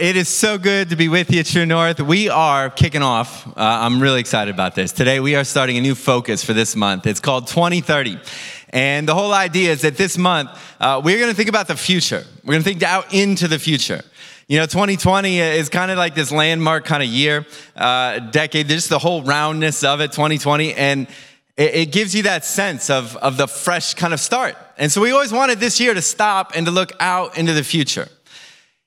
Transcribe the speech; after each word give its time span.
It 0.00 0.16
is 0.16 0.28
so 0.28 0.58
good 0.58 0.90
to 0.90 0.96
be 0.96 1.08
with 1.08 1.30
you, 1.30 1.44
True 1.44 1.66
North. 1.66 2.00
We 2.00 2.28
are 2.28 2.68
kicking 2.68 3.02
off. 3.02 3.46
Uh, 3.46 3.52
I'm 3.56 4.00
really 4.00 4.18
excited 4.18 4.52
about 4.52 4.74
this. 4.74 4.90
Today, 4.90 5.20
we 5.20 5.36
are 5.36 5.44
starting 5.44 5.76
a 5.76 5.80
new 5.80 5.94
focus 5.94 6.42
for 6.42 6.52
this 6.52 6.74
month. 6.74 7.06
It's 7.06 7.20
called 7.20 7.46
2030. 7.46 8.18
And 8.70 9.06
the 9.06 9.14
whole 9.14 9.32
idea 9.32 9.70
is 9.70 9.82
that 9.82 9.96
this 9.96 10.18
month, 10.18 10.50
uh, 10.80 11.00
we're 11.04 11.18
going 11.18 11.30
to 11.30 11.36
think 11.36 11.48
about 11.48 11.68
the 11.68 11.76
future. 11.76 12.24
We're 12.42 12.54
going 12.54 12.64
to 12.64 12.68
think 12.68 12.82
out 12.82 13.14
into 13.14 13.46
the 13.46 13.58
future. 13.58 14.02
You 14.48 14.58
know, 14.58 14.66
2020 14.66 15.38
is 15.38 15.68
kind 15.68 15.92
of 15.92 15.98
like 15.98 16.16
this 16.16 16.32
landmark 16.32 16.84
kind 16.84 17.02
of 17.02 17.08
year, 17.08 17.46
uh, 17.76 18.18
decade, 18.18 18.68
just 18.68 18.88
the 18.88 18.98
whole 18.98 19.22
roundness 19.22 19.84
of 19.84 20.00
it, 20.00 20.10
2020. 20.10 20.74
And 20.74 21.06
it, 21.56 21.74
it 21.74 21.92
gives 21.92 22.16
you 22.16 22.24
that 22.24 22.44
sense 22.44 22.90
of, 22.90 23.16
of 23.16 23.36
the 23.36 23.46
fresh 23.46 23.94
kind 23.94 24.12
of 24.12 24.18
start. 24.18 24.56
And 24.76 24.90
so 24.90 25.00
we 25.00 25.12
always 25.12 25.32
wanted 25.32 25.60
this 25.60 25.78
year 25.78 25.94
to 25.94 26.02
stop 26.02 26.52
and 26.56 26.66
to 26.66 26.72
look 26.72 26.92
out 26.98 27.38
into 27.38 27.52
the 27.52 27.62
future. 27.62 28.08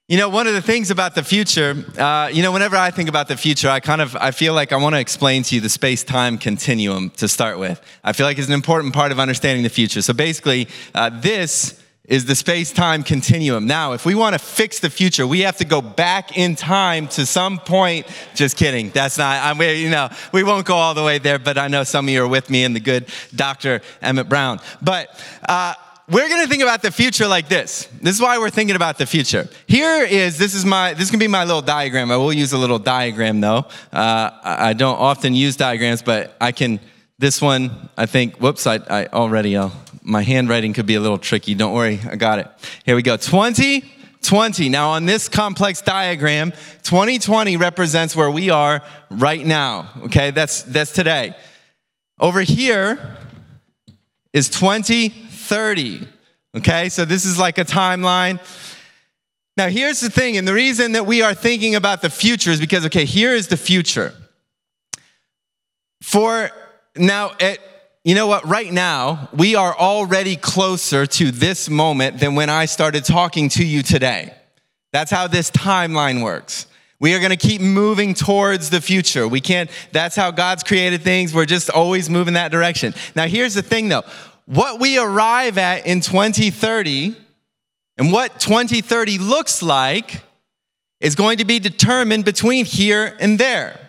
You 0.09 0.15
know, 0.15 0.29
one 0.29 0.47
of 0.47 0.53
the 0.53 0.61
things 0.61 0.89
about 0.89 1.15
the 1.15 1.23
future, 1.23 1.83
uh, 1.97 2.29
you 2.31 2.41
know, 2.41 2.53
whenever 2.53 2.77
I 2.77 2.91
think 2.91 3.09
about 3.09 3.27
the 3.27 3.35
future, 3.35 3.67
I 3.67 3.81
kind 3.81 4.01
of 4.01 4.15
I 4.15 4.31
feel 4.31 4.53
like 4.53 4.71
I 4.71 4.77
want 4.77 4.95
to 4.95 5.01
explain 5.01 5.43
to 5.43 5.55
you 5.55 5.59
the 5.59 5.67
space-time 5.67 6.37
continuum 6.37 7.09
to 7.17 7.27
start 7.27 7.59
with. 7.59 7.81
I 8.05 8.13
feel 8.13 8.25
like 8.25 8.37
it's 8.37 8.47
an 8.47 8.53
important 8.53 8.93
part 8.93 9.11
of 9.11 9.19
understanding 9.19 9.63
the 9.63 9.69
future. 9.69 10.01
So 10.01 10.13
basically, 10.13 10.69
uh, 10.95 11.09
this 11.09 11.83
is 12.05 12.23
the 12.23 12.35
space-time 12.35 13.03
continuum. 13.03 13.67
Now, 13.67 13.91
if 13.91 14.05
we 14.05 14.15
want 14.15 14.31
to 14.31 14.39
fix 14.39 14.79
the 14.79 14.89
future, 14.89 15.27
we 15.27 15.41
have 15.41 15.57
to 15.57 15.65
go 15.65 15.81
back 15.81 16.37
in 16.37 16.55
time 16.55 17.09
to 17.09 17.25
some 17.25 17.59
point. 17.59 18.07
Just 18.33 18.55
kidding. 18.55 18.91
That's 18.91 19.17
not. 19.17 19.43
I'm. 19.43 19.61
You 19.61 19.89
know, 19.89 20.07
we 20.31 20.41
won't 20.41 20.65
go 20.65 20.75
all 20.75 20.93
the 20.93 21.03
way 21.03 21.17
there, 21.17 21.37
but 21.37 21.57
I 21.57 21.67
know 21.67 21.83
some 21.83 22.05
of 22.05 22.13
you 22.13 22.23
are 22.23 22.27
with 22.29 22.49
me 22.49 22.63
and 22.63 22.73
the 22.73 22.79
good 22.79 23.09
Dr. 23.35 23.81
Emmett 24.01 24.29
Brown. 24.29 24.61
But. 24.81 25.09
Uh, 25.43 25.73
we're 26.09 26.29
going 26.29 26.41
to 26.41 26.47
think 26.47 26.63
about 26.63 26.81
the 26.81 26.91
future 26.91 27.27
like 27.27 27.49
this. 27.49 27.89
This 28.01 28.15
is 28.15 28.21
why 28.21 28.37
we're 28.37 28.49
thinking 28.49 28.77
about 28.77 28.97
the 28.97 29.05
future. 29.05 29.49
Here 29.67 30.03
is 30.05 30.37
this 30.37 30.55
is 30.55 30.63
my 30.63 30.93
this 30.93 31.09
can 31.09 31.19
be 31.19 31.27
my 31.27 31.43
little 31.43 31.61
diagram. 31.61 32.11
I 32.11 32.17
will 32.17 32.31
use 32.31 32.53
a 32.53 32.57
little 32.57 32.79
diagram 32.79 33.41
though. 33.41 33.65
Uh, 33.91 34.31
I 34.41 34.73
don't 34.73 34.97
often 34.97 35.33
use 35.33 35.57
diagrams, 35.57 36.01
but 36.01 36.35
I 36.39 36.51
can. 36.51 36.79
This 37.19 37.41
one, 37.41 37.89
I 37.97 38.05
think. 38.05 38.37
Whoops! 38.37 38.67
I, 38.67 38.75
I 38.89 39.07
already. 39.07 39.57
Uh, 39.57 39.69
my 40.01 40.21
handwriting 40.21 40.71
could 40.71 40.85
be 40.85 40.95
a 40.95 41.01
little 41.01 41.17
tricky. 41.17 41.55
Don't 41.55 41.73
worry, 41.73 41.99
I 42.09 42.15
got 42.15 42.39
it. 42.39 42.47
Here 42.85 42.95
we 42.95 43.01
go. 43.01 43.17
2020. 43.17 44.69
Now 44.69 44.91
on 44.91 45.05
this 45.05 45.27
complex 45.27 45.81
diagram, 45.81 46.51
2020 46.83 47.57
represents 47.57 48.15
where 48.15 48.31
we 48.31 48.49
are 48.49 48.81
right 49.09 49.45
now. 49.45 49.89
Okay, 50.03 50.31
that's 50.31 50.63
that's 50.63 50.93
today. 50.93 51.35
Over 52.17 52.41
here 52.41 53.17
is 54.31 54.49
20 54.49 55.26
30. 55.47 56.07
Okay, 56.57 56.89
so 56.89 57.05
this 57.05 57.25
is 57.25 57.39
like 57.39 57.57
a 57.57 57.65
timeline. 57.65 58.39
Now, 59.55 59.69
here's 59.69 59.99
the 59.99 60.09
thing, 60.09 60.37
and 60.37 60.47
the 60.47 60.53
reason 60.53 60.91
that 60.91 61.05
we 61.05 61.21
are 61.21 61.33
thinking 61.33 61.75
about 61.75 62.01
the 62.01 62.09
future 62.09 62.51
is 62.51 62.59
because, 62.59 62.85
okay, 62.85 63.05
here 63.05 63.33
is 63.33 63.47
the 63.47 63.57
future. 63.57 64.13
For 66.03 66.51
now, 66.95 67.31
it, 67.39 67.59
you 68.03 68.13
know 68.13 68.27
what? 68.27 68.45
Right 68.45 68.71
now, 68.71 69.29
we 69.33 69.55
are 69.55 69.75
already 69.75 70.35
closer 70.35 71.05
to 71.05 71.31
this 71.31 71.69
moment 71.69 72.19
than 72.19 72.35
when 72.35 72.49
I 72.49 72.65
started 72.65 73.03
talking 73.03 73.49
to 73.49 73.65
you 73.65 73.81
today. 73.81 74.33
That's 74.93 75.11
how 75.11 75.27
this 75.27 75.49
timeline 75.51 76.23
works. 76.23 76.67
We 76.99 77.13
are 77.13 77.19
going 77.19 77.31
to 77.31 77.37
keep 77.37 77.61
moving 77.61 78.15
towards 78.15 78.71
the 78.71 78.81
future. 78.81 79.27
We 79.27 79.41
can't, 79.41 79.69
that's 79.91 80.15
how 80.15 80.31
God's 80.31 80.63
created 80.63 81.03
things. 81.03 81.33
We're 81.33 81.45
just 81.45 81.69
always 81.69 82.09
moving 82.09 82.33
that 82.33 82.51
direction. 82.51 82.95
Now, 83.15 83.27
here's 83.27 83.53
the 83.53 83.61
thing 83.61 83.89
though 83.89 84.03
what 84.47 84.79
we 84.79 84.97
arrive 84.97 85.57
at 85.57 85.85
in 85.85 85.99
2030 85.99 87.15
and 87.97 88.11
what 88.11 88.39
2030 88.39 89.17
looks 89.17 89.61
like 89.61 90.21
is 91.01 91.15
going 91.15 91.39
to 91.39 91.45
be 91.45 91.59
determined 91.59 92.25
between 92.25 92.65
here 92.65 93.15
and 93.19 93.37
there. 93.37 93.79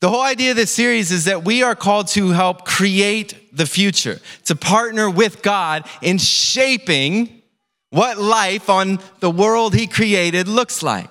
The 0.00 0.08
whole 0.08 0.22
idea 0.22 0.50
of 0.50 0.56
this 0.56 0.72
series 0.72 1.10
is 1.10 1.24
that 1.24 1.44
we 1.44 1.62
are 1.62 1.74
called 1.74 2.08
to 2.08 2.30
help 2.30 2.64
create 2.64 3.56
the 3.56 3.66
future, 3.66 4.20
to 4.44 4.56
partner 4.56 5.08
with 5.08 5.42
God 5.42 5.88
in 6.02 6.18
shaping 6.18 7.42
what 7.90 8.18
life 8.18 8.68
on 8.68 8.98
the 9.20 9.30
world 9.30 9.74
He 9.74 9.86
created 9.86 10.48
looks 10.48 10.82
like. 10.82 11.08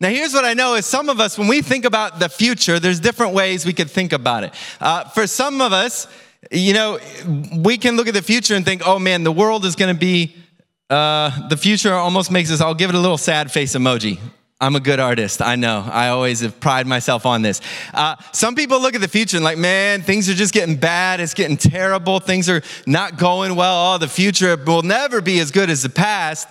Now, 0.00 0.10
here's 0.10 0.32
what 0.32 0.44
I 0.44 0.54
know 0.54 0.74
is 0.74 0.86
some 0.86 1.08
of 1.08 1.18
us, 1.18 1.38
when 1.38 1.48
we 1.48 1.60
think 1.60 1.84
about 1.84 2.20
the 2.20 2.28
future, 2.28 2.78
there's 2.78 3.00
different 3.00 3.34
ways 3.34 3.66
we 3.66 3.72
could 3.72 3.90
think 3.90 4.12
about 4.12 4.44
it. 4.44 4.54
Uh, 4.80 5.04
for 5.04 5.26
some 5.26 5.60
of 5.60 5.72
us, 5.72 6.06
you 6.50 6.72
know, 6.72 6.98
we 7.56 7.78
can 7.78 7.96
look 7.96 8.08
at 8.08 8.14
the 8.14 8.22
future 8.22 8.54
and 8.54 8.64
think, 8.64 8.82
oh 8.86 8.98
man, 8.98 9.24
the 9.24 9.32
world 9.32 9.64
is 9.64 9.76
going 9.76 9.94
to 9.94 9.98
be, 9.98 10.34
uh, 10.90 11.48
the 11.48 11.56
future 11.56 11.92
almost 11.92 12.30
makes 12.30 12.50
us, 12.50 12.60
I'll 12.60 12.74
give 12.74 12.90
it 12.90 12.96
a 12.96 13.00
little 13.00 13.18
sad 13.18 13.50
face 13.52 13.74
emoji. 13.74 14.18
I'm 14.60 14.74
a 14.74 14.80
good 14.80 14.98
artist. 14.98 15.40
I 15.40 15.54
know. 15.54 15.88
I 15.88 16.08
always 16.08 16.40
have 16.40 16.58
pride 16.58 16.86
myself 16.86 17.26
on 17.26 17.42
this. 17.42 17.60
Uh, 17.94 18.16
some 18.32 18.56
people 18.56 18.80
look 18.80 18.96
at 18.96 19.00
the 19.00 19.08
future 19.08 19.36
and 19.36 19.44
like, 19.44 19.56
man, 19.56 20.02
things 20.02 20.28
are 20.28 20.34
just 20.34 20.52
getting 20.52 20.74
bad. 20.74 21.20
It's 21.20 21.34
getting 21.34 21.56
terrible. 21.56 22.18
Things 22.18 22.48
are 22.48 22.62
not 22.84 23.18
going 23.18 23.54
well. 23.54 23.94
Oh, 23.94 23.98
the 23.98 24.08
future 24.08 24.56
will 24.56 24.82
never 24.82 25.20
be 25.20 25.38
as 25.38 25.52
good 25.52 25.70
as 25.70 25.84
the 25.84 25.88
past. 25.88 26.48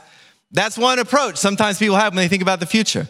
That's 0.52 0.78
one 0.78 1.00
approach 1.00 1.36
sometimes 1.36 1.80
people 1.80 1.98
have 1.98 2.14
when 2.14 2.24
they 2.24 2.30
think 2.30 2.42
about 2.42 2.62
the 2.62 2.66
future. 2.66 3.10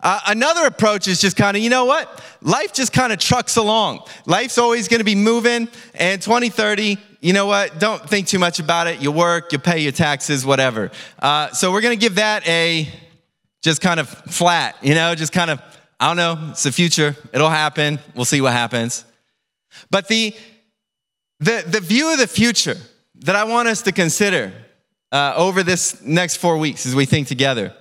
Uh, 0.00 0.20
another 0.26 0.66
approach 0.66 1.08
is 1.08 1.20
just 1.20 1.36
kind 1.36 1.56
of, 1.56 1.62
you 1.62 1.70
know 1.70 1.84
what? 1.84 2.22
Life 2.42 2.72
just 2.72 2.92
kind 2.92 3.12
of 3.12 3.18
trucks 3.18 3.56
along. 3.56 4.00
Life's 4.26 4.58
always 4.58 4.88
going 4.88 5.00
to 5.00 5.04
be 5.04 5.14
moving, 5.14 5.68
and 5.94 6.20
2030, 6.20 6.98
you 7.20 7.32
know 7.32 7.46
what? 7.46 7.80
Don't 7.80 8.08
think 8.08 8.26
too 8.28 8.38
much 8.38 8.60
about 8.60 8.86
it. 8.86 9.00
You 9.00 9.10
work, 9.10 9.52
you 9.52 9.58
pay 9.58 9.80
your 9.80 9.92
taxes, 9.92 10.44
whatever. 10.44 10.90
Uh, 11.18 11.50
so 11.50 11.72
we're 11.72 11.80
going 11.80 11.98
to 11.98 12.00
give 12.00 12.16
that 12.16 12.46
a 12.46 12.88
just 13.62 13.80
kind 13.80 13.98
of 13.98 14.08
flat, 14.08 14.76
you 14.82 14.94
know, 14.94 15.14
just 15.14 15.32
kind 15.32 15.50
of, 15.50 15.60
I 15.98 16.08
don't 16.08 16.16
know, 16.16 16.50
it's 16.50 16.62
the 16.62 16.72
future. 16.72 17.16
It'll 17.32 17.50
happen. 17.50 17.98
We'll 18.14 18.26
see 18.26 18.40
what 18.40 18.52
happens. 18.52 19.04
But 19.90 20.08
the, 20.08 20.34
the, 21.40 21.64
the 21.66 21.80
view 21.80 22.12
of 22.12 22.18
the 22.18 22.26
future 22.26 22.76
that 23.20 23.34
I 23.34 23.44
want 23.44 23.66
us 23.66 23.82
to 23.82 23.92
consider 23.92 24.52
uh, 25.10 25.34
over 25.36 25.62
this 25.62 26.00
next 26.02 26.36
four 26.36 26.58
weeks 26.58 26.86
as 26.86 26.94
we 26.94 27.06
think 27.06 27.28
together 27.28 27.74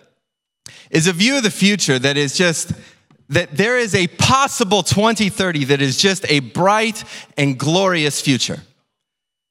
is 0.95 1.07
a 1.07 1.13
view 1.13 1.35
of 1.35 1.43
the 1.43 1.51
future 1.51 1.99
that 1.99 2.15
is 2.15 2.37
just 2.37 2.71
that 3.27 3.51
there 3.51 3.77
is 3.77 3.93
a 3.93 4.07
possible 4.07 4.81
2030 4.81 5.65
that 5.65 5.81
is 5.81 5.97
just 5.97 6.25
a 6.29 6.39
bright 6.39 7.03
and 7.37 7.59
glorious 7.59 8.21
future. 8.21 8.61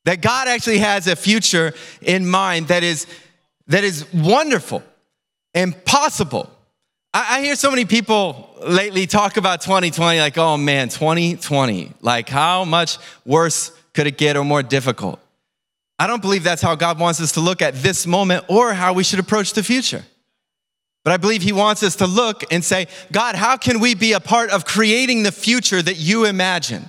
That 0.06 0.22
God 0.22 0.48
actually 0.48 0.78
has 0.78 1.06
a 1.06 1.14
future 1.14 1.74
in 2.00 2.26
mind 2.26 2.68
that 2.68 2.82
is 2.82 3.06
that 3.66 3.84
is 3.84 4.10
wonderful 4.12 4.82
and 5.52 5.84
possible. 5.84 6.50
I, 7.12 7.38
I 7.38 7.42
hear 7.42 7.56
so 7.56 7.70
many 7.70 7.84
people 7.84 8.48
lately 8.66 9.06
talk 9.06 9.36
about 9.36 9.60
2020 9.60 10.20
like, 10.20 10.38
oh 10.38 10.56
man, 10.56 10.88
2020. 10.88 11.92
Like, 12.00 12.30
how 12.30 12.64
much 12.64 12.96
worse 13.26 13.70
could 13.92 14.06
it 14.06 14.16
get 14.16 14.38
or 14.38 14.44
more 14.44 14.62
difficult? 14.62 15.20
I 15.98 16.06
don't 16.06 16.22
believe 16.22 16.42
that's 16.42 16.62
how 16.62 16.74
God 16.74 16.98
wants 16.98 17.20
us 17.20 17.32
to 17.32 17.40
look 17.40 17.60
at 17.60 17.74
this 17.74 18.06
moment 18.06 18.46
or 18.48 18.72
how 18.72 18.94
we 18.94 19.04
should 19.04 19.18
approach 19.18 19.52
the 19.52 19.62
future. 19.62 20.04
But 21.04 21.12
I 21.12 21.18
believe 21.18 21.42
he 21.42 21.52
wants 21.52 21.82
us 21.82 21.96
to 21.96 22.06
look 22.06 22.50
and 22.50 22.64
say, 22.64 22.88
God, 23.12 23.36
how 23.36 23.58
can 23.58 23.78
we 23.78 23.94
be 23.94 24.14
a 24.14 24.20
part 24.20 24.50
of 24.50 24.64
creating 24.64 25.22
the 25.22 25.32
future 25.32 25.80
that 25.80 25.98
you 25.98 26.24
imagine? 26.24 26.86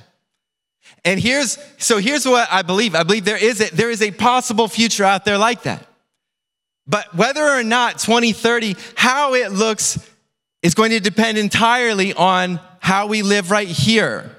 And 1.04 1.20
here's, 1.20 1.60
so 1.78 1.98
here's 2.00 2.26
what 2.26 2.48
I 2.50 2.62
believe. 2.62 2.96
I 2.96 3.04
believe 3.04 3.26
there 3.26 3.42
is 3.42 3.62
a, 3.62 3.76
there 3.76 3.92
is 3.92 4.02
a 4.02 4.12
possible 4.12 4.68
future 4.70 5.04
out 5.04 5.26
there 5.26 5.38
like 5.38 5.64
that. 5.64 5.86
But 6.88 7.14
whether 7.14 7.44
or 7.44 7.64
not 7.64 8.00
2030, 8.00 8.76
how 8.96 9.34
it 9.34 9.52
looks 9.52 10.00
is 10.64 10.74
going 10.74 10.92
to 10.92 11.00
depend 11.00 11.38
entirely 11.38 12.14
on 12.14 12.60
how 12.80 13.08
we 13.08 13.22
live 13.22 13.52
right 13.52 13.68
here. 13.68 14.36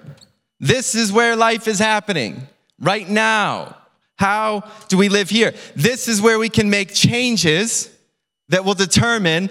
This 0.58 0.94
is 0.94 1.12
where 1.12 1.36
life 1.36 1.68
is 1.68 1.78
happening 1.78 2.48
right 2.80 3.08
now. 3.08 3.76
How 4.16 4.64
do 4.88 4.96
we 4.96 5.08
live 5.08 5.28
here? 5.28 5.52
This 5.74 6.08
is 6.08 6.22
where 6.22 6.38
we 6.38 6.48
can 6.48 6.70
make 6.70 6.94
changes 6.94 7.90
that 8.48 8.64
will 8.64 8.74
determine 8.74 9.50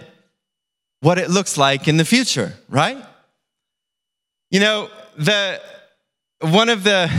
what 1.02 1.18
it 1.18 1.30
looks 1.30 1.58
like 1.58 1.88
in 1.88 1.98
the 1.98 2.06
future, 2.06 2.54
right? 2.70 3.04
You 4.52 4.60
know, 4.60 4.90
the 5.18 5.62
one 6.42 6.70
of 6.70 6.84
the 6.84 7.10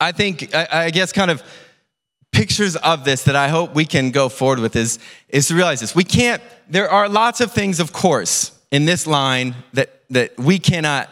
I 0.00 0.12
think 0.12 0.54
I, 0.54 0.68
I 0.70 0.90
guess 0.90 1.12
kind 1.12 1.30
of 1.30 1.42
pictures 2.32 2.76
of 2.76 3.04
this 3.04 3.24
that 3.24 3.36
I 3.36 3.48
hope 3.48 3.74
we 3.74 3.84
can 3.84 4.10
go 4.10 4.28
forward 4.28 4.58
with 4.58 4.74
is, 4.74 4.98
is 5.28 5.48
to 5.48 5.54
realize 5.54 5.80
this. 5.80 5.94
We 5.94 6.04
can't, 6.04 6.42
there 6.68 6.90
are 6.90 7.08
lots 7.08 7.40
of 7.40 7.52
things, 7.52 7.78
of 7.78 7.92
course, 7.92 8.58
in 8.70 8.86
this 8.86 9.06
line 9.06 9.54
that, 9.74 10.02
that 10.10 10.38
we 10.38 10.58
cannot 10.58 11.10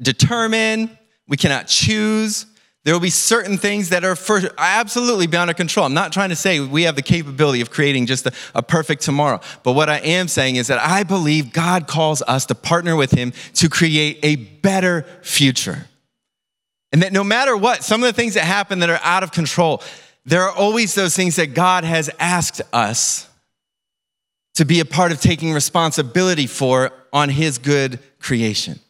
determine, 0.00 0.98
we 1.28 1.36
cannot 1.36 1.68
choose, 1.68 2.46
there 2.84 2.94
will 2.94 3.00
be 3.00 3.10
certain 3.10 3.58
things 3.58 3.90
that 3.90 4.04
are 4.04 4.16
for, 4.16 4.40
absolutely 4.58 5.28
beyond 5.28 5.50
our 5.50 5.54
control. 5.54 5.86
I'm 5.86 5.94
not 5.94 6.12
trying 6.12 6.30
to 6.30 6.36
say 6.36 6.58
we 6.58 6.82
have 6.82 6.96
the 6.96 7.02
capability 7.02 7.60
of 7.60 7.70
creating 7.70 8.06
just 8.06 8.26
a, 8.26 8.32
a, 8.54 8.62
perfect 8.62 9.02
tomorrow. 9.02 9.40
But 9.62 9.72
what 9.72 9.88
I 9.88 9.98
am 9.98 10.26
saying 10.26 10.56
is 10.56 10.66
that 10.66 10.80
I 10.80 11.04
believe 11.04 11.52
God 11.52 11.86
calls 11.86 12.22
us 12.22 12.46
to 12.46 12.56
partner 12.56 12.96
with 12.96 13.12
Him 13.12 13.32
to 13.54 13.68
create 13.68 14.18
a 14.24 14.36
better 14.36 15.02
future. 15.22 15.86
And 16.92 17.02
that 17.02 17.12
no 17.12 17.22
matter 17.22 17.56
what, 17.56 17.84
some 17.84 18.02
of 18.02 18.06
the 18.06 18.12
things 18.12 18.34
that 18.34 18.44
happen 18.44 18.80
that 18.80 18.90
are 18.90 19.00
out 19.02 19.22
of 19.22 19.30
control, 19.30 19.80
there 20.24 20.42
are 20.42 20.52
always 20.52 20.94
those 20.94 21.14
things 21.14 21.36
that 21.36 21.54
God 21.54 21.84
has 21.84 22.10
asked 22.18 22.62
us 22.72 23.28
to 24.54 24.64
be 24.64 24.80
a 24.80 24.84
part 24.84 25.12
of 25.12 25.20
taking 25.20 25.52
responsibility 25.52 26.46
for 26.46 26.90
on 27.12 27.28
his 27.28 27.58
good 27.58 27.98
creation. 28.18 28.80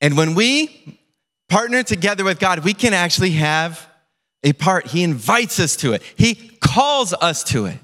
And 0.00 0.16
when 0.16 0.34
we 0.34 0.98
partner 1.54 1.84
together 1.84 2.24
with 2.24 2.40
God, 2.40 2.64
we 2.64 2.74
can 2.74 2.92
actually 2.92 3.30
have 3.30 3.88
a 4.42 4.52
part. 4.52 4.88
He 4.88 5.04
invites 5.04 5.60
us 5.60 5.76
to 5.76 5.92
it, 5.92 6.02
He 6.16 6.34
calls 6.60 7.12
us 7.12 7.44
to 7.44 7.66
it, 7.66 7.78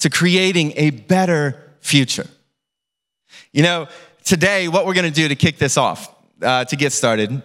to 0.00 0.10
creating 0.10 0.72
a 0.74 0.90
better 0.90 1.70
future. 1.78 2.26
You 3.52 3.62
know, 3.62 3.86
today, 4.24 4.66
what 4.66 4.86
we're 4.86 4.94
gonna 4.94 5.12
do 5.12 5.28
to 5.28 5.36
kick 5.36 5.56
this 5.56 5.76
off, 5.76 6.12
uh, 6.42 6.64
to 6.64 6.74
get 6.74 6.92
started, 6.92 7.44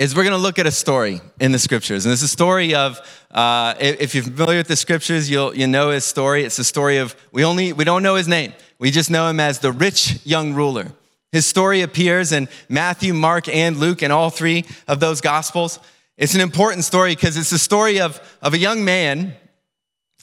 is 0.00 0.16
we're 0.16 0.24
going 0.24 0.34
to 0.34 0.42
look 0.42 0.58
at 0.58 0.66
a 0.66 0.70
story 0.70 1.20
in 1.38 1.52
the 1.52 1.58
scriptures. 1.58 2.06
And 2.06 2.12
it's 2.14 2.22
a 2.22 2.28
story 2.28 2.74
of, 2.74 2.98
uh, 3.30 3.74
if 3.78 4.14
you're 4.14 4.24
familiar 4.24 4.60
with 4.60 4.68
the 4.68 4.76
scriptures, 4.76 5.28
you'll, 5.28 5.54
you 5.54 5.66
know 5.66 5.90
his 5.90 6.06
story. 6.06 6.42
It's 6.42 6.58
a 6.58 6.64
story 6.64 6.96
of, 6.96 7.14
we 7.32 7.44
only, 7.44 7.74
we 7.74 7.84
don't 7.84 8.02
know 8.02 8.14
his 8.14 8.26
name. 8.26 8.54
We 8.78 8.90
just 8.90 9.10
know 9.10 9.28
him 9.28 9.38
as 9.40 9.58
the 9.58 9.72
rich 9.72 10.24
young 10.24 10.54
ruler. 10.54 10.86
His 11.32 11.46
story 11.46 11.82
appears 11.82 12.32
in 12.32 12.48
Matthew, 12.68 13.14
Mark, 13.14 13.48
and 13.48 13.76
Luke, 13.76 14.02
in 14.02 14.10
all 14.10 14.30
three 14.30 14.64
of 14.88 15.00
those 15.00 15.20
gospels. 15.20 15.78
It's 16.16 16.34
an 16.34 16.40
important 16.40 16.84
story 16.84 17.14
because 17.14 17.36
it's 17.36 17.50
the 17.50 17.58
story 17.58 18.00
of, 18.00 18.20
of 18.42 18.54
a 18.54 18.58
young 18.58 18.84
man 18.84 19.34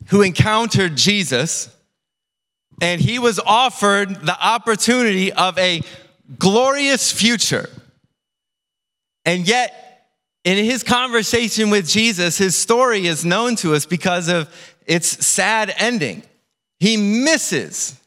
who 0.07 0.21
encountered 0.21 0.95
Jesus, 0.95 1.69
and 2.81 3.01
he 3.01 3.19
was 3.19 3.39
offered 3.39 4.09
the 4.25 4.37
opportunity 4.39 5.33
of 5.33 5.57
a 5.57 5.81
glorious 6.37 7.11
future 7.11 7.69
and 9.27 9.45
yet, 9.45 10.05
in 10.45 10.63
his 10.63 10.83
conversation 10.83 11.69
with 11.69 11.85
Jesus, 11.85 12.37
his 12.37 12.55
story 12.55 13.07
is 13.07 13.25
known 13.25 13.57
to 13.57 13.75
us 13.75 13.85
because 13.85 14.29
of 14.29 14.49
its 14.85 15.25
sad 15.25 15.73
ending. 15.75 16.23
He 16.79 16.95
misses 16.95 17.99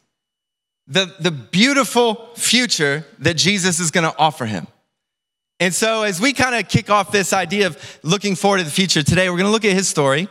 the, 0.87 1.13
the 1.19 1.31
beautiful 1.31 2.29
future 2.35 3.05
that 3.19 3.35
Jesus 3.35 3.79
is 3.79 3.91
going 3.91 4.09
to 4.09 4.17
offer 4.17 4.45
him. 4.45 4.67
And 5.59 5.73
so, 5.73 6.03
as 6.03 6.19
we 6.19 6.33
kind 6.33 6.55
of 6.55 6.67
kick 6.67 6.89
off 6.89 7.11
this 7.11 7.33
idea 7.33 7.67
of 7.67 7.99
looking 8.01 8.35
forward 8.35 8.57
to 8.57 8.63
the 8.63 8.71
future 8.71 9.03
today, 9.03 9.29
we're 9.29 9.37
going 9.37 9.45
to 9.45 9.51
look 9.51 9.65
at 9.65 9.73
his 9.73 9.87
story 9.87 10.27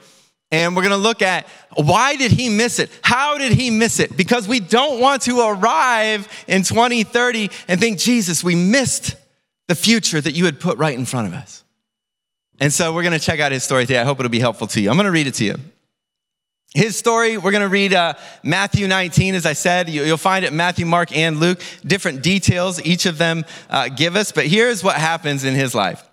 and 0.51 0.75
we're 0.75 0.83
going 0.83 0.91
to 0.91 0.97
look 0.97 1.23
at 1.23 1.47
why 1.75 2.17
did 2.17 2.33
he 2.33 2.49
miss 2.49 2.81
it? 2.81 2.91
How 3.03 3.39
did 3.39 3.53
he 3.53 3.71
miss 3.71 4.01
it? 4.01 4.17
Because 4.17 4.49
we 4.49 4.59
don't 4.59 5.01
want 5.01 5.23
to 5.23 5.41
arrive 5.41 6.27
in 6.49 6.63
2030 6.63 7.49
and 7.69 7.79
think, 7.79 7.99
Jesus, 7.99 8.43
we 8.43 8.57
missed 8.57 9.15
the 9.69 9.77
future 9.77 10.21
that 10.21 10.33
you 10.33 10.47
had 10.47 10.59
put 10.59 10.79
right 10.79 10.99
in 10.99 11.05
front 11.05 11.29
of 11.29 11.35
us. 11.35 11.63
And 12.59 12.73
so 12.73 12.93
we're 12.93 13.03
going 13.03 13.19
to 13.19 13.25
check 13.25 13.39
out 13.39 13.53
his 13.53 13.63
story 13.63 13.87
today. 13.87 14.01
I 14.01 14.05
hope 14.05 14.19
it'll 14.19 14.31
be 14.31 14.41
helpful 14.41 14.67
to 14.67 14.81
you. 14.81 14.91
I'm 14.91 14.97
going 14.97 15.07
to 15.07 15.13
read 15.13 15.29
it 15.29 15.35
to 15.35 15.45
you. 15.45 15.55
His 16.75 16.97
story, 16.97 17.37
we're 17.37 17.51
going 17.51 17.63
to 17.63 17.69
read 17.69 17.93
uh, 17.93 18.15
Matthew 18.45 18.87
19, 18.87 19.35
as 19.35 19.45
I 19.45 19.55
said. 19.55 19.89
You'll 19.89 20.17
find 20.17 20.45
it 20.45 20.53
Matthew, 20.53 20.87
Mark, 20.87 21.17
and 21.17 21.41
Luke. 21.41 21.61
Different 21.85 22.23
details 22.23 22.81
each 22.85 23.07
of 23.07 23.19
them 23.19 23.45
uh, 23.69 23.89
give 23.89 24.15
us. 24.15 24.31
But 24.31 24.47
here's 24.47 24.85
what 24.85 24.95
happens 24.95 25.45
in 25.45 25.55
his 25.55 25.75
life 25.75 26.09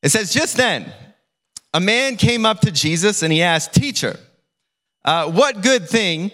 it 0.00 0.10
says, 0.10 0.32
Just 0.32 0.56
then, 0.56 0.92
a 1.74 1.80
man 1.80 2.16
came 2.16 2.46
up 2.46 2.60
to 2.60 2.70
Jesus 2.70 3.24
and 3.24 3.32
he 3.32 3.42
asked, 3.42 3.74
Teacher, 3.74 4.16
uh, 5.04 5.28
what 5.28 5.60
good 5.60 5.88
thing 5.88 6.30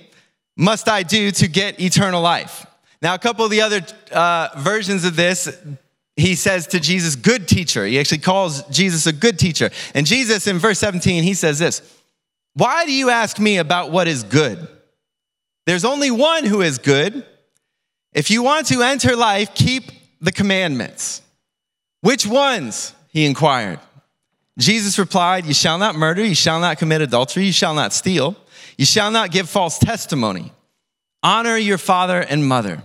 must 0.54 0.86
I 0.86 1.02
do 1.02 1.30
to 1.30 1.48
get 1.48 1.80
eternal 1.80 2.20
life? 2.20 2.66
Now, 3.00 3.14
a 3.14 3.18
couple 3.18 3.44
of 3.44 3.50
the 3.50 3.62
other 3.62 3.80
uh, 4.12 4.48
versions 4.58 5.04
of 5.06 5.16
this 5.16 5.48
he 6.16 6.34
says 6.34 6.66
to 6.66 6.80
Jesus, 6.80 7.14
good 7.14 7.46
teacher. 7.46 7.86
He 7.86 8.00
actually 8.00 8.18
calls 8.18 8.64
Jesus 8.64 9.06
a 9.06 9.12
good 9.12 9.38
teacher. 9.38 9.70
And 9.94 10.04
Jesus, 10.04 10.48
in 10.48 10.58
verse 10.58 10.80
17, 10.80 11.22
he 11.22 11.32
says 11.32 11.60
this 11.60 11.80
Why 12.58 12.86
do 12.86 12.92
you 12.92 13.08
ask 13.08 13.38
me 13.38 13.58
about 13.58 13.92
what 13.92 14.08
is 14.08 14.24
good? 14.24 14.66
There's 15.64 15.84
only 15.84 16.10
one 16.10 16.42
who 16.42 16.60
is 16.60 16.78
good. 16.78 17.24
If 18.12 18.32
you 18.32 18.42
want 18.42 18.66
to 18.68 18.82
enter 18.82 19.14
life, 19.14 19.54
keep 19.54 19.84
the 20.20 20.32
commandments. 20.32 21.22
Which 22.00 22.26
ones? 22.26 22.94
He 23.10 23.26
inquired. 23.26 23.78
Jesus 24.58 24.98
replied, 24.98 25.46
You 25.46 25.54
shall 25.54 25.78
not 25.78 25.94
murder, 25.94 26.24
you 26.24 26.34
shall 26.34 26.58
not 26.58 26.78
commit 26.78 27.00
adultery, 27.00 27.44
you 27.44 27.52
shall 27.52 27.74
not 27.74 27.92
steal, 27.92 28.36
you 28.76 28.84
shall 28.84 29.12
not 29.12 29.30
give 29.30 29.48
false 29.48 29.78
testimony. 29.78 30.52
Honor 31.22 31.56
your 31.56 31.78
father 31.78 32.20
and 32.20 32.44
mother, 32.44 32.82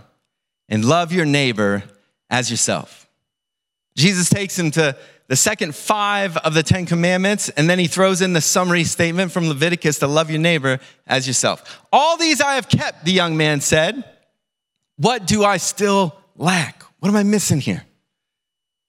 and 0.68 0.84
love 0.84 1.12
your 1.12 1.26
neighbor 1.26 1.82
as 2.30 2.48
yourself. 2.48 3.08
Jesus 3.96 4.28
takes 4.28 4.56
him 4.56 4.70
to 4.72 4.96
the 5.26 5.36
second 5.36 5.74
five 5.74 6.36
of 6.38 6.52
the 6.52 6.62
Ten 6.62 6.84
Commandments, 6.84 7.48
and 7.48 7.68
then 7.68 7.78
he 7.78 7.86
throws 7.86 8.20
in 8.20 8.34
the 8.34 8.40
summary 8.40 8.84
statement 8.84 9.32
from 9.32 9.48
Leviticus 9.48 9.98
to 10.00 10.06
love 10.06 10.30
your 10.30 10.40
neighbor 10.40 10.80
as 11.06 11.26
yourself. 11.26 11.82
All 11.92 12.16
these 12.16 12.40
I 12.40 12.56
have 12.56 12.68
kept, 12.68 13.04
the 13.04 13.12
young 13.12 13.36
man 13.36 13.60
said. 13.60 14.04
What 14.96 15.26
do 15.26 15.42
I 15.42 15.56
still 15.56 16.14
lack? 16.36 16.82
What 17.00 17.08
am 17.08 17.16
I 17.16 17.22
missing 17.22 17.60
here? 17.60 17.84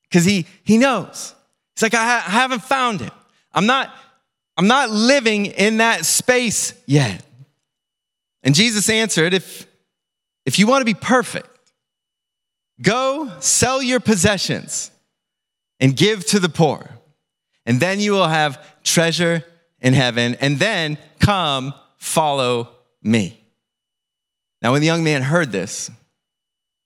Because 0.04 0.26
he, 0.26 0.46
he 0.64 0.78
knows. 0.78 1.34
He's 1.76 1.84
like, 1.84 1.94
I, 1.94 2.04
ha- 2.04 2.24
I 2.28 2.32
haven't 2.32 2.64
found 2.64 3.02
it. 3.02 3.12
I'm 3.54 3.66
not, 3.66 3.96
I'm 4.58 4.68
not 4.68 4.90
living 4.90 5.48
in 5.48 5.78
that 5.78 6.06
space 6.06 6.74
yet. 6.86 7.26
And 8.44 8.54
Jesus 8.54 8.90
answered, 8.90 9.34
if, 9.34 9.66
if 10.46 10.60
you 10.60 10.68
want 10.68 10.82
to 10.82 10.86
be 10.86 10.94
perfect, 10.94 11.50
go 12.82 13.32
sell 13.40 13.82
your 13.82 14.00
possessions 14.00 14.92
and 15.80 15.96
give 15.96 16.26
to 16.28 16.40
the 16.40 16.50
poor. 16.50 16.90
And 17.66 17.80
then 17.80 18.00
you 18.00 18.12
will 18.12 18.28
have 18.28 18.64
treasure 18.84 19.44
in 19.80 19.94
heaven. 19.94 20.36
And 20.40 20.60
then 20.60 20.98
come, 21.20 21.74
follow 21.98 22.70
me. 23.02 23.40
Now, 24.62 24.72
when 24.72 24.82
the 24.82 24.88
young 24.88 25.04
man 25.04 25.22
heard 25.22 25.52
this, 25.52 25.92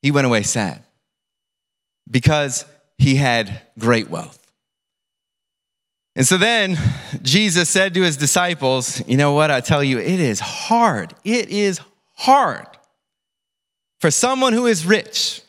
he 0.01 0.11
went 0.11 0.27
away 0.27 0.43
sad 0.43 0.83
because 2.09 2.65
he 2.97 3.15
had 3.15 3.61
great 3.77 4.09
wealth. 4.09 4.39
And 6.15 6.25
so 6.25 6.37
then 6.37 6.77
Jesus 7.21 7.69
said 7.69 7.93
to 7.93 8.01
his 8.01 8.17
disciples, 8.17 9.01
You 9.07 9.15
know 9.15 9.33
what? 9.33 9.51
I 9.51 9.61
tell 9.61 9.83
you, 9.83 9.99
it 9.99 10.19
is 10.19 10.39
hard. 10.39 11.13
It 11.23 11.49
is 11.49 11.79
hard 12.15 12.67
for 13.99 14.11
someone 14.11 14.53
who 14.53 14.65
is 14.65 14.85
rich 14.85 15.41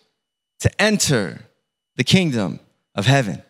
to 0.60 0.70
enter 0.80 1.40
the 1.96 2.04
kingdom 2.04 2.60
of 2.94 3.06
heaven. 3.06 3.42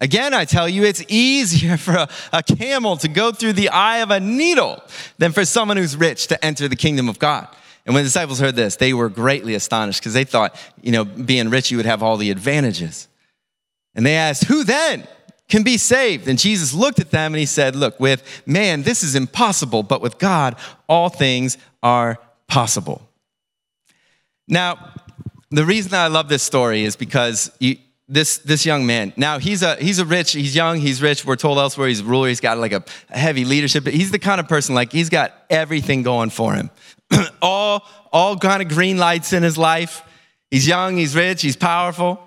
Again, 0.00 0.34
I 0.34 0.44
tell 0.44 0.68
you, 0.68 0.82
it's 0.84 1.04
easier 1.08 1.76
for 1.78 1.92
a, 1.92 2.08
a, 2.32 2.42
camel 2.42 2.96
to 2.98 3.08
go 3.08 3.30
through 3.30 3.52
the 3.54 3.68
eye 3.68 3.98
of 3.98 4.10
a 4.10 4.18
needle 4.18 4.82
than 5.18 5.32
for 5.32 5.44
someone 5.44 5.76
who's 5.76 5.96
rich 5.96 6.26
to 6.26 6.44
enter 6.44 6.66
the 6.66 6.76
kingdom 6.76 7.08
of 7.08 7.18
God. 7.18 7.48
And 7.86 7.94
when 7.94 8.02
the 8.02 8.08
disciples 8.08 8.40
heard 8.40 8.56
this, 8.56 8.76
they 8.76 8.92
were 8.92 9.08
greatly 9.08 9.54
astonished 9.54 10.00
because 10.00 10.14
they 10.14 10.24
thought, 10.24 10.56
you 10.80 10.92
know, 10.92 11.04
being 11.04 11.50
rich, 11.50 11.70
you 11.70 11.76
would 11.76 11.86
have 11.86 12.02
all 12.02 12.16
the 12.16 12.30
advantages. 12.30 13.08
And 13.94 14.06
they 14.06 14.16
asked, 14.16 14.44
Who 14.44 14.64
then 14.64 15.06
can 15.48 15.62
be 15.62 15.76
saved? 15.76 16.28
And 16.28 16.38
Jesus 16.38 16.72
looked 16.72 17.00
at 17.00 17.10
them 17.10 17.32
and 17.34 17.40
he 17.40 17.46
said, 17.46 17.76
Look, 17.76 17.98
with 17.98 18.42
man, 18.46 18.82
this 18.82 19.02
is 19.02 19.14
impossible, 19.14 19.82
but 19.82 20.00
with 20.00 20.18
God, 20.18 20.56
all 20.88 21.08
things 21.08 21.58
are 21.82 22.18
possible. 22.46 23.08
Now, 24.48 24.94
the 25.50 25.64
reason 25.64 25.94
I 25.94 26.06
love 26.06 26.28
this 26.28 26.42
story 26.42 26.84
is 26.84 26.96
because 26.96 27.50
you, 27.58 27.76
this, 28.12 28.38
this 28.38 28.66
young 28.66 28.84
man, 28.84 29.14
now 29.16 29.38
he's 29.38 29.62
a, 29.62 29.76
he's 29.76 29.98
a 29.98 30.04
rich, 30.04 30.32
he's 30.32 30.54
young, 30.54 30.78
he's 30.78 31.00
rich. 31.00 31.24
We're 31.24 31.36
told 31.36 31.56
elsewhere 31.56 31.88
he's 31.88 32.00
a 32.00 32.04
ruler, 32.04 32.28
he's 32.28 32.40
got 32.40 32.58
like 32.58 32.72
a, 32.72 32.84
a 33.08 33.18
heavy 33.18 33.46
leadership, 33.46 33.86
he's 33.86 34.10
the 34.10 34.18
kind 34.18 34.38
of 34.38 34.46
person 34.46 34.74
like 34.74 34.92
he's 34.92 35.08
got 35.08 35.32
everything 35.48 36.02
going 36.02 36.28
for 36.28 36.52
him. 36.54 36.70
all, 37.42 37.82
all 38.12 38.36
kind 38.36 38.60
of 38.60 38.68
green 38.68 38.98
lights 38.98 39.32
in 39.32 39.42
his 39.42 39.56
life. 39.56 40.02
He's 40.50 40.68
young, 40.68 40.98
he's 40.98 41.16
rich, 41.16 41.40
he's 41.40 41.56
powerful. 41.56 42.20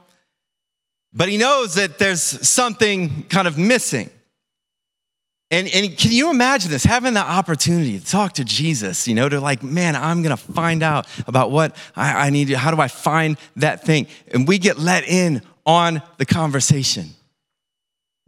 But 1.13 1.29
he 1.29 1.37
knows 1.37 1.75
that 1.75 1.99
there's 1.99 2.21
something 2.21 3.23
kind 3.29 3.47
of 3.47 3.57
missing. 3.57 4.09
And, 5.51 5.67
and 5.67 5.95
can 5.95 6.11
you 6.11 6.31
imagine 6.31 6.71
this? 6.71 6.83
Having 6.83 7.13
the 7.13 7.21
opportunity 7.21 7.99
to 7.99 8.05
talk 8.05 8.33
to 8.33 8.43
Jesus, 8.43 9.07
you 9.07 9.13
know, 9.13 9.29
to 9.29 9.39
like, 9.39 9.61
man, 9.61 9.95
I'm 9.95 10.23
gonna 10.23 10.35
find 10.35 10.81
out 10.81 11.05
about 11.27 11.51
what 11.51 11.75
I, 11.95 12.27
I 12.27 12.29
need 12.31 12.47
to, 12.47 12.57
how 12.57 12.71
do 12.71 12.81
I 12.81 12.87
find 12.87 13.37
that 13.57 13.85
thing? 13.85 14.07
And 14.33 14.47
we 14.47 14.57
get 14.57 14.79
let 14.79 15.07
in 15.07 15.43
on 15.65 16.01
the 16.17 16.25
conversation. 16.25 17.09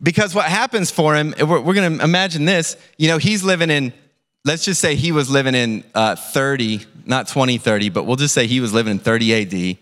Because 0.01 0.35
what 0.35 0.45
happens 0.45 0.91
for 0.91 1.15
him, 1.15 1.33
we're, 1.39 1.61
we're 1.61 1.73
gonna 1.73 2.03
imagine 2.03 2.45
this, 2.45 2.77
you 2.97 3.07
know, 3.07 3.17
he's 3.17 3.43
living 3.43 3.69
in, 3.69 3.93
let's 4.45 4.63
just 4.63 4.79
say 4.79 4.95
he 4.95 5.11
was 5.11 5.29
living 5.29 5.55
in 5.55 5.83
uh, 5.95 6.15
30, 6.15 6.81
not 7.05 7.27
2030, 7.27 7.89
but 7.89 8.05
we'll 8.05 8.15
just 8.15 8.33
say 8.33 8.47
he 8.47 8.59
was 8.59 8.73
living 8.73 8.91
in 8.91 8.99
30 8.99 9.33
AD. 9.73 9.77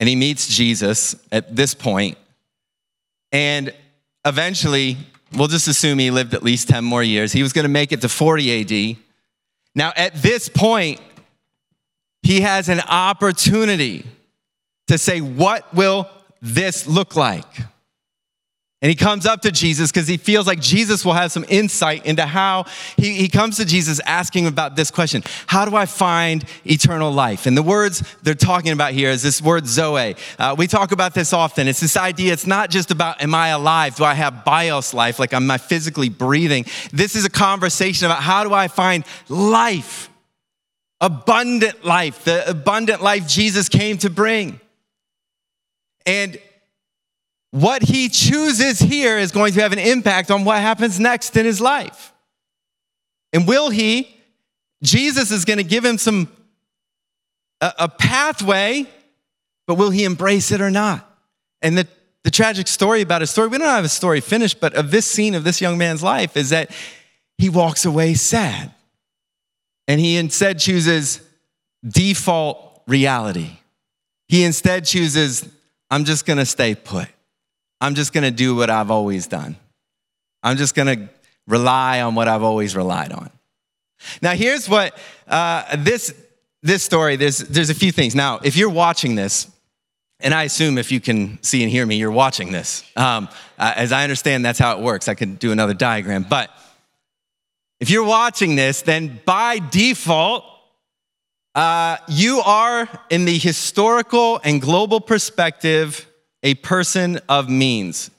And 0.00 0.08
he 0.08 0.16
meets 0.16 0.48
Jesus 0.48 1.14
at 1.30 1.54
this 1.54 1.74
point, 1.74 2.18
And 3.30 3.72
eventually, 4.24 4.96
we'll 5.32 5.46
just 5.46 5.68
assume 5.68 5.98
he 5.98 6.10
lived 6.10 6.34
at 6.34 6.42
least 6.42 6.68
10 6.68 6.82
more 6.82 7.02
years. 7.04 7.32
He 7.32 7.42
was 7.42 7.52
going 7.52 7.64
to 7.64 7.68
make 7.68 7.92
it 7.92 8.00
to 8.00 8.08
40 8.08 8.90
AD. 8.90 8.96
Now, 9.76 9.92
at 9.96 10.14
this 10.14 10.48
point, 10.48 11.00
he 12.22 12.40
has 12.40 12.68
an 12.68 12.80
opportunity 12.80 14.04
to 14.88 14.98
say, 14.98 15.20
What 15.20 15.72
will 15.74 16.08
this 16.42 16.86
look 16.86 17.16
like? 17.16 17.46
And 18.82 18.90
he 18.90 18.96
comes 18.96 19.26
up 19.26 19.42
to 19.42 19.52
Jesus 19.52 19.92
because 19.92 20.08
he 20.08 20.16
feels 20.16 20.48
like 20.48 20.60
Jesus 20.60 21.04
will 21.04 21.12
have 21.12 21.30
some 21.30 21.44
insight 21.48 22.04
into 22.04 22.26
how 22.26 22.64
he, 22.96 23.14
he 23.14 23.28
comes 23.28 23.56
to 23.58 23.64
Jesus 23.64 24.00
asking 24.00 24.48
about 24.48 24.74
this 24.74 24.90
question 24.90 25.22
How 25.46 25.64
do 25.64 25.76
I 25.76 25.86
find 25.86 26.44
eternal 26.66 27.12
life? 27.12 27.46
And 27.46 27.56
the 27.56 27.62
words 27.62 28.02
they're 28.24 28.34
talking 28.34 28.72
about 28.72 28.92
here 28.92 29.10
is 29.10 29.22
this 29.22 29.40
word 29.40 29.68
Zoe. 29.68 30.16
Uh, 30.36 30.56
we 30.58 30.66
talk 30.66 30.90
about 30.90 31.14
this 31.14 31.32
often. 31.32 31.68
It's 31.68 31.78
this 31.78 31.96
idea, 31.96 32.32
it's 32.32 32.46
not 32.46 32.70
just 32.70 32.90
about 32.90 33.22
am 33.22 33.36
I 33.36 33.48
alive? 33.48 33.94
Do 33.94 34.02
I 34.02 34.14
have 34.14 34.44
bios 34.44 34.92
life? 34.92 35.20
Like 35.20 35.32
am 35.32 35.48
I 35.48 35.58
physically 35.58 36.08
breathing? 36.08 36.66
This 36.92 37.14
is 37.14 37.24
a 37.24 37.30
conversation 37.30 38.06
about 38.06 38.20
how 38.20 38.42
do 38.42 38.52
I 38.52 38.66
find 38.66 39.04
life? 39.28 40.10
Abundant 41.00 41.84
life, 41.84 42.24
the 42.24 42.48
abundant 42.50 43.00
life 43.00 43.28
Jesus 43.28 43.68
came 43.68 43.96
to 43.98 44.10
bring. 44.10 44.60
And 46.06 46.38
what 47.50 47.82
he 47.82 48.08
chooses 48.08 48.78
here 48.78 49.18
is 49.18 49.30
going 49.30 49.52
to 49.52 49.60
have 49.60 49.72
an 49.72 49.78
impact 49.78 50.30
on 50.30 50.44
what 50.44 50.60
happens 50.60 50.98
next 50.98 51.36
in 51.36 51.44
his 51.44 51.60
life. 51.60 52.12
And 53.32 53.46
will 53.46 53.70
he? 53.70 54.16
Jesus 54.82 55.30
is 55.30 55.44
going 55.44 55.58
to 55.58 55.64
give 55.64 55.84
him 55.84 55.98
some 55.98 56.28
a, 57.60 57.72
a 57.80 57.88
pathway, 57.88 58.86
but 59.66 59.76
will 59.76 59.90
he 59.90 60.04
embrace 60.04 60.50
it 60.50 60.60
or 60.60 60.70
not? 60.70 61.08
And 61.62 61.78
the, 61.78 61.86
the 62.24 62.30
tragic 62.30 62.66
story 62.66 63.00
about 63.00 63.20
his 63.20 63.30
story, 63.30 63.48
we 63.48 63.58
don't 63.58 63.68
have 63.68 63.84
a 63.84 63.88
story 63.88 64.20
finished, 64.20 64.60
but 64.60 64.74
of 64.74 64.90
this 64.90 65.06
scene 65.06 65.34
of 65.34 65.44
this 65.44 65.60
young 65.60 65.78
man's 65.78 66.02
life 66.02 66.36
is 66.36 66.50
that 66.50 66.70
he 67.38 67.48
walks 67.48 67.84
away 67.84 68.14
sad. 68.14 68.72
And 69.88 70.00
he 70.00 70.16
instead 70.16 70.58
chooses 70.58 71.20
default 71.86 72.82
reality. 72.86 73.58
He 74.28 74.44
instead 74.44 74.84
chooses, 74.84 75.48
I'm 75.92 76.04
just 76.04 76.26
gonna 76.26 76.46
stay 76.46 76.74
put. 76.74 77.08
I'm 77.82 77.96
just 77.96 78.12
going 78.12 78.22
to 78.22 78.30
do 78.30 78.54
what 78.54 78.70
I've 78.70 78.92
always 78.92 79.26
done. 79.26 79.56
I'm 80.40 80.56
just 80.56 80.76
going 80.76 80.86
to 80.86 81.08
rely 81.48 82.00
on 82.00 82.14
what 82.14 82.28
I've 82.28 82.44
always 82.44 82.76
relied 82.76 83.10
on. 83.10 83.28
Now, 84.22 84.34
here's 84.34 84.68
what 84.68 84.96
uh, 85.26 85.76
this, 85.78 86.14
this 86.62 86.84
story, 86.84 87.16
there's, 87.16 87.38
there's 87.38 87.70
a 87.70 87.74
few 87.74 87.90
things. 87.90 88.14
Now, 88.14 88.38
if 88.44 88.56
you're 88.56 88.70
watching 88.70 89.16
this, 89.16 89.50
and 90.20 90.32
I 90.32 90.44
assume 90.44 90.78
if 90.78 90.92
you 90.92 91.00
can 91.00 91.42
see 91.42 91.64
and 91.64 91.72
hear 91.72 91.84
me, 91.84 91.96
you're 91.96 92.12
watching 92.12 92.52
this. 92.52 92.84
Um, 92.96 93.28
uh, 93.58 93.72
as 93.74 93.90
I 93.90 94.04
understand, 94.04 94.44
that's 94.44 94.60
how 94.60 94.78
it 94.78 94.82
works. 94.84 95.08
I 95.08 95.14
could 95.14 95.40
do 95.40 95.50
another 95.50 95.74
diagram. 95.74 96.22
But 96.22 96.50
if 97.80 97.90
you're 97.90 98.04
watching 98.04 98.54
this, 98.54 98.82
then 98.82 99.20
by 99.24 99.58
default, 99.58 100.44
uh, 101.54 101.98
you 102.08 102.40
are 102.40 102.88
in 103.10 103.24
the 103.24 103.38
historical 103.38 104.40
and 104.42 104.60
global 104.60 105.00
perspective 105.00 106.06
a 106.42 106.54
person 106.54 107.20
of 107.28 107.48
means. 107.48 108.10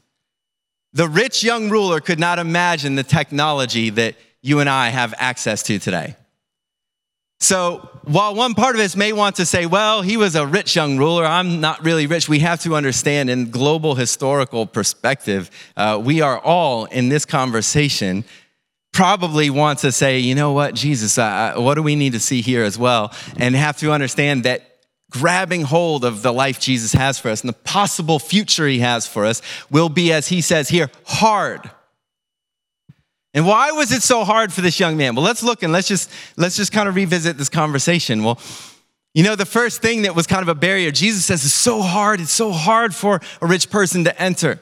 The 0.93 1.09
rich 1.09 1.43
young 1.43 1.69
ruler 1.69 1.99
could 1.99 2.19
not 2.19 2.37
imagine 2.39 2.95
the 2.95 3.03
technology 3.03 3.89
that 3.91 4.15
you 4.41 4.59
and 4.59 4.69
I 4.69 4.89
have 4.89 5.13
access 5.17 5.63
to 5.63 5.79
today. 5.79 6.15
So, 7.39 7.89
while 8.03 8.35
one 8.35 8.53
part 8.53 8.75
of 8.75 8.81
us 8.81 8.95
may 8.95 9.11
want 9.11 9.35
to 9.37 9.45
say, 9.45 9.65
well, 9.65 10.01
he 10.01 10.15
was 10.15 10.35
a 10.35 10.45
rich 10.45 10.77
young 10.77 10.97
ruler, 10.97 11.25
I'm 11.25 11.59
not 11.59 11.83
really 11.83 12.07
rich, 12.07 12.29
we 12.29 12.39
have 12.39 12.61
to 12.61 12.75
understand 12.75 13.29
in 13.29 13.49
global 13.49 13.95
historical 13.95 14.65
perspective, 14.65 15.49
uh, 15.75 15.99
we 16.01 16.21
are 16.21 16.39
all 16.39 16.85
in 16.85 17.09
this 17.09 17.25
conversation 17.25 18.23
probably 18.93 19.49
want 19.49 19.79
to 19.79 19.91
say, 19.91 20.19
you 20.19 20.35
know 20.35 20.53
what, 20.53 20.75
Jesus, 20.75 21.17
uh, 21.17 21.55
what 21.57 21.73
do 21.73 21.83
we 21.83 21.95
need 21.95 22.13
to 22.13 22.19
see 22.19 22.41
here 22.41 22.63
as 22.63 22.77
well? 22.77 23.11
And 23.35 23.55
have 23.55 23.77
to 23.79 23.91
understand 23.91 24.43
that 24.43 24.69
grabbing 25.09 25.63
hold 25.63 26.05
of 26.05 26.21
the 26.21 26.31
life 26.31 26.59
Jesus 26.59 26.93
has 26.93 27.19
for 27.19 27.29
us 27.29 27.41
and 27.41 27.49
the 27.49 27.53
possible 27.53 28.19
future 28.19 28.67
he 28.67 28.79
has 28.79 29.05
for 29.05 29.25
us 29.25 29.41
will 29.69 29.89
be, 29.89 30.13
as 30.13 30.27
he 30.27 30.41
says 30.41 30.69
here, 30.69 30.89
hard. 31.05 31.69
And 33.33 33.47
why 33.47 33.71
was 33.71 33.91
it 33.91 34.03
so 34.03 34.23
hard 34.23 34.53
for 34.53 34.61
this 34.61 34.79
young 34.79 34.95
man? 34.95 35.15
Well, 35.15 35.25
let's 35.25 35.43
look 35.43 35.63
and 35.63 35.73
let's 35.73 35.87
just 35.87 36.11
let's 36.37 36.55
just 36.55 36.71
kind 36.71 36.87
of 36.87 36.95
revisit 36.95 37.37
this 37.37 37.49
conversation. 37.49 38.23
Well, 38.23 38.39
you 39.15 39.23
know, 39.23 39.35
the 39.35 39.45
first 39.45 39.81
thing 39.81 40.03
that 40.03 40.15
was 40.15 40.27
kind 40.27 40.43
of 40.43 40.49
a 40.49 40.55
barrier, 40.55 40.91
Jesus 40.91 41.25
says 41.25 41.43
it's 41.43 41.53
so 41.53 41.81
hard, 41.81 42.19
it's 42.19 42.31
so 42.31 42.51
hard 42.51 42.93
for 42.93 43.21
a 43.41 43.47
rich 43.47 43.69
person 43.71 44.03
to 44.03 44.21
enter. 44.21 44.59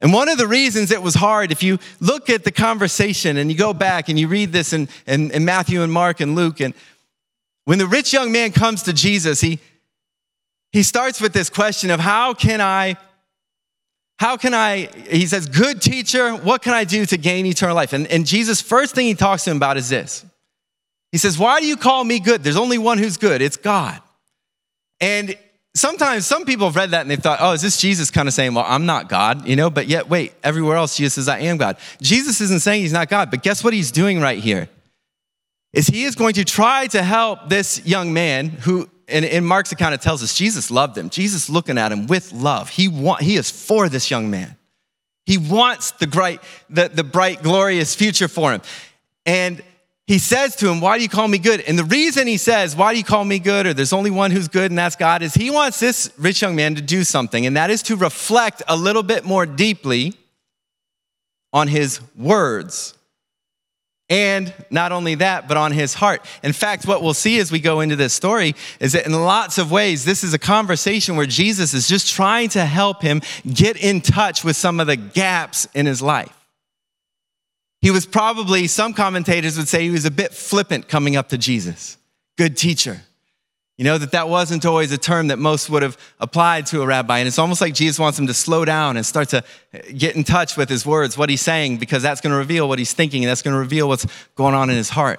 And 0.00 0.12
one 0.12 0.28
of 0.28 0.38
the 0.38 0.46
reasons 0.46 0.90
it 0.90 1.02
was 1.02 1.14
hard, 1.14 1.52
if 1.52 1.62
you 1.62 1.78
look 2.00 2.30
at 2.30 2.44
the 2.44 2.50
conversation 2.50 3.36
and 3.36 3.50
you 3.50 3.56
go 3.56 3.74
back 3.74 4.08
and 4.08 4.18
you 4.18 4.28
read 4.28 4.52
this 4.52 4.72
in, 4.72 4.88
in, 5.06 5.30
in 5.30 5.44
Matthew 5.44 5.82
and 5.82 5.92
Mark 5.92 6.20
and 6.20 6.34
Luke, 6.34 6.60
and 6.60 6.72
when 7.66 7.78
the 7.78 7.86
rich 7.86 8.12
young 8.12 8.32
man 8.32 8.52
comes 8.52 8.82
to 8.84 8.92
Jesus, 8.92 9.40
he, 9.40 9.58
he 10.72 10.82
starts 10.82 11.20
with 11.20 11.32
this 11.32 11.50
question 11.50 11.90
of 11.90 12.00
how 12.00 12.32
can 12.32 12.60
I, 12.60 12.96
how 14.18 14.36
can 14.36 14.54
I, 14.54 14.88
he 15.10 15.26
says, 15.26 15.46
good 15.46 15.82
teacher, 15.82 16.34
what 16.34 16.62
can 16.62 16.72
I 16.72 16.84
do 16.84 17.04
to 17.06 17.18
gain 17.18 17.44
eternal 17.44 17.76
life? 17.76 17.92
And, 17.92 18.06
and 18.06 18.26
Jesus' 18.26 18.62
first 18.62 18.94
thing 18.94 19.06
he 19.06 19.14
talks 19.14 19.44
to 19.44 19.50
him 19.50 19.58
about 19.58 19.76
is 19.76 19.90
this. 19.90 20.24
He 21.12 21.18
says, 21.18 21.38
Why 21.38 21.60
do 21.60 21.66
you 21.66 21.76
call 21.76 22.04
me 22.04 22.20
good? 22.20 22.42
There's 22.42 22.56
only 22.56 22.78
one 22.78 22.98
who's 22.98 23.16
good, 23.16 23.42
it's 23.42 23.56
God. 23.56 24.00
And 25.00 25.36
sometimes 25.74 26.26
some 26.26 26.44
people 26.44 26.66
have 26.66 26.76
read 26.76 26.90
that 26.90 27.02
and 27.02 27.10
they 27.10 27.16
thought, 27.16 27.38
oh, 27.40 27.52
is 27.52 27.62
this 27.62 27.80
Jesus 27.80 28.10
kind 28.10 28.28
of 28.28 28.34
saying, 28.34 28.54
well, 28.54 28.64
I'm 28.66 28.86
not 28.86 29.08
God, 29.08 29.46
you 29.46 29.56
know? 29.56 29.70
But 29.70 29.86
yet, 29.86 30.08
wait, 30.08 30.34
everywhere 30.42 30.76
else, 30.76 30.96
Jesus 30.96 31.14
says, 31.14 31.28
I 31.28 31.40
am 31.40 31.56
God. 31.56 31.76
Jesus 32.00 32.40
isn't 32.40 32.60
saying 32.60 32.82
he's 32.82 32.92
not 32.92 33.08
God, 33.08 33.30
but 33.30 33.42
guess 33.42 33.62
what 33.62 33.72
he's 33.72 33.90
doing 33.90 34.20
right 34.20 34.38
here? 34.38 34.68
is 35.72 35.86
he 35.86 36.04
is 36.04 36.14
going 36.14 36.34
to 36.34 36.44
try 36.44 36.86
to 36.88 37.02
help 37.02 37.48
this 37.48 37.84
young 37.86 38.12
man 38.12 38.48
who 38.48 38.88
in, 39.06 39.24
in 39.24 39.44
Mark's 39.44 39.72
account 39.72 39.94
it 39.94 40.00
tells 40.00 40.22
us 40.22 40.36
Jesus 40.36 40.70
loved 40.70 40.96
him. 40.96 41.10
Jesus 41.10 41.50
looking 41.50 41.78
at 41.78 41.90
him 41.90 42.06
with 42.06 42.32
love. 42.32 42.68
He 42.68 42.86
want, 42.86 43.22
he 43.22 43.36
is 43.36 43.50
for 43.50 43.88
this 43.88 44.10
young 44.10 44.30
man. 44.30 44.56
He 45.26 45.36
wants 45.36 45.92
the 45.92 46.06
bright, 46.06 46.40
the, 46.68 46.88
the 46.88 47.04
bright, 47.04 47.42
glorious 47.42 47.94
future 47.94 48.28
for 48.28 48.52
him. 48.52 48.62
And 49.26 49.62
he 50.10 50.18
says 50.18 50.56
to 50.56 50.68
him, 50.68 50.80
Why 50.80 50.96
do 50.96 51.04
you 51.04 51.08
call 51.08 51.28
me 51.28 51.38
good? 51.38 51.60
And 51.60 51.78
the 51.78 51.84
reason 51.84 52.26
he 52.26 52.36
says, 52.36 52.74
Why 52.74 52.92
do 52.92 52.98
you 52.98 53.04
call 53.04 53.24
me 53.24 53.38
good? 53.38 53.64
or 53.64 53.74
there's 53.74 53.92
only 53.92 54.10
one 54.10 54.32
who's 54.32 54.48
good, 54.48 54.72
and 54.72 54.76
that's 54.76 54.96
God, 54.96 55.22
is 55.22 55.34
he 55.34 55.50
wants 55.50 55.78
this 55.78 56.10
rich 56.18 56.42
young 56.42 56.56
man 56.56 56.74
to 56.74 56.82
do 56.82 57.04
something, 57.04 57.46
and 57.46 57.56
that 57.56 57.70
is 57.70 57.80
to 57.84 57.94
reflect 57.94 58.60
a 58.66 58.76
little 58.76 59.04
bit 59.04 59.24
more 59.24 59.46
deeply 59.46 60.14
on 61.52 61.68
his 61.68 62.00
words 62.16 62.94
and 64.08 64.52
not 64.68 64.90
only 64.90 65.14
that, 65.14 65.46
but 65.46 65.56
on 65.56 65.70
his 65.70 65.94
heart. 65.94 66.26
In 66.42 66.52
fact, 66.52 66.88
what 66.88 67.04
we'll 67.04 67.14
see 67.14 67.38
as 67.38 67.52
we 67.52 67.60
go 67.60 67.78
into 67.78 67.94
this 67.94 68.12
story 68.12 68.56
is 68.80 68.94
that 68.94 69.06
in 69.06 69.12
lots 69.12 69.58
of 69.58 69.70
ways, 69.70 70.04
this 70.04 70.24
is 70.24 70.34
a 70.34 70.40
conversation 70.40 71.14
where 71.14 71.24
Jesus 71.24 71.72
is 71.72 71.86
just 71.86 72.12
trying 72.12 72.48
to 72.48 72.66
help 72.66 73.00
him 73.00 73.22
get 73.46 73.76
in 73.76 74.00
touch 74.00 74.42
with 74.42 74.56
some 74.56 74.80
of 74.80 74.88
the 74.88 74.96
gaps 74.96 75.68
in 75.72 75.86
his 75.86 76.02
life. 76.02 76.39
He 77.82 77.90
was 77.90 78.04
probably, 78.04 78.66
some 78.66 78.92
commentators 78.92 79.56
would 79.56 79.68
say 79.68 79.82
he 79.82 79.90
was 79.90 80.04
a 80.04 80.10
bit 80.10 80.34
flippant 80.34 80.88
coming 80.88 81.16
up 81.16 81.30
to 81.30 81.38
Jesus. 81.38 81.96
Good 82.36 82.56
teacher. 82.56 83.02
You 83.78 83.84
know, 83.84 83.96
that 83.96 84.12
that 84.12 84.28
wasn't 84.28 84.66
always 84.66 84.92
a 84.92 84.98
term 84.98 85.28
that 85.28 85.38
most 85.38 85.70
would 85.70 85.82
have 85.82 85.96
applied 86.18 86.66
to 86.66 86.82
a 86.82 86.86
rabbi. 86.86 87.18
And 87.18 87.26
it's 87.26 87.38
almost 87.38 87.62
like 87.62 87.72
Jesus 87.72 87.98
wants 87.98 88.18
him 88.18 88.26
to 88.26 88.34
slow 88.34 88.66
down 88.66 88.98
and 88.98 89.06
start 89.06 89.30
to 89.30 89.42
get 89.96 90.16
in 90.16 90.24
touch 90.24 90.58
with 90.58 90.68
his 90.68 90.84
words, 90.84 91.16
what 91.16 91.30
he's 91.30 91.40
saying, 91.40 91.78
because 91.78 92.02
that's 92.02 92.20
going 92.20 92.32
to 92.32 92.36
reveal 92.36 92.68
what 92.68 92.78
he's 92.78 92.92
thinking, 92.92 93.24
and 93.24 93.30
that's 93.30 93.40
going 93.40 93.54
to 93.54 93.58
reveal 93.58 93.88
what's 93.88 94.06
going 94.34 94.54
on 94.54 94.68
in 94.68 94.76
his 94.76 94.90
heart. 94.90 95.18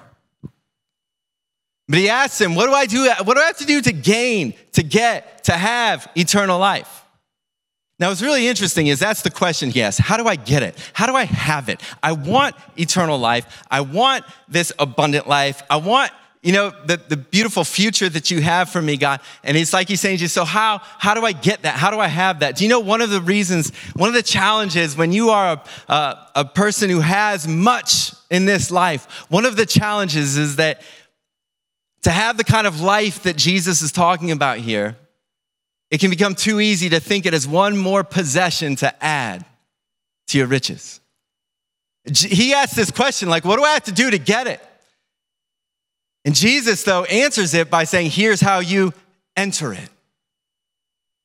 But 1.88 1.98
he 1.98 2.08
asks 2.08 2.40
him, 2.40 2.54
What 2.54 2.66
do 2.66 2.72
I 2.72 2.86
do? 2.86 3.12
What 3.24 3.34
do 3.34 3.40
I 3.40 3.46
have 3.46 3.58
to 3.58 3.66
do 3.66 3.80
to 3.82 3.92
gain, 3.92 4.54
to 4.74 4.84
get, 4.84 5.42
to 5.44 5.52
have 5.52 6.08
eternal 6.14 6.60
life? 6.60 7.01
Now, 8.02 8.08
what's 8.08 8.20
really 8.20 8.48
interesting 8.48 8.88
is 8.88 8.98
that's 8.98 9.22
the 9.22 9.30
question 9.30 9.70
he 9.70 9.80
asks 9.80 10.00
How 10.04 10.16
do 10.16 10.26
I 10.26 10.34
get 10.34 10.64
it? 10.64 10.76
How 10.92 11.06
do 11.06 11.14
I 11.14 11.22
have 11.22 11.68
it? 11.68 11.80
I 12.02 12.10
want 12.10 12.56
eternal 12.76 13.16
life. 13.16 13.62
I 13.70 13.82
want 13.82 14.24
this 14.48 14.72
abundant 14.80 15.28
life. 15.28 15.62
I 15.70 15.76
want 15.76 16.10
you 16.42 16.52
know, 16.52 16.72
the, 16.84 16.96
the 16.96 17.16
beautiful 17.16 17.62
future 17.62 18.08
that 18.08 18.28
you 18.28 18.40
have 18.40 18.68
for 18.68 18.82
me, 18.82 18.96
God. 18.96 19.20
And 19.44 19.56
it's 19.56 19.72
like 19.72 19.86
he's 19.86 20.00
saying 20.00 20.16
to 20.16 20.22
you, 20.22 20.28
so 20.28 20.44
how, 20.44 20.80
how 20.98 21.14
do 21.14 21.24
I 21.24 21.30
get 21.30 21.62
that? 21.62 21.76
How 21.76 21.92
do 21.92 22.00
I 22.00 22.08
have 22.08 22.40
that? 22.40 22.56
Do 22.56 22.64
you 22.64 22.70
know 22.70 22.80
one 22.80 23.02
of 23.02 23.10
the 23.10 23.20
reasons, 23.20 23.72
one 23.94 24.08
of 24.08 24.16
the 24.16 24.24
challenges 24.24 24.96
when 24.96 25.12
you 25.12 25.30
are 25.30 25.62
a, 25.88 25.92
a, 25.92 26.28
a 26.34 26.44
person 26.44 26.90
who 26.90 26.98
has 26.98 27.46
much 27.46 28.12
in 28.28 28.46
this 28.46 28.72
life, 28.72 29.04
one 29.30 29.46
of 29.46 29.54
the 29.54 29.64
challenges 29.64 30.36
is 30.36 30.56
that 30.56 30.82
to 32.02 32.10
have 32.10 32.36
the 32.36 32.42
kind 32.42 32.66
of 32.66 32.80
life 32.80 33.22
that 33.22 33.36
Jesus 33.36 33.80
is 33.80 33.92
talking 33.92 34.32
about 34.32 34.58
here, 34.58 34.96
it 35.92 36.00
can 36.00 36.08
become 36.08 36.34
too 36.34 36.58
easy 36.58 36.88
to 36.88 37.00
think 37.00 37.26
it 37.26 37.34
as 37.34 37.46
one 37.46 37.76
more 37.76 38.02
possession 38.02 38.76
to 38.76 39.04
add 39.04 39.44
to 40.28 40.38
your 40.38 40.46
riches. 40.46 41.00
He 42.10 42.54
asks 42.54 42.74
this 42.74 42.90
question, 42.90 43.28
like, 43.28 43.44
what 43.44 43.58
do 43.58 43.62
I 43.62 43.74
have 43.74 43.84
to 43.84 43.92
do 43.92 44.10
to 44.10 44.18
get 44.18 44.46
it? 44.46 44.60
And 46.24 46.34
Jesus, 46.34 46.82
though, 46.82 47.04
answers 47.04 47.52
it 47.52 47.70
by 47.70 47.84
saying, 47.84 48.10
Here's 48.10 48.40
how 48.40 48.60
you 48.60 48.94
enter 49.36 49.74
it. 49.74 49.88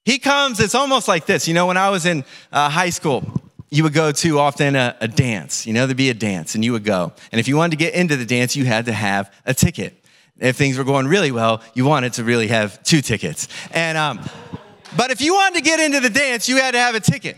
He 0.03 0.19
comes, 0.19 0.59
it's 0.59 0.75
almost 0.75 1.07
like 1.07 1.25
this. 1.25 1.47
You 1.47 1.53
know, 1.53 1.67
when 1.67 1.77
I 1.77 1.89
was 1.89 2.05
in 2.05 2.25
uh, 2.51 2.69
high 2.69 2.89
school, 2.89 3.23
you 3.69 3.83
would 3.83 3.93
go 3.93 4.11
to 4.11 4.39
often 4.39 4.75
a, 4.75 4.97
a, 4.99 5.07
dance. 5.07 5.65
You 5.65 5.73
know, 5.73 5.85
there'd 5.85 5.95
be 5.95 6.09
a 6.09 6.13
dance, 6.13 6.55
and 6.55 6.65
you 6.65 6.73
would 6.73 6.83
go. 6.83 7.13
And 7.31 7.39
if 7.39 7.47
you 7.47 7.55
wanted 7.55 7.71
to 7.71 7.77
get 7.77 7.93
into 7.93 8.17
the 8.17 8.25
dance, 8.25 8.55
you 8.55 8.65
had 8.65 8.85
to 8.85 8.93
have 8.93 9.33
a 9.45 9.53
ticket. 9.53 10.03
If 10.39 10.55
things 10.55 10.77
were 10.77 10.83
going 10.83 11.07
really 11.07 11.31
well, 11.31 11.61
you 11.73 11.85
wanted 11.85 12.13
to 12.13 12.23
really 12.23 12.47
have 12.47 12.81
two 12.83 13.01
tickets. 13.01 13.47
And, 13.71 13.97
um, 13.97 14.19
but 14.95 15.11
if 15.11 15.21
you 15.21 15.33
wanted 15.33 15.55
to 15.55 15.61
get 15.61 15.79
into 15.79 15.99
the 15.99 16.09
dance, 16.09 16.47
you 16.47 16.57
had 16.57 16.71
to 16.71 16.79
have 16.79 16.95
a 16.95 16.99
ticket. 16.99 17.37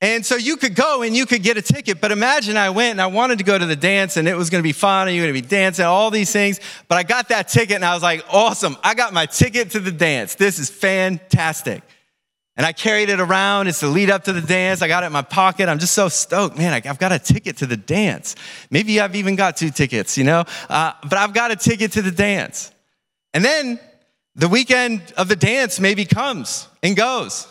And 0.00 0.26
so 0.26 0.36
you 0.36 0.56
could 0.56 0.74
go 0.74 1.02
and 1.02 1.16
you 1.16 1.24
could 1.24 1.42
get 1.42 1.56
a 1.56 1.62
ticket, 1.62 2.02
but 2.02 2.12
imagine 2.12 2.58
I 2.58 2.68
went 2.68 2.92
and 2.92 3.00
I 3.00 3.06
wanted 3.06 3.38
to 3.38 3.44
go 3.44 3.58
to 3.58 3.64
the 3.64 3.76
dance 3.76 4.18
and 4.18 4.28
it 4.28 4.36
was 4.36 4.50
gonna 4.50 4.62
be 4.62 4.72
fun 4.72 5.08
and 5.08 5.16
you're 5.16 5.24
gonna 5.24 5.32
be 5.32 5.40
dancing, 5.40 5.86
all 5.86 6.10
these 6.10 6.30
things. 6.30 6.60
But 6.86 6.98
I 6.98 7.02
got 7.02 7.30
that 7.30 7.48
ticket 7.48 7.76
and 7.76 7.84
I 7.84 7.94
was 7.94 8.02
like, 8.02 8.22
awesome, 8.30 8.76
I 8.84 8.94
got 8.94 9.14
my 9.14 9.24
ticket 9.24 9.70
to 9.70 9.80
the 9.80 9.90
dance. 9.90 10.34
This 10.34 10.58
is 10.58 10.68
fantastic. 10.68 11.82
And 12.56 12.64
I 12.64 12.72
carried 12.72 13.10
it 13.10 13.20
around. 13.20 13.66
It's 13.66 13.80
the 13.80 13.88
lead 13.88 14.08
up 14.08 14.24
to 14.24 14.32
the 14.32 14.40
dance. 14.40 14.80
I 14.80 14.88
got 14.88 15.02
it 15.02 15.06
in 15.06 15.12
my 15.12 15.22
pocket. 15.22 15.68
I'm 15.68 15.78
just 15.78 15.92
so 15.92 16.08
stoked. 16.08 16.56
Man, 16.56 16.72
I've 16.72 16.98
got 16.98 17.12
a 17.12 17.18
ticket 17.18 17.58
to 17.58 17.66
the 17.66 17.76
dance. 17.76 18.34
Maybe 18.70 18.98
I've 18.98 19.14
even 19.14 19.36
got 19.36 19.56
two 19.56 19.70
tickets, 19.70 20.16
you 20.16 20.24
know? 20.24 20.44
Uh, 20.68 20.92
but 21.02 21.14
I've 21.14 21.34
got 21.34 21.50
a 21.50 21.56
ticket 21.56 21.92
to 21.92 22.02
the 22.02 22.10
dance. 22.10 22.72
And 23.34 23.44
then 23.44 23.78
the 24.34 24.48
weekend 24.48 25.02
of 25.18 25.28
the 25.28 25.36
dance 25.36 25.78
maybe 25.78 26.06
comes 26.06 26.66
and 26.82 26.96
goes. 26.96 27.46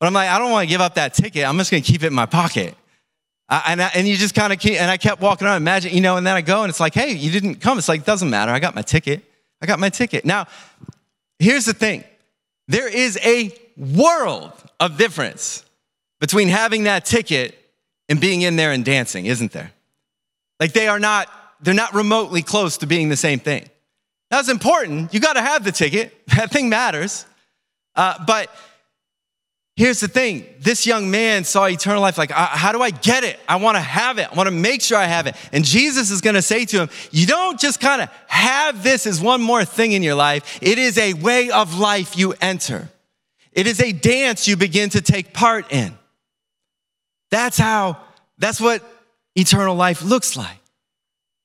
But 0.00 0.06
I'm 0.06 0.14
like, 0.14 0.28
I 0.28 0.38
don't 0.38 0.50
want 0.50 0.66
to 0.66 0.68
give 0.68 0.80
up 0.80 0.94
that 0.94 1.12
ticket. 1.12 1.44
I'm 1.44 1.58
just 1.58 1.70
going 1.70 1.82
to 1.82 1.92
keep 1.92 2.02
it 2.02 2.06
in 2.06 2.14
my 2.14 2.26
pocket. 2.26 2.74
Uh, 3.50 3.62
and, 3.66 3.82
I, 3.82 3.90
and 3.94 4.06
you 4.06 4.16
just 4.16 4.34
kind 4.34 4.52
of 4.52 4.58
keep, 4.58 4.80
and 4.80 4.90
I 4.90 4.96
kept 4.96 5.20
walking 5.20 5.46
around, 5.46 5.56
imagine, 5.56 5.94
you 5.94 6.00
know, 6.00 6.16
and 6.16 6.26
then 6.26 6.36
I 6.36 6.42
go 6.42 6.62
and 6.62 6.70
it's 6.70 6.80
like, 6.80 6.94
hey, 6.94 7.12
you 7.12 7.30
didn't 7.30 7.56
come. 7.56 7.78
It's 7.78 7.88
like, 7.88 8.00
it 8.00 8.06
doesn't 8.06 8.28
matter. 8.28 8.52
I 8.52 8.60
got 8.60 8.74
my 8.74 8.82
ticket. 8.82 9.24
I 9.60 9.66
got 9.66 9.78
my 9.78 9.88
ticket. 9.88 10.24
Now, 10.24 10.46
here's 11.38 11.64
the 11.64 11.72
thing 11.74 12.04
there 12.68 12.88
is 12.88 13.18
a 13.24 13.52
world 13.76 14.52
of 14.78 14.98
difference 14.98 15.64
between 16.20 16.48
having 16.48 16.84
that 16.84 17.04
ticket 17.04 17.58
and 18.08 18.20
being 18.20 18.42
in 18.42 18.56
there 18.56 18.72
and 18.72 18.84
dancing, 18.84 19.26
isn't 19.26 19.52
there? 19.52 19.72
Like 20.60 20.72
they 20.72 20.88
are 20.88 20.98
not, 20.98 21.28
they're 21.60 21.74
not 21.74 21.94
remotely 21.94 22.42
close 22.42 22.78
to 22.78 22.86
being 22.86 23.08
the 23.08 23.16
same 23.16 23.38
thing. 23.40 23.68
That's 24.30 24.48
important. 24.48 25.14
You 25.14 25.20
got 25.20 25.34
to 25.34 25.42
have 25.42 25.64
the 25.64 25.72
ticket. 25.72 26.14
That 26.36 26.52
thing 26.52 26.68
matters. 26.68 27.26
Uh, 27.96 28.22
but 28.24 28.48
here's 29.78 30.00
the 30.00 30.08
thing 30.08 30.44
this 30.60 30.86
young 30.86 31.10
man 31.10 31.44
saw 31.44 31.64
eternal 31.64 32.02
life 32.02 32.18
like 32.18 32.30
how 32.30 32.72
do 32.72 32.82
i 32.82 32.90
get 32.90 33.24
it 33.24 33.40
i 33.48 33.56
want 33.56 33.76
to 33.76 33.80
have 33.80 34.18
it 34.18 34.28
i 34.30 34.34
want 34.34 34.46
to 34.46 34.54
make 34.54 34.82
sure 34.82 34.98
i 34.98 35.06
have 35.06 35.26
it 35.26 35.34
and 35.52 35.64
jesus 35.64 36.10
is 36.10 36.20
to 36.20 36.42
say 36.42 36.66
to 36.66 36.80
him 36.80 36.90
you 37.10 37.26
don't 37.26 37.58
just 37.58 37.80
kind 37.80 38.02
of 38.02 38.10
have 38.26 38.82
this 38.82 39.06
as 39.06 39.20
one 39.20 39.40
more 39.40 39.64
thing 39.64 39.92
in 39.92 40.02
your 40.02 40.14
life 40.14 40.58
it 40.60 40.76
is 40.78 40.98
a 40.98 41.14
way 41.14 41.48
of 41.50 41.78
life 41.78 42.18
you 42.18 42.34
enter 42.42 42.88
it 43.58 43.66
is 43.66 43.80
a 43.80 43.90
dance 43.90 44.46
you 44.46 44.56
begin 44.56 44.90
to 44.90 45.00
take 45.00 45.32
part 45.32 45.72
in. 45.72 45.98
That's 47.32 47.58
how, 47.58 47.98
that's 48.38 48.60
what 48.60 48.84
eternal 49.34 49.74
life 49.74 50.00
looks 50.00 50.36
like. 50.36 50.60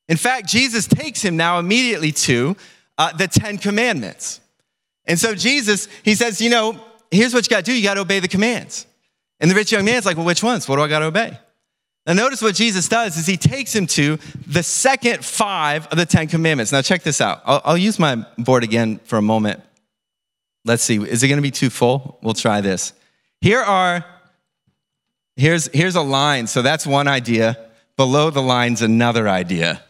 In 0.07 0.17
fact, 0.17 0.47
Jesus 0.47 0.85
takes 0.85 1.23
him 1.23 1.37
now 1.37 1.57
immediately 1.57 2.11
to 2.11 2.55
uh, 2.99 3.13
the 3.13 3.27
Ten 3.27 3.57
Commandments. 3.57 4.41
And 5.05 5.19
so 5.19 5.33
Jesus, 5.33 5.87
he 6.03 6.13
says, 6.13 6.39
you 6.39 6.51
know, 6.51 6.79
here's 7.15 7.33
what 7.33 7.45
you 7.45 7.49
got 7.49 7.65
to 7.65 7.71
do. 7.71 7.75
You 7.75 7.83
got 7.83 7.95
to 7.95 8.01
obey 8.01 8.19
the 8.19 8.27
commands. 8.27 8.85
And 9.39 9.49
the 9.49 9.55
rich 9.55 9.71
young 9.71 9.85
man's 9.85 10.05
like, 10.05 10.17
well, 10.17 10.25
which 10.25 10.43
ones? 10.43 10.67
What 10.67 10.77
do 10.77 10.83
I 10.83 10.87
got 10.87 10.99
to 10.99 11.05
obey? 11.05 11.37
Now, 12.05 12.13
notice 12.13 12.41
what 12.41 12.55
Jesus 12.55 12.89
does 12.89 13.17
is 13.17 13.25
he 13.25 13.37
takes 13.37 13.73
him 13.73 13.87
to 13.87 14.17
the 14.45 14.61
second 14.61 15.23
five 15.23 15.87
of 15.87 15.97
the 15.97 16.05
Ten 16.05 16.27
Commandments. 16.27 16.71
Now, 16.71 16.81
check 16.81 17.03
this 17.03 17.21
out. 17.21 17.41
I'll, 17.45 17.61
I'll 17.63 17.77
use 17.77 17.97
my 17.97 18.25
board 18.37 18.63
again 18.63 18.99
for 19.05 19.17
a 19.17 19.21
moment. 19.21 19.61
Let's 20.65 20.83
see, 20.83 20.97
is 20.97 21.23
it 21.23 21.27
gonna 21.29 21.41
be 21.41 21.51
too 21.51 21.69
full? 21.69 22.19
We'll 22.21 22.33
try 22.33 22.61
this. 22.61 22.93
Here 23.41 23.61
are, 23.61 24.05
here's, 25.35 25.67
here's 25.73 25.95
a 25.95 26.01
line, 26.01 26.47
so 26.47 26.61
that's 26.61 26.87
one 26.87 27.07
idea. 27.07 27.57
Below 27.97 28.29
the 28.29 28.41
line's 28.41 28.81
another 28.81 29.29
idea. 29.29 29.83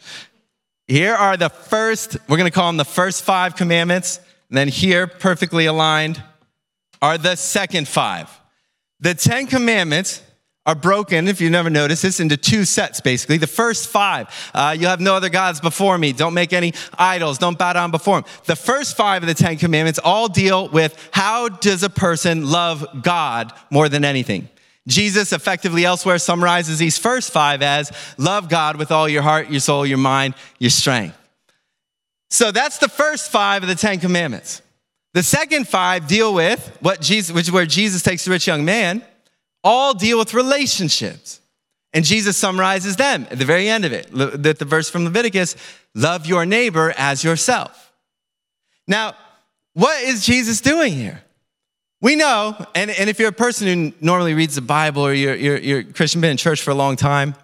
Here 0.86 1.14
are 1.14 1.36
the 1.36 1.48
first, 1.48 2.16
we're 2.28 2.36
gonna 2.36 2.50
call 2.50 2.68
them 2.68 2.76
the 2.76 2.84
first 2.84 3.24
five 3.24 3.56
commandments. 3.56 4.20
And 4.50 4.58
then 4.58 4.68
here, 4.68 5.06
perfectly 5.06 5.66
aligned, 5.66 6.22
are 7.04 7.18
the 7.18 7.36
second 7.36 7.86
five. 7.86 8.30
The 9.00 9.12
Ten 9.12 9.46
Commandments 9.46 10.22
are 10.64 10.74
broken, 10.74 11.28
if 11.28 11.38
you 11.38 11.50
never 11.50 11.68
noticed 11.68 12.02
this, 12.02 12.18
into 12.18 12.38
two 12.38 12.64
sets 12.64 13.02
basically. 13.02 13.36
The 13.36 13.46
first 13.46 13.90
five, 13.90 14.28
uh, 14.54 14.74
you 14.78 14.86
have 14.86 15.00
no 15.00 15.14
other 15.14 15.28
gods 15.28 15.60
before 15.60 15.98
me. 15.98 16.14
Don't 16.14 16.32
make 16.32 16.54
any 16.54 16.72
idols. 16.96 17.36
Don't 17.36 17.58
bow 17.58 17.74
down 17.74 17.90
before 17.90 18.22
them. 18.22 18.30
The 18.46 18.56
first 18.56 18.96
five 18.96 19.22
of 19.22 19.26
the 19.26 19.34
Ten 19.34 19.58
Commandments 19.58 20.00
all 20.02 20.28
deal 20.28 20.70
with 20.70 20.96
how 21.12 21.50
does 21.50 21.82
a 21.82 21.90
person 21.90 22.50
love 22.50 22.86
God 23.02 23.52
more 23.68 23.90
than 23.90 24.02
anything. 24.02 24.48
Jesus 24.88 25.34
effectively 25.34 25.84
elsewhere 25.84 26.16
summarizes 26.16 26.78
these 26.78 26.96
first 26.96 27.34
five 27.34 27.60
as 27.60 27.92
love 28.16 28.48
God 28.48 28.76
with 28.76 28.90
all 28.90 29.10
your 29.10 29.20
heart, 29.20 29.50
your 29.50 29.60
soul, 29.60 29.84
your 29.84 29.98
mind, 29.98 30.32
your 30.58 30.70
strength. 30.70 31.18
So 32.30 32.50
that's 32.50 32.78
the 32.78 32.88
first 32.88 33.30
five 33.30 33.62
of 33.62 33.68
the 33.68 33.74
Ten 33.74 34.00
Commandments. 34.00 34.62
The 35.14 35.22
second 35.22 35.68
five 35.68 36.08
deal 36.08 36.34
with 36.34 36.76
what 36.80 37.00
Jesus, 37.00 37.34
which 37.34 37.46
is 37.46 37.52
where 37.52 37.66
Jesus 37.66 38.02
takes 38.02 38.24
the 38.24 38.32
rich 38.32 38.46
young 38.48 38.64
man 38.64 39.02
all 39.62 39.94
deal 39.94 40.18
with 40.18 40.34
relationships. 40.34 41.40
And 41.94 42.04
Jesus 42.04 42.36
summarizes 42.36 42.96
them 42.96 43.26
at 43.30 43.38
the 43.38 43.44
very 43.44 43.68
end 43.68 43.84
of 43.84 43.92
it. 43.92 44.10
The, 44.10 44.52
the 44.52 44.64
verse 44.64 44.90
from 44.90 45.04
Leviticus 45.04 45.54
love 45.94 46.26
your 46.26 46.44
neighbor 46.44 46.92
as 46.98 47.22
yourself. 47.22 47.92
Now, 48.88 49.14
what 49.74 50.02
is 50.02 50.26
Jesus 50.26 50.60
doing 50.60 50.92
here? 50.92 51.22
We 52.00 52.16
know, 52.16 52.56
and, 52.74 52.90
and 52.90 53.08
if 53.08 53.20
you're 53.20 53.28
a 53.28 53.32
person 53.32 53.66
who 53.68 53.92
normally 54.04 54.34
reads 54.34 54.56
the 54.56 54.60
Bible 54.60 55.02
or 55.02 55.12
you're, 55.12 55.36
you're, 55.36 55.58
you're 55.58 55.82
Christian, 55.84 56.20
been 56.20 56.32
in 56.32 56.36
church 56.36 56.60
for 56.60 56.72
a 56.72 56.74
long 56.74 56.96
time, 56.96 57.36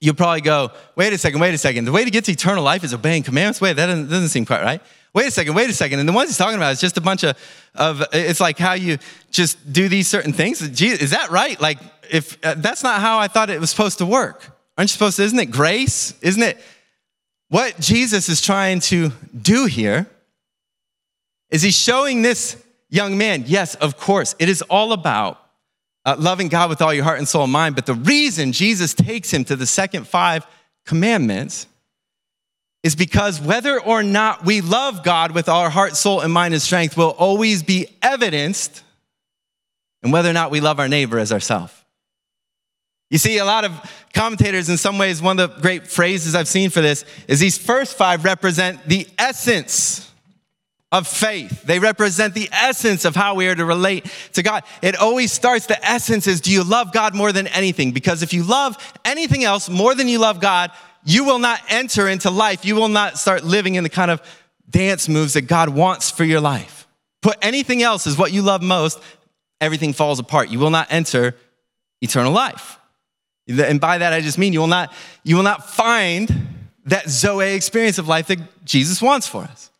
you'll 0.00 0.16
probably 0.16 0.40
go, 0.40 0.72
wait 0.96 1.12
a 1.12 1.18
second, 1.18 1.40
wait 1.40 1.54
a 1.54 1.58
second. 1.58 1.84
The 1.84 1.92
way 1.92 2.04
to 2.04 2.10
get 2.10 2.24
to 2.24 2.32
eternal 2.32 2.64
life 2.64 2.82
is 2.82 2.92
obeying 2.92 3.22
commandments? 3.22 3.60
Wait, 3.60 3.74
that 3.74 3.86
doesn't, 3.86 4.08
doesn't 4.08 4.28
seem 4.30 4.44
quite 4.44 4.62
right 4.62 4.82
wait 5.14 5.26
a 5.26 5.30
second, 5.30 5.54
wait 5.54 5.70
a 5.70 5.74
second. 5.74 5.98
And 5.98 6.08
the 6.08 6.12
ones 6.12 6.30
he's 6.30 6.38
talking 6.38 6.56
about 6.56 6.72
is 6.72 6.80
just 6.80 6.96
a 6.96 7.00
bunch 7.00 7.22
of, 7.24 7.36
of 7.74 8.02
it's 8.12 8.40
like 8.40 8.58
how 8.58 8.72
you 8.72 8.98
just 9.30 9.72
do 9.72 9.88
these 9.88 10.08
certain 10.08 10.32
things. 10.32 10.62
is 10.62 11.10
that 11.10 11.30
right? 11.30 11.60
Like, 11.60 11.78
if 12.10 12.38
uh, 12.44 12.54
that's 12.56 12.82
not 12.82 13.00
how 13.00 13.18
I 13.18 13.28
thought 13.28 13.50
it 13.50 13.60
was 13.60 13.70
supposed 13.70 13.98
to 13.98 14.06
work. 14.06 14.44
Aren't 14.76 14.90
you 14.90 14.94
supposed 14.94 15.16
to, 15.16 15.22
isn't 15.22 15.38
it 15.38 15.50
grace? 15.50 16.14
Isn't 16.22 16.42
it? 16.42 16.58
What 17.48 17.78
Jesus 17.78 18.28
is 18.28 18.40
trying 18.40 18.80
to 18.80 19.10
do 19.40 19.66
here 19.66 20.06
is 21.50 21.62
he 21.62 21.70
showing 21.70 22.22
this 22.22 22.62
young 22.88 23.18
man, 23.18 23.44
yes, 23.46 23.74
of 23.74 23.98
course, 23.98 24.34
it 24.38 24.48
is 24.48 24.62
all 24.62 24.92
about 24.92 25.38
uh, 26.04 26.16
loving 26.18 26.48
God 26.48 26.70
with 26.70 26.82
all 26.82 26.92
your 26.92 27.04
heart 27.04 27.18
and 27.18 27.28
soul 27.28 27.44
and 27.44 27.52
mind. 27.52 27.74
But 27.74 27.86
the 27.86 27.94
reason 27.94 28.52
Jesus 28.52 28.94
takes 28.94 29.32
him 29.32 29.44
to 29.44 29.56
the 29.56 29.66
second 29.66 30.08
five 30.08 30.46
commandments 30.86 31.66
is 32.82 32.96
because 32.96 33.40
whether 33.40 33.80
or 33.80 34.02
not 34.02 34.44
we 34.44 34.60
love 34.60 35.04
God 35.04 35.32
with 35.32 35.48
our 35.48 35.70
heart, 35.70 35.96
soul, 35.96 36.20
and 36.20 36.32
mind 36.32 36.52
and 36.52 36.62
strength 36.62 36.96
will 36.96 37.10
always 37.10 37.62
be 37.62 37.86
evidenced 38.02 38.82
in 40.02 40.10
whether 40.10 40.28
or 40.28 40.32
not 40.32 40.50
we 40.50 40.60
love 40.60 40.80
our 40.80 40.88
neighbor 40.88 41.18
as 41.18 41.32
ourselves. 41.32 41.72
You 43.08 43.18
see, 43.18 43.38
a 43.38 43.44
lot 43.44 43.64
of 43.64 43.72
commentators, 44.14 44.68
in 44.68 44.78
some 44.78 44.98
ways, 44.98 45.20
one 45.20 45.38
of 45.38 45.54
the 45.54 45.60
great 45.60 45.86
phrases 45.86 46.34
I've 46.34 46.48
seen 46.48 46.70
for 46.70 46.80
this 46.80 47.04
is 47.28 47.38
these 47.38 47.58
first 47.58 47.96
five 47.96 48.24
represent 48.24 48.88
the 48.88 49.06
essence 49.18 50.10
of 50.90 51.06
faith. 51.06 51.62
They 51.62 51.78
represent 51.78 52.34
the 52.34 52.48
essence 52.52 53.04
of 53.04 53.14
how 53.14 53.34
we 53.34 53.48
are 53.48 53.54
to 53.54 53.64
relate 53.64 54.06
to 54.32 54.42
God. 54.42 54.64
It 54.82 54.96
always 54.96 55.30
starts, 55.30 55.66
the 55.66 55.82
essence 55.86 56.26
is 56.26 56.40
do 56.40 56.50
you 56.50 56.64
love 56.64 56.92
God 56.92 57.14
more 57.14 57.32
than 57.32 57.46
anything? 57.48 57.92
Because 57.92 58.22
if 58.22 58.32
you 58.32 58.44
love 58.44 58.76
anything 59.04 59.44
else 59.44 59.68
more 59.68 59.94
than 59.94 60.08
you 60.08 60.18
love 60.18 60.40
God, 60.40 60.70
you 61.04 61.24
will 61.24 61.38
not 61.38 61.60
enter 61.68 62.08
into 62.08 62.30
life. 62.30 62.64
You 62.64 62.76
will 62.76 62.88
not 62.88 63.18
start 63.18 63.44
living 63.44 63.74
in 63.74 63.84
the 63.84 63.90
kind 63.90 64.10
of 64.10 64.22
dance 64.68 65.08
moves 65.08 65.34
that 65.34 65.42
God 65.42 65.68
wants 65.68 66.10
for 66.10 66.24
your 66.24 66.40
life. 66.40 66.86
Put 67.20 67.36
anything 67.42 67.82
else 67.82 68.06
as 68.06 68.18
what 68.18 68.32
you 68.32 68.42
love 68.42 68.62
most, 68.62 69.00
everything 69.60 69.92
falls 69.92 70.18
apart. 70.18 70.48
You 70.48 70.58
will 70.58 70.70
not 70.70 70.88
enter 70.90 71.36
eternal 72.00 72.32
life. 72.32 72.78
And 73.48 73.80
by 73.80 73.98
that 73.98 74.12
I 74.12 74.20
just 74.20 74.38
mean 74.38 74.52
you 74.52 74.60
will 74.60 74.66
not 74.66 74.92
you 75.24 75.36
will 75.36 75.42
not 75.42 75.68
find 75.68 76.48
that 76.84 77.08
Zoe 77.08 77.54
experience 77.54 77.98
of 77.98 78.08
life 78.08 78.28
that 78.28 78.64
Jesus 78.64 79.00
wants 79.02 79.26
for 79.26 79.42
us. 79.42 79.70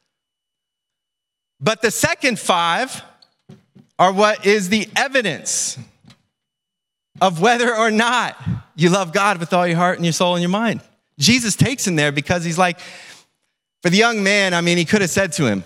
But 1.61 1.81
the 1.81 1.91
second 1.91 2.39
five 2.39 3.03
are 3.99 4.13
what 4.13 4.47
is 4.47 4.69
the 4.69 4.89
evidence 4.97 5.79
of 7.21 7.41
whether 7.41 7.75
or 7.75 7.91
not 7.91 8.37
you 8.75 8.91
love 8.91 9.13
God 9.13 9.39
with 9.39 9.53
all 9.53 9.67
your 9.67 9.77
heart 9.77 9.97
and 9.97 10.05
your 10.05 10.13
soul 10.13 10.35
and 10.35 10.43
your 10.43 10.51
mind. 10.51 10.81
Jesus 11.18 11.57
takes 11.57 11.87
him 11.87 11.96
there 11.96 12.12
because 12.12 12.44
he's 12.44 12.59
like, 12.59 12.81
for 13.83 13.90
the 13.90 13.96
young 13.96 14.22
man, 14.22 14.55
I 14.55 14.61
mean, 14.61 14.79
he 14.79 14.85
could 14.85 15.01
have 15.01 15.11
said 15.11 15.33
to 15.35 15.46
him, 15.46 15.64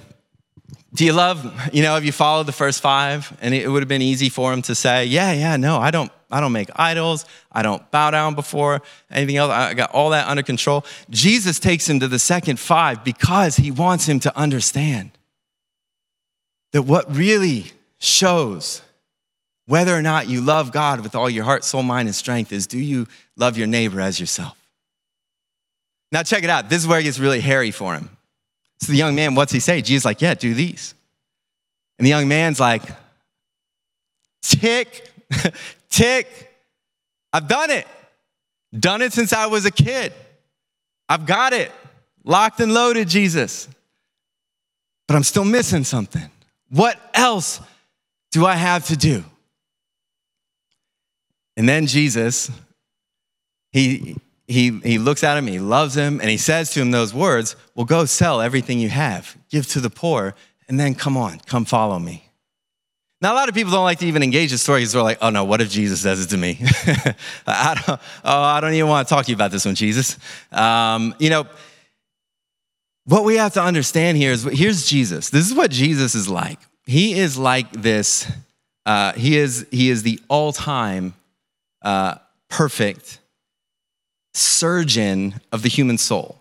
Do 0.94 1.04
you 1.04 1.12
love, 1.12 1.44
you 1.72 1.82
know, 1.82 1.94
have 1.94 2.04
you 2.04 2.12
followed 2.12 2.46
the 2.46 2.52
first 2.52 2.80
five? 2.80 3.37
And 3.40 3.54
it 3.54 3.68
would 3.68 3.82
have 3.82 3.88
been 3.88 4.02
easy 4.02 4.28
for 4.30 4.52
him 4.52 4.62
to 4.62 4.74
say, 4.74 5.04
Yeah, 5.04 5.32
yeah, 5.32 5.56
no, 5.56 5.76
I 5.76 5.90
don't, 5.90 6.11
I 6.30 6.40
don't 6.40 6.52
make 6.52 6.70
idols. 6.74 7.26
I 7.52 7.62
don't 7.62 7.88
bow 7.90 8.11
down 8.11 8.35
before 8.35 8.82
anything 9.11 9.37
else. 9.37 9.50
I 9.52 9.74
got 9.74 9.92
all 9.92 10.11
that 10.11 10.28
under 10.28 10.42
control. 10.42 10.85
Jesus 11.11 11.61
takes 11.61 11.88
him 11.88 12.00
to 12.00 12.09
the 12.09 12.18
second 12.18 12.59
five 12.59 13.04
because 13.04 13.56
he 13.56 13.70
wants 13.70 14.09
him 14.09 14.18
to 14.20 14.37
understand 14.37 15.11
that 16.72 16.82
what 16.82 17.14
really 17.14 17.66
shows 17.98 18.82
whether 19.66 19.94
or 19.94 20.02
not 20.02 20.28
you 20.28 20.40
love 20.40 20.72
God 20.72 21.00
with 21.00 21.14
all 21.14 21.28
your 21.28 21.44
heart, 21.44 21.64
soul, 21.64 21.82
mind, 21.82 22.09
and 22.09 22.14
strength 22.14 22.52
is 22.52 22.66
do 22.66 22.78
you 22.78 23.06
love 23.37 23.59
your 23.59 23.66
neighbor 23.66 24.00
as 24.00 24.18
yourself? 24.18 24.56
Now, 26.12 26.23
check 26.23 26.45
it 26.45 26.51
out. 26.51 26.69
This 26.69 26.83
is 26.83 26.88
where 26.88 27.01
it 27.01 27.05
gets 27.05 27.19
really 27.19 27.40
hairy 27.40 27.71
for 27.71 27.95
him. 27.95 28.11
So 28.81 28.92
the 28.92 28.99
young 28.99 29.14
man, 29.14 29.35
what's 29.35 29.53
he 29.53 29.61
say? 29.61 29.83
Jesus 29.83 30.05
like, 30.05 30.21
yeah, 30.21 30.35
do 30.35 30.55
these. 30.55 30.95
And 31.99 32.07
the 32.07 32.11
young 32.11 32.29
man's 32.29 32.61
like, 32.61 32.83
tick, 34.42 35.11
tick, 35.90 36.53
I've 37.33 37.49
done 37.49 37.71
it. 37.71 37.87
Done 38.79 39.03
it 39.03 39.12
since 39.12 39.33
I 39.33 39.47
was 39.47 39.64
a 39.64 39.71
kid. 39.71 40.12
I've 41.09 41.27
got 41.27 41.53
it. 41.53 41.73
Locked 42.25 42.61
and 42.61 42.75
loaded, 42.75 43.09
Jesus. 43.09 43.69
But 45.07 45.16
I'm 45.16 45.23
still 45.23 45.45
missing 45.45 45.85
something. 45.85 46.29
What 46.69 46.99
else 47.14 47.61
do 48.33 48.45
I 48.45 48.55
have 48.55 48.87
to 48.87 48.97
do? 48.97 49.25
And 51.57 51.69
then 51.69 51.87
Jesus, 51.87 52.51
he, 53.73 54.16
he, 54.48 54.78
he 54.80 54.98
looks 54.98 55.24
at 55.24 55.37
him, 55.37 55.46
he 55.46 55.59
loves 55.59 55.96
him, 55.96 56.20
and 56.20 56.30
he 56.30 56.37
says 56.37 56.70
to 56.70 56.80
him 56.80 56.90
those 56.90 57.12
words 57.12 57.56
Well, 57.74 57.87
go 57.87 58.04
sell 58.04 58.40
everything 58.40 58.78
you 58.78 58.88
have, 58.88 59.37
give 59.50 59.66
to 59.68 59.80
the 59.80 59.90
poor, 59.90 60.35
and 60.68 60.78
then 60.78 60.94
come 60.94 61.16
on, 61.16 61.40
come 61.40 61.64
follow 61.64 61.98
me. 61.98 62.26
Now, 63.22 63.32
a 63.32 63.37
lot 63.37 63.48
of 63.48 63.54
people 63.54 63.72
don't 63.72 63.85
like 63.85 63.98
to 64.00 64.06
even 64.06 64.22
engage 64.22 64.50
the 64.50 64.59
story 64.59 64.80
because 64.80 64.92
they're 64.92 65.02
like, 65.02 65.18
oh 65.22 65.30
no, 65.30 65.44
what 65.44 65.61
if 65.62 65.70
Jesus 65.70 66.02
says 66.02 66.24
it 66.24 66.28
to 66.28 66.37
me? 66.37 66.59
I, 67.46 67.74
don't, 67.74 68.00
oh, 68.24 68.40
I 68.42 68.61
don't 68.61 68.74
even 68.74 68.88
want 68.88 69.09
to 69.09 69.14
talk 69.14 69.24
to 69.24 69.30
you 69.30 69.35
about 69.35 69.50
this 69.50 69.64
one, 69.64 69.74
Jesus. 69.74 70.18
Um, 70.52 71.14
you 71.18 71.30
know, 71.30 71.46
what 73.04 73.24
we 73.24 73.37
have 73.37 73.54
to 73.54 73.62
understand 73.62 74.18
here 74.18 74.32
is 74.32 74.44
here's 74.44 74.87
Jesus. 74.87 75.30
This 75.30 75.48
is 75.48 75.54
what 75.54 75.70
Jesus 75.70 76.14
is 76.14 76.28
like. 76.28 76.59
He 76.85 77.18
is 77.18 77.38
like 77.38 77.72
this, 77.72 78.30
uh, 78.85 79.12
he, 79.14 79.38
is, 79.38 79.66
he 79.70 79.88
is 79.88 80.02
the 80.02 80.20
all 80.28 80.52
time 80.52 81.14
uh, 81.82 82.16
perfect 82.48 83.20
surgeon 84.37 85.40
of 85.53 85.62
the 85.62 85.68
human 85.68 85.99
soul. 85.99 86.38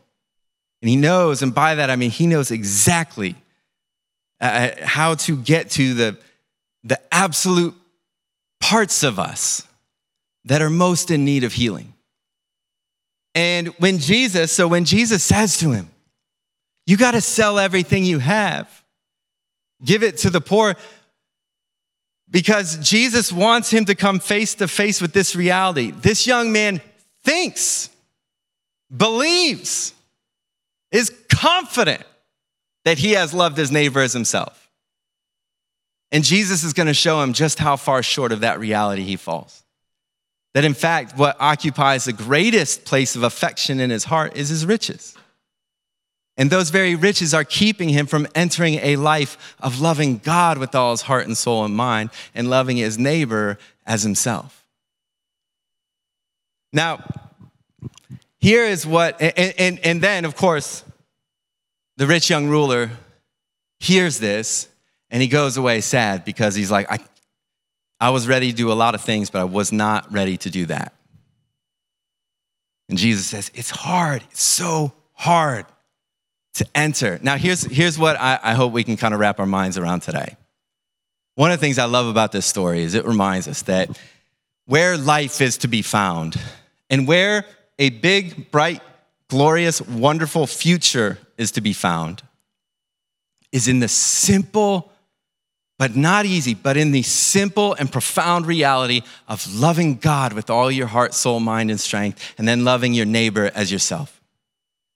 And 0.81 0.89
he 0.89 0.95
knows, 0.95 1.41
and 1.41 1.53
by 1.53 1.75
that 1.75 1.89
I 1.89 1.95
mean 1.95 2.12
he 2.12 2.27
knows 2.27 2.51
exactly 2.51 3.36
uh, 4.41 4.71
how 4.84 5.15
to 5.15 5.38
get 5.38 5.71
to 5.71 5.93
the 5.93 6.17
the 6.84 7.01
absolute 7.12 7.73
parts 8.62 9.03
of 9.03 9.19
us 9.19 9.67
that 10.45 10.62
are 10.62 10.69
most 10.69 11.10
in 11.12 11.25
need 11.25 11.43
of 11.43 11.53
healing. 11.53 11.93
And 13.34 13.69
when 13.79 13.97
Jesus, 13.97 14.51
so 14.51 14.67
when 14.67 14.86
Jesus 14.86 15.23
says 15.23 15.58
to 15.58 15.71
him, 15.71 15.89
You 16.86 16.95
got 16.95 17.12
to 17.12 17.21
sell 17.21 17.60
everything 17.60 18.05
you 18.05 18.19
have, 18.19 18.69
give 19.84 20.03
it 20.03 20.19
to 20.19 20.29
the 20.29 20.39
poor, 20.39 20.75
because 22.29 22.77
Jesus 22.77 23.31
wants 23.31 23.71
him 23.71 23.86
to 23.86 23.95
come 23.95 24.19
face 24.19 24.55
to 24.55 24.67
face 24.67 25.01
with 25.01 25.13
this 25.13 25.36
reality. 25.36 25.91
This 25.91 26.25
young 26.27 26.51
man 26.51 26.81
thinks, 27.25 27.89
believes, 28.95 29.93
is 30.91 31.11
confident 31.29 32.03
that 32.85 32.99
he 32.99 33.11
has 33.13 33.33
loved 33.33 33.57
his 33.57 33.71
neighbor 33.71 33.99
as 33.99 34.13
himself. 34.13 34.69
And 36.11 36.23
Jesus 36.23 36.63
is 36.63 36.73
going 36.73 36.88
to 36.88 36.93
show 36.93 37.21
him 37.21 37.33
just 37.33 37.59
how 37.59 37.75
far 37.75 38.01
short 38.01 38.31
of 38.31 38.41
that 38.41 38.59
reality 38.59 39.03
he 39.03 39.15
falls. 39.15 39.63
That 40.53 40.63
in 40.63 40.73
fact, 40.73 41.17
what 41.17 41.35
occupies 41.39 42.05
the 42.05 42.13
greatest 42.13 42.85
place 42.85 43.15
of 43.15 43.23
affection 43.23 43.81
in 43.81 43.89
his 43.89 44.05
heart 44.05 44.38
is 44.38 44.47
his 44.47 44.65
riches. 44.65 45.15
And 46.38 46.49
those 46.49 46.69
very 46.69 46.95
riches 46.95 47.33
are 47.33 47.43
keeping 47.43 47.89
him 47.89 48.07
from 48.07 48.27
entering 48.35 48.75
a 48.75 48.97
life 48.97 49.55
of 49.59 49.81
loving 49.81 50.17
God 50.17 50.57
with 50.57 50.75
all 50.75 50.91
his 50.91 51.01
heart 51.01 51.27
and 51.27 51.38
soul 51.38 51.65
and 51.65 51.75
mind 51.75 52.09
and 52.33 52.49
loving 52.49 52.77
his 52.77 52.97
neighbor 52.97 53.57
as 53.85 54.03
himself. 54.03 54.64
Now, 56.75 57.01
here 58.38 58.65
is 58.65 58.85
what, 58.85 59.21
and, 59.21 59.53
and, 59.57 59.79
and 59.79 60.01
then, 60.01 60.25
of 60.25 60.35
course, 60.35 60.83
the 61.95 62.05
rich 62.05 62.29
young 62.29 62.49
ruler 62.49 62.91
hears 63.79 64.19
this 64.19 64.67
and 65.09 65.21
he 65.21 65.29
goes 65.29 65.55
away 65.55 65.79
sad 65.79 66.25
because 66.25 66.53
he's 66.53 66.69
like, 66.69 66.91
I, 66.91 66.99
I 68.01 68.09
was 68.09 68.27
ready 68.27 68.51
to 68.51 68.55
do 68.57 68.73
a 68.73 68.75
lot 68.75 68.93
of 68.93 68.99
things, 68.99 69.29
but 69.29 69.39
I 69.39 69.45
was 69.45 69.71
not 69.71 70.11
ready 70.11 70.35
to 70.35 70.49
do 70.49 70.65
that. 70.65 70.93
And 72.89 72.97
Jesus 72.97 73.25
says, 73.25 73.49
It's 73.53 73.69
hard. 73.69 74.23
It's 74.31 74.43
so 74.43 74.91
hard 75.13 75.65
to 76.55 76.67
enter. 76.75 77.19
Now, 77.23 77.38
here's, 77.38 77.63
here's 77.63 77.97
what 77.97 78.19
I, 78.19 78.38
I 78.43 78.53
hope 78.53 78.73
we 78.73 78.83
can 78.83 78.97
kind 78.97 79.13
of 79.13 79.21
wrap 79.21 79.39
our 79.39 79.45
minds 79.45 79.77
around 79.77 80.01
today. 80.01 80.35
One 81.35 81.51
of 81.51 81.57
the 81.57 81.65
things 81.65 81.79
I 81.79 81.85
love 81.85 82.07
about 82.07 82.33
this 82.33 82.45
story 82.45 82.81
is 82.81 82.95
it 82.95 83.05
reminds 83.05 83.47
us 83.47 83.61
that 83.63 83.97
where 84.65 84.97
life 84.97 85.39
is 85.39 85.59
to 85.59 85.69
be 85.69 85.81
found 85.81 86.38
and 86.89 87.07
where 87.07 87.45
a 87.79 87.89
big, 87.89 88.51
bright, 88.51 88.81
glorious, 89.27 89.81
wonderful 89.81 90.47
future 90.47 91.17
is 91.37 91.51
to 91.51 91.61
be 91.61 91.73
found 91.73 92.21
is 93.51 93.67
in 93.67 93.79
the 93.79 93.87
simple 93.87 94.91
but 95.77 95.95
not 95.95 96.25
easy, 96.25 96.53
but 96.53 96.77
in 96.77 96.91
the 96.91 97.01
simple 97.01 97.73
and 97.73 97.91
profound 97.91 98.45
reality 98.45 99.01
of 99.27 99.53
loving 99.53 99.95
God 99.95 100.31
with 100.31 100.49
all 100.49 100.71
your 100.71 100.87
heart, 100.87 101.13
soul, 101.13 101.39
mind, 101.39 101.69
and 101.69 101.79
strength, 101.79 102.33
and 102.37 102.47
then 102.47 102.63
loving 102.63 102.93
your 102.93 103.05
neighbor 103.05 103.51
as 103.53 103.71
yourself. 103.71 104.21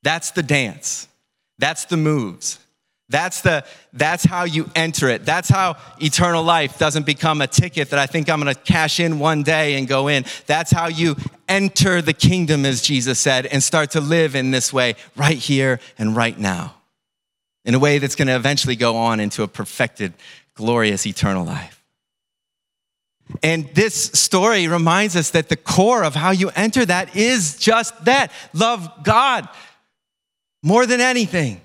That's 0.03 0.31
the 0.31 0.43
dance. 0.43 1.07
That's 1.57 1.85
the 1.85 1.97
moves. 1.97 2.59
That's, 3.09 3.41
the, 3.41 3.65
that's 3.91 4.23
how 4.23 4.43
you 4.43 4.69
enter 4.75 5.09
it. 5.09 5.25
That's 5.25 5.49
how 5.49 5.77
eternal 5.99 6.43
life 6.43 6.77
doesn't 6.77 7.07
become 7.07 7.41
a 7.41 7.47
ticket 7.47 7.89
that 7.89 7.97
I 7.97 8.05
think 8.05 8.29
I'm 8.29 8.39
gonna 8.39 8.53
cash 8.53 8.99
in 8.99 9.17
one 9.17 9.41
day 9.41 9.79
and 9.79 9.87
go 9.87 10.07
in. 10.07 10.25
That's 10.45 10.71
how 10.71 10.87
you 10.87 11.15
enter 11.47 12.03
the 12.03 12.13
kingdom, 12.13 12.65
as 12.65 12.83
Jesus 12.83 13.19
said, 13.19 13.47
and 13.47 13.63
start 13.63 13.91
to 13.91 14.01
live 14.01 14.35
in 14.35 14.51
this 14.51 14.71
way 14.71 14.95
right 15.15 15.37
here 15.37 15.79
and 15.97 16.15
right 16.15 16.37
now, 16.37 16.75
in 17.65 17.73
a 17.73 17.79
way 17.79 17.97
that's 17.97 18.15
gonna 18.15 18.35
eventually 18.35 18.75
go 18.75 18.95
on 18.95 19.19
into 19.19 19.41
a 19.41 19.47
perfected 19.47 20.13
glorious 20.53 21.07
eternal 21.07 21.43
life. 21.43 21.83
And 23.41 23.69
this 23.73 23.95
story 23.95 24.67
reminds 24.67 25.15
us 25.15 25.31
that 25.31 25.49
the 25.49 25.57
core 25.57 26.03
of 26.03 26.13
how 26.13 26.29
you 26.29 26.51
enter 26.55 26.85
that 26.85 27.15
is 27.15 27.57
just 27.57 28.05
that 28.05 28.31
love 28.53 29.03
God 29.03 29.49
more 30.61 30.85
than 30.85 31.01
anything. 31.01 31.61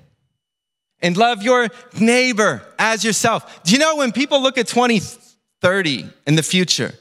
And 1.03 1.17
love 1.17 1.43
your 1.43 1.69
neighbor 1.99 2.63
as 2.79 3.05
yourself. 3.05 3.63
Do 3.65 3.73
you 3.73 3.79
know 3.79 3.97
when 3.97 4.13
people 4.13 4.43
look 4.43 4.57
at 4.57 4.67
2030 4.67 6.09
in 6.27 6.35
the 6.35 6.43
future, 6.43 6.95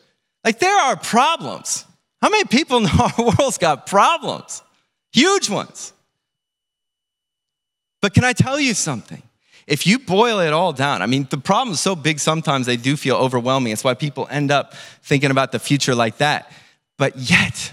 like 0.43 0.59
there 0.59 0.75
are 0.75 0.95
problems. 0.95 1.85
How 2.21 2.29
many 2.29 2.45
people 2.45 2.77
in 2.77 2.85
our 2.99 3.13
world's 3.17 3.57
got 3.57 3.85
problems? 3.85 4.61
Huge 5.13 5.49
ones. 5.49 5.93
But 8.01 8.13
can 8.13 8.23
I 8.25 8.33
tell 8.33 8.59
you 8.59 8.73
something? 8.73 9.21
If 9.65 9.87
you 9.87 9.99
boil 9.99 10.39
it 10.39 10.51
all 10.51 10.73
down, 10.73 11.01
I 11.01 11.05
mean, 11.05 11.25
the 11.29 11.37
problem 11.37 11.73
is 11.73 11.79
so 11.79 11.95
big 11.95 12.19
sometimes 12.19 12.65
they 12.65 12.75
do 12.75 12.97
feel 12.97 13.15
overwhelming. 13.15 13.71
It's 13.71 13.83
why 13.83 13.93
people 13.93 14.27
end 14.29 14.51
up 14.51 14.73
thinking 15.01 15.31
about 15.31 15.53
the 15.53 15.59
future 15.59 15.95
like 15.95 16.17
that. 16.17 16.51
But 16.97 17.17
yet, 17.17 17.71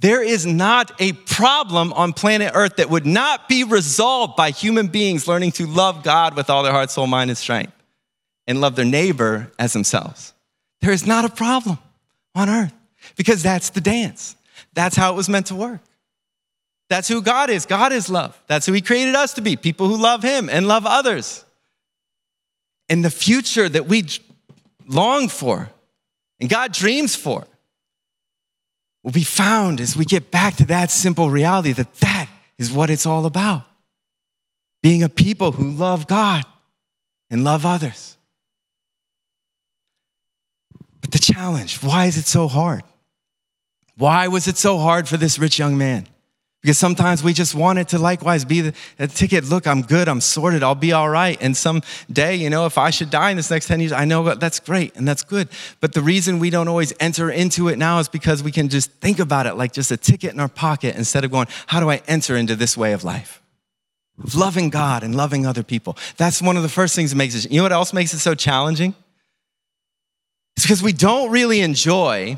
there 0.00 0.22
is 0.22 0.46
not 0.46 0.92
a 1.00 1.12
problem 1.12 1.92
on 1.92 2.12
planet 2.12 2.52
Earth 2.54 2.76
that 2.76 2.88
would 2.88 3.06
not 3.06 3.48
be 3.48 3.64
resolved 3.64 4.36
by 4.36 4.50
human 4.50 4.86
beings 4.86 5.26
learning 5.26 5.52
to 5.52 5.66
love 5.66 6.02
God 6.04 6.36
with 6.36 6.50
all 6.50 6.62
their 6.62 6.72
heart, 6.72 6.90
soul, 6.90 7.06
mind, 7.06 7.30
and 7.30 7.38
strength 7.38 7.72
and 8.46 8.60
love 8.60 8.76
their 8.76 8.84
neighbor 8.84 9.52
as 9.58 9.72
themselves. 9.72 10.32
There 10.80 10.92
is 10.92 11.06
not 11.06 11.24
a 11.24 11.28
problem 11.28 11.78
on 12.34 12.48
earth 12.48 12.72
because 13.16 13.42
that's 13.42 13.70
the 13.70 13.80
dance. 13.80 14.36
That's 14.72 14.96
how 14.96 15.12
it 15.12 15.16
was 15.16 15.28
meant 15.28 15.46
to 15.46 15.56
work. 15.56 15.80
That's 16.88 17.08
who 17.08 17.20
God 17.20 17.50
is. 17.50 17.66
God 17.66 17.92
is 17.92 18.08
love. 18.08 18.40
That's 18.46 18.64
who 18.64 18.72
He 18.72 18.80
created 18.80 19.14
us 19.14 19.34
to 19.34 19.42
be 19.42 19.56
people 19.56 19.88
who 19.88 20.00
love 20.00 20.22
Him 20.22 20.48
and 20.48 20.66
love 20.66 20.86
others. 20.86 21.44
And 22.88 23.04
the 23.04 23.10
future 23.10 23.68
that 23.68 23.86
we 23.86 24.06
long 24.86 25.28
for 25.28 25.68
and 26.40 26.48
God 26.48 26.72
dreams 26.72 27.14
for 27.14 27.44
will 29.08 29.12
be 29.12 29.24
found 29.24 29.80
as 29.80 29.96
we 29.96 30.04
get 30.04 30.30
back 30.30 30.54
to 30.56 30.66
that 30.66 30.90
simple 30.90 31.30
reality 31.30 31.72
that 31.72 31.94
that 31.94 32.28
is 32.58 32.70
what 32.70 32.90
it's 32.90 33.06
all 33.06 33.24
about. 33.24 33.62
Being 34.82 35.02
a 35.02 35.08
people 35.08 35.52
who 35.52 35.70
love 35.70 36.06
God 36.06 36.44
and 37.30 37.42
love 37.42 37.64
others. 37.64 38.18
But 41.00 41.12
the 41.12 41.18
challenge 41.18 41.82
why 41.82 42.04
is 42.04 42.18
it 42.18 42.26
so 42.26 42.48
hard? 42.48 42.82
Why 43.96 44.28
was 44.28 44.46
it 44.46 44.58
so 44.58 44.76
hard 44.76 45.08
for 45.08 45.16
this 45.16 45.38
rich 45.38 45.58
young 45.58 45.78
man? 45.78 46.06
Because 46.60 46.76
sometimes 46.76 47.22
we 47.22 47.32
just 47.32 47.54
want 47.54 47.78
it 47.78 47.88
to 47.88 47.98
likewise 47.98 48.44
be 48.44 48.62
the, 48.62 48.74
the, 48.96 49.06
ticket. 49.06 49.44
Look, 49.44 49.66
I'm 49.66 49.82
good, 49.82 50.08
I'm 50.08 50.20
sorted, 50.20 50.64
I'll 50.64 50.74
be 50.74 50.92
all 50.92 51.08
right. 51.08 51.38
And 51.40 51.56
someday, 51.56 52.34
you 52.34 52.50
know, 52.50 52.66
if 52.66 52.76
I 52.78 52.90
should 52.90 53.10
die 53.10 53.30
in 53.30 53.36
this 53.36 53.50
next 53.50 53.68
10 53.68 53.78
years, 53.78 53.92
I 53.92 54.04
know 54.04 54.34
that's 54.34 54.58
great 54.58 54.96
and 54.96 55.06
that's 55.06 55.22
good. 55.22 55.48
But 55.80 55.92
the 55.92 56.02
reason 56.02 56.40
we 56.40 56.50
don't 56.50 56.66
always 56.66 56.92
enter 56.98 57.30
into 57.30 57.68
it 57.68 57.78
now 57.78 58.00
is 58.00 58.08
because 58.08 58.42
we 58.42 58.50
can 58.50 58.68
just 58.68 58.90
think 58.94 59.20
about 59.20 59.46
it 59.46 59.54
like 59.54 59.72
just 59.72 59.92
a 59.92 59.96
ticket 59.96 60.34
in 60.34 60.40
our 60.40 60.48
pocket 60.48 60.96
instead 60.96 61.24
of 61.24 61.30
going, 61.30 61.46
how 61.68 61.78
do 61.78 61.90
I 61.90 62.02
enter 62.08 62.36
into 62.36 62.56
this 62.56 62.76
way 62.76 62.92
of 62.92 63.04
life? 63.04 63.40
Of 64.22 64.34
loving 64.34 64.68
God 64.68 65.04
and 65.04 65.14
loving 65.14 65.46
other 65.46 65.62
people. 65.62 65.96
That's 66.16 66.42
one 66.42 66.56
of 66.56 66.64
the 66.64 66.68
first 66.68 66.96
things 66.96 67.10
that 67.10 67.16
makes 67.16 67.36
it, 67.36 67.52
you 67.52 67.58
know 67.58 67.62
what 67.62 67.72
else 67.72 67.92
makes 67.92 68.12
it 68.12 68.18
so 68.18 68.34
challenging? 68.34 68.96
It's 70.56 70.66
because 70.66 70.82
we 70.82 70.92
don't 70.92 71.30
really 71.30 71.60
enjoy, 71.60 72.36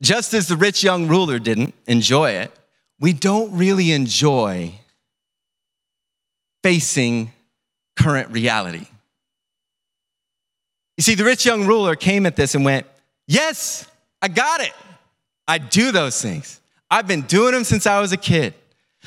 just 0.00 0.34
as 0.34 0.46
the 0.46 0.56
rich 0.56 0.84
young 0.84 1.08
ruler 1.08 1.40
didn't 1.40 1.74
enjoy 1.88 2.30
it 2.30 2.52
we 3.00 3.12
don't 3.12 3.56
really 3.56 3.92
enjoy 3.92 4.74
facing 6.62 7.32
current 7.96 8.30
reality. 8.30 8.86
You 10.96 11.02
see, 11.02 11.14
the 11.14 11.24
rich 11.24 11.46
young 11.46 11.66
ruler 11.66 11.96
came 11.96 12.26
at 12.26 12.36
this 12.36 12.54
and 12.54 12.64
went, 12.64 12.86
Yes, 13.26 13.86
I 14.20 14.28
got 14.28 14.60
it. 14.60 14.72
I 15.48 15.58
do 15.58 15.92
those 15.92 16.20
things. 16.20 16.60
I've 16.90 17.06
been 17.06 17.22
doing 17.22 17.52
them 17.52 17.64
since 17.64 17.86
I 17.86 18.00
was 18.00 18.12
a 18.12 18.16
kid. 18.16 18.54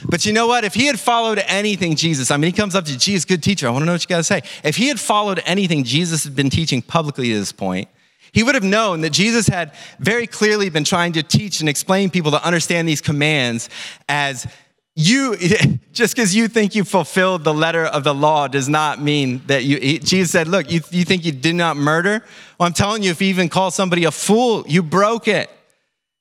But 0.06 0.26
you 0.26 0.34
know 0.34 0.48
what? 0.48 0.64
If 0.64 0.74
he 0.74 0.88
had 0.88 1.00
followed 1.00 1.40
anything 1.46 1.96
Jesus, 1.96 2.32
I 2.32 2.38
mean, 2.38 2.52
he 2.52 2.52
comes 2.52 2.74
up 2.74 2.86
to 2.86 2.98
Jesus, 2.98 3.26
good 3.26 3.44
teacher. 3.44 3.68
I 3.68 3.72
want 3.72 3.84
to 3.84 3.86
know 3.86 3.92
what 3.92 4.02
you 4.02 4.08
got 4.08 4.18
to 4.18 4.24
say. 4.24 4.42
If 4.64 4.76
he 4.76 4.88
had 4.88 5.00
followed 5.00 5.42
anything 5.46 5.84
Jesus 5.84 6.24
had 6.24 6.36
been 6.36 6.50
teaching 6.50 6.82
publicly 6.82 7.30
to 7.30 7.40
this 7.40 7.52
point, 7.52 7.90
he 8.34 8.44
would 8.44 8.56
have 8.56 8.64
known 8.64 9.02
that 9.02 9.12
Jesus 9.12 9.48
had 9.48 9.74
very 10.00 10.26
clearly 10.28 10.70
been 10.70 10.84
trying 10.84 11.14
to 11.14 11.24
teach 11.24 11.60
and 11.60 11.70
explain 11.70 12.10
people 12.10 12.32
to 12.32 12.44
understand 12.44 12.90
these 12.90 13.00
commands 13.00 13.70
as 14.10 14.48
you, 14.96 15.38
just 15.92 16.16
because 16.16 16.36
you 16.36 16.48
think 16.48 16.76
you 16.76 16.84
fulfilled 16.84 17.44
the 17.44 17.54
letter 17.54 17.86
of 17.86 18.04
the 18.04 18.14
law 18.14 18.48
does 18.48 18.68
not 18.68 19.00
mean 19.00 19.42
that 19.48 19.64
you, 19.64 20.00
Jesus 20.00 20.32
said, 20.32 20.48
look, 20.48 20.72
you, 20.72 20.82
you 20.90 21.06
think 21.06 21.26
you 21.26 21.32
did 21.32 21.56
not 21.56 21.78
murder? 21.78 22.24
Well, 22.60 22.68
I'm 22.68 22.74
telling 22.74 23.04
you, 23.04 23.12
if 23.12 23.22
you 23.22 23.28
even 23.28 23.50
call 23.50 23.70
somebody 23.72 24.04
a 24.06 24.12
fool, 24.12 24.66
you 24.68 24.82
broke 24.82 25.28
it. 25.28 25.50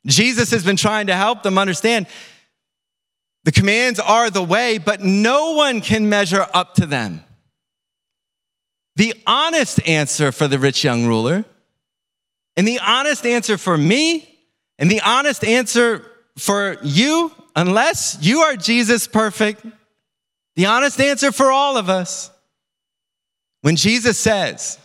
Jesus 0.07 0.51
has 0.51 0.65
been 0.65 0.77
trying 0.77 1.07
to 1.07 1.15
help 1.15 1.43
them 1.43 1.57
understand 1.59 2.07
the 3.45 3.53
commands 3.53 3.99
are 3.99 4.31
the 4.31 4.43
way, 4.43 4.79
but 4.79 5.01
no 5.01 5.53
one 5.55 5.81
can 5.81 6.09
measure 6.09 6.47
up 6.53 6.75
to 6.75 6.87
them. 6.87 7.25
The 8.97 9.15
honest 9.27 9.87
answer 9.89 10.31
for 10.33 10.47
the 10.47 10.59
rich 10.59 10.85
young 10.85 11.07
ruler, 11.07 11.45
and 12.57 12.67
the 12.67 12.81
honest 12.81 13.25
answer 13.27 13.57
for 13.57 13.77
me, 13.77 14.29
and 14.79 14.91
the 14.91 15.01
honest 15.01 15.45
answer 15.45 16.07
for 16.39 16.77
you, 16.83 17.33
unless 17.55 18.19
you 18.21 18.41
are 18.41 18.57
Jesus 18.57 19.07
perfect, 19.07 19.65
the 20.57 20.67
honest 20.67 21.01
answer 21.01 21.33
for 21.33 21.51
all 21.51 21.77
of 21.77 21.89
us, 21.89 22.31
when 23.63 23.77
Jesus 23.77 24.19
says, 24.19 24.79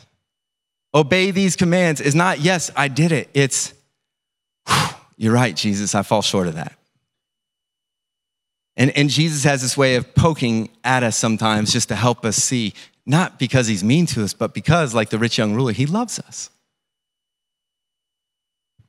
obey 0.93 1.31
these 1.31 1.55
commands, 1.55 1.99
is 1.99 2.15
not, 2.15 2.39
yes, 2.39 2.71
I 2.75 2.87
did 2.87 3.11
it. 3.11 3.29
It's, 3.33 3.73
you're 5.17 5.33
right, 5.33 5.55
Jesus, 5.55 5.95
I 5.95 6.03
fall 6.03 6.21
short 6.21 6.47
of 6.47 6.55
that. 6.55 6.77
And, 8.75 8.91
and 8.95 9.09
Jesus 9.09 9.43
has 9.43 9.61
this 9.61 9.75
way 9.75 9.95
of 9.95 10.13
poking 10.13 10.69
at 10.83 11.01
us 11.01 11.17
sometimes 11.17 11.73
just 11.73 11.87
to 11.89 11.95
help 11.95 12.23
us 12.23 12.35
see, 12.35 12.73
not 13.05 13.39
because 13.39 13.67
he's 13.67 13.83
mean 13.83 14.05
to 14.07 14.23
us, 14.23 14.33
but 14.33 14.53
because, 14.53 14.93
like 14.93 15.09
the 15.09 15.17
rich 15.17 15.37
young 15.37 15.55
ruler, 15.55 15.71
he 15.71 15.87
loves 15.87 16.19
us. 16.19 16.51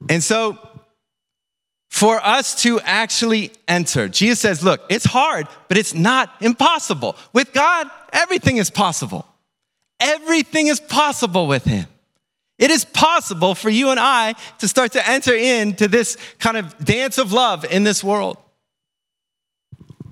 And 0.08 0.22
so, 0.22 0.58
for 1.90 2.24
us 2.24 2.62
to 2.62 2.80
actually 2.80 3.50
enter, 3.66 4.08
Jesus 4.08 4.40
says, 4.40 4.62
Look, 4.62 4.82
it's 4.88 5.04
hard, 5.04 5.48
but 5.68 5.76
it's 5.76 5.94
not 5.94 6.32
impossible. 6.40 7.16
With 7.32 7.52
God, 7.52 7.90
everything 8.12 8.58
is 8.58 8.70
possible. 8.70 9.26
Everything 10.00 10.68
is 10.68 10.80
possible 10.80 11.46
with 11.46 11.64
Him. 11.64 11.86
It 12.58 12.70
is 12.70 12.84
possible 12.84 13.54
for 13.54 13.70
you 13.70 13.90
and 13.90 14.00
I 14.00 14.34
to 14.58 14.68
start 14.68 14.92
to 14.92 15.08
enter 15.08 15.34
into 15.34 15.88
this 15.88 16.16
kind 16.38 16.56
of 16.56 16.76
dance 16.84 17.18
of 17.18 17.32
love 17.32 17.64
in 17.64 17.84
this 17.84 18.02
world. 18.02 18.36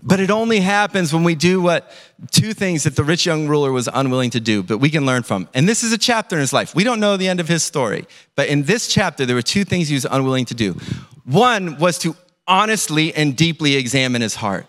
But 0.07 0.21
it 0.21 0.31
only 0.31 0.61
happens 0.61 1.13
when 1.13 1.25
we 1.25 1.35
do 1.35 1.61
what 1.61 1.91
two 2.31 2.55
things 2.55 2.85
that 2.85 2.95
the 2.95 3.03
rich 3.03 3.27
young 3.27 3.49
ruler 3.49 3.73
was 3.73 3.89
unwilling 3.93 4.31
to 4.31 4.41
do, 4.41 4.63
but 4.63 4.79
we 4.79 4.89
can 4.89 5.05
learn 5.05 5.25
from. 5.25 5.49
And 5.53 5.69
this 5.69 5.83
is 5.83 5.93
a 5.93 5.99
chapter 5.99 6.37
in 6.37 6.41
his 6.41 6.53
life. 6.53 6.77
We 6.77 6.85
don't 6.85 7.01
know 7.01 7.17
the 7.17 7.27
end 7.27 7.41
of 7.41 7.49
his 7.49 7.65
story, 7.65 8.07
but 8.37 8.47
in 8.47 8.63
this 8.63 8.87
chapter, 8.87 9.27
there 9.27 9.35
were 9.35 9.43
two 9.43 9.65
things 9.65 9.89
he 9.89 9.95
was 9.95 10.07
unwilling 10.09 10.45
to 10.45 10.55
do. 10.55 10.77
One 11.25 11.79
was 11.79 11.99
to 11.99 12.15
honestly 12.47 13.13
and 13.15 13.37
deeply 13.37 13.75
examine 13.75 14.23
his 14.23 14.37
heart. 14.37 14.67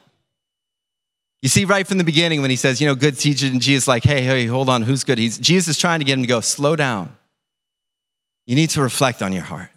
You 1.44 1.50
see, 1.50 1.66
right 1.66 1.86
from 1.86 2.00
the 2.00 2.04
beginning, 2.04 2.42
when 2.42 2.50
he 2.50 2.56
says, 2.56 2.82
you 2.82 2.88
know, 2.88 2.96
good 2.96 3.20
teacher, 3.20 3.46
and 3.46 3.62
Jesus, 3.62 3.88
like, 3.88 4.04
hey, 4.04 4.24
hey, 4.24 4.48
hold 4.48 4.70
on, 4.70 4.82
who's 4.82 5.04
good? 5.04 5.20
He's, 5.20 5.38
Jesus 5.38 5.76
is 5.76 5.78
trying 5.78 6.00
to 6.00 6.06
get 6.06 6.14
him 6.14 6.24
to 6.24 6.28
go, 6.28 6.42
slow 6.42 6.76
down. 6.76 7.16
You 8.48 8.56
need 8.56 8.72
to 8.72 8.82
reflect 8.82 9.22
on 9.22 9.34
your 9.34 9.44
heart. 9.44 9.70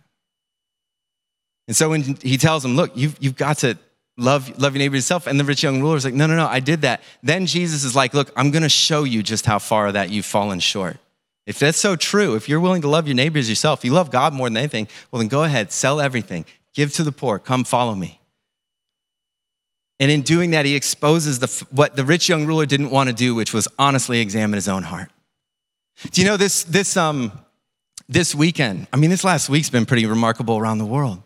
And 1.69 1.77
so 1.77 1.91
when 1.91 2.17
he 2.23 2.39
tells 2.39 2.65
him, 2.65 2.77
look, 2.77 2.93
you've, 2.97 3.17
you've 3.21 3.37
got 3.37 3.59
to 3.59 3.77
love, 4.21 4.59
love 4.59 4.75
your 4.75 4.81
neighbor 4.81 4.97
yourself. 4.97 5.27
And 5.27 5.41
the 5.41 5.45
rich 5.45 5.63
young 5.63 5.81
ruler 5.81 5.97
is 5.97 6.05
like, 6.05 6.15
no, 6.15 6.27
no, 6.27 6.37
no, 6.37 6.47
I 6.47 6.61
did 6.61 6.83
that. 6.83 7.03
Then 7.23 7.47
Jesus 7.47 7.85
is 7.85 7.97
like, 7.97 8.15
look, 8.15 8.31
I'm 8.37 8.51
going 8.51 8.63
to 8.63 8.69
show 8.69 9.05
you 9.05 9.23
just 9.23 9.47
how 9.47 9.59
far 9.59 9.91
that 9.93 10.11
you've 10.11 10.27
fallen 10.27 10.61
short. 10.61 10.99
If 11.47 11.59
that's 11.59 11.79
so 11.79 11.97
true, 11.97 12.37
if 12.37 12.49
you're 12.49 12.61
willing 12.61 12.83
to 12.83 12.89
love 12.89 13.09
your 13.09 13.17
neighbors 13.17 13.49
yourself, 13.49 13.85
you 13.85 13.93
love 13.93 14.11
God 14.11 14.33
more 14.33 14.49
than 14.49 14.57
anything, 14.57 14.87
well, 15.11 15.19
then 15.19 15.29
go 15.29 15.43
ahead, 15.43 15.73
sell 15.73 16.01
everything, 16.01 16.45
give 16.75 16.93
to 16.95 17.03
the 17.03 17.13
poor, 17.13 17.39
come 17.39 17.65
follow 17.65 17.95
me. 17.95 18.21
And 19.99 20.11
in 20.11 20.23
doing 20.23 20.53
that, 20.53 20.65
he 20.65 20.77
exposes 20.77 21.41
the, 21.41 21.67
what 21.71 21.97
the 21.97 22.05
rich 22.05 22.29
young 22.29 22.47
ruler 22.47 22.67
didn't 22.67 22.91
want 22.91 23.09
to 23.09 23.15
do, 23.15 23.35
which 23.35 23.53
was 23.53 23.69
honestly 23.79 24.21
examine 24.21 24.57
his 24.57 24.69
own 24.69 24.83
heart. 24.85 25.11
Do 26.11 26.21
you 26.21 26.27
know 26.27 26.37
this, 26.37 26.65
this, 26.65 26.97
um, 26.97 27.33
this 28.09 28.35
weekend? 28.35 28.87
I 28.93 28.97
mean, 28.97 29.11
this 29.11 29.25
last 29.25 29.51
week's 29.51 29.69
been 29.71 29.85
pretty 29.87 30.07
remarkable 30.07 30.57
around 30.57 30.79
the 30.79 30.87
world. 30.87 31.23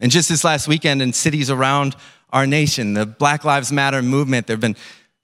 And 0.00 0.12
just 0.12 0.28
this 0.28 0.44
last 0.44 0.68
weekend 0.68 1.02
in 1.02 1.12
cities 1.12 1.50
around 1.50 1.96
our 2.30 2.46
nation, 2.46 2.94
the 2.94 3.06
Black 3.06 3.44
Lives 3.44 3.72
Matter 3.72 4.02
movement, 4.02 4.46
there 4.46 4.54
have 4.54 4.60
been 4.60 4.76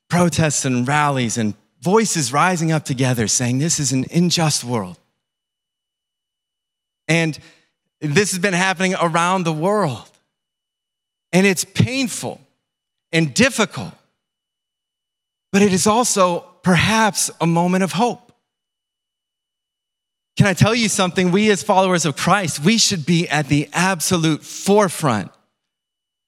protests 0.08 0.64
and 0.64 0.86
rallies 0.86 1.38
and 1.38 1.54
voices 1.80 2.32
rising 2.32 2.72
up 2.72 2.84
together 2.84 3.28
saying 3.28 3.58
this 3.58 3.78
is 3.78 3.92
an 3.92 4.06
unjust 4.12 4.64
world. 4.64 4.98
And 7.06 7.38
this 8.00 8.30
has 8.30 8.38
been 8.38 8.54
happening 8.54 8.94
around 9.00 9.44
the 9.44 9.52
world. 9.52 10.10
And 11.32 11.46
it's 11.46 11.64
painful 11.64 12.40
and 13.12 13.34
difficult, 13.34 13.92
but 15.52 15.62
it 15.62 15.72
is 15.72 15.86
also 15.86 16.40
perhaps 16.62 17.30
a 17.40 17.46
moment 17.46 17.84
of 17.84 17.92
hope. 17.92 18.23
Can 20.36 20.46
I 20.46 20.54
tell 20.54 20.74
you 20.74 20.88
something? 20.88 21.30
We, 21.30 21.50
as 21.50 21.62
followers 21.62 22.04
of 22.04 22.16
Christ, 22.16 22.64
we 22.64 22.78
should 22.78 23.06
be 23.06 23.28
at 23.28 23.48
the 23.48 23.68
absolute 23.72 24.42
forefront 24.42 25.30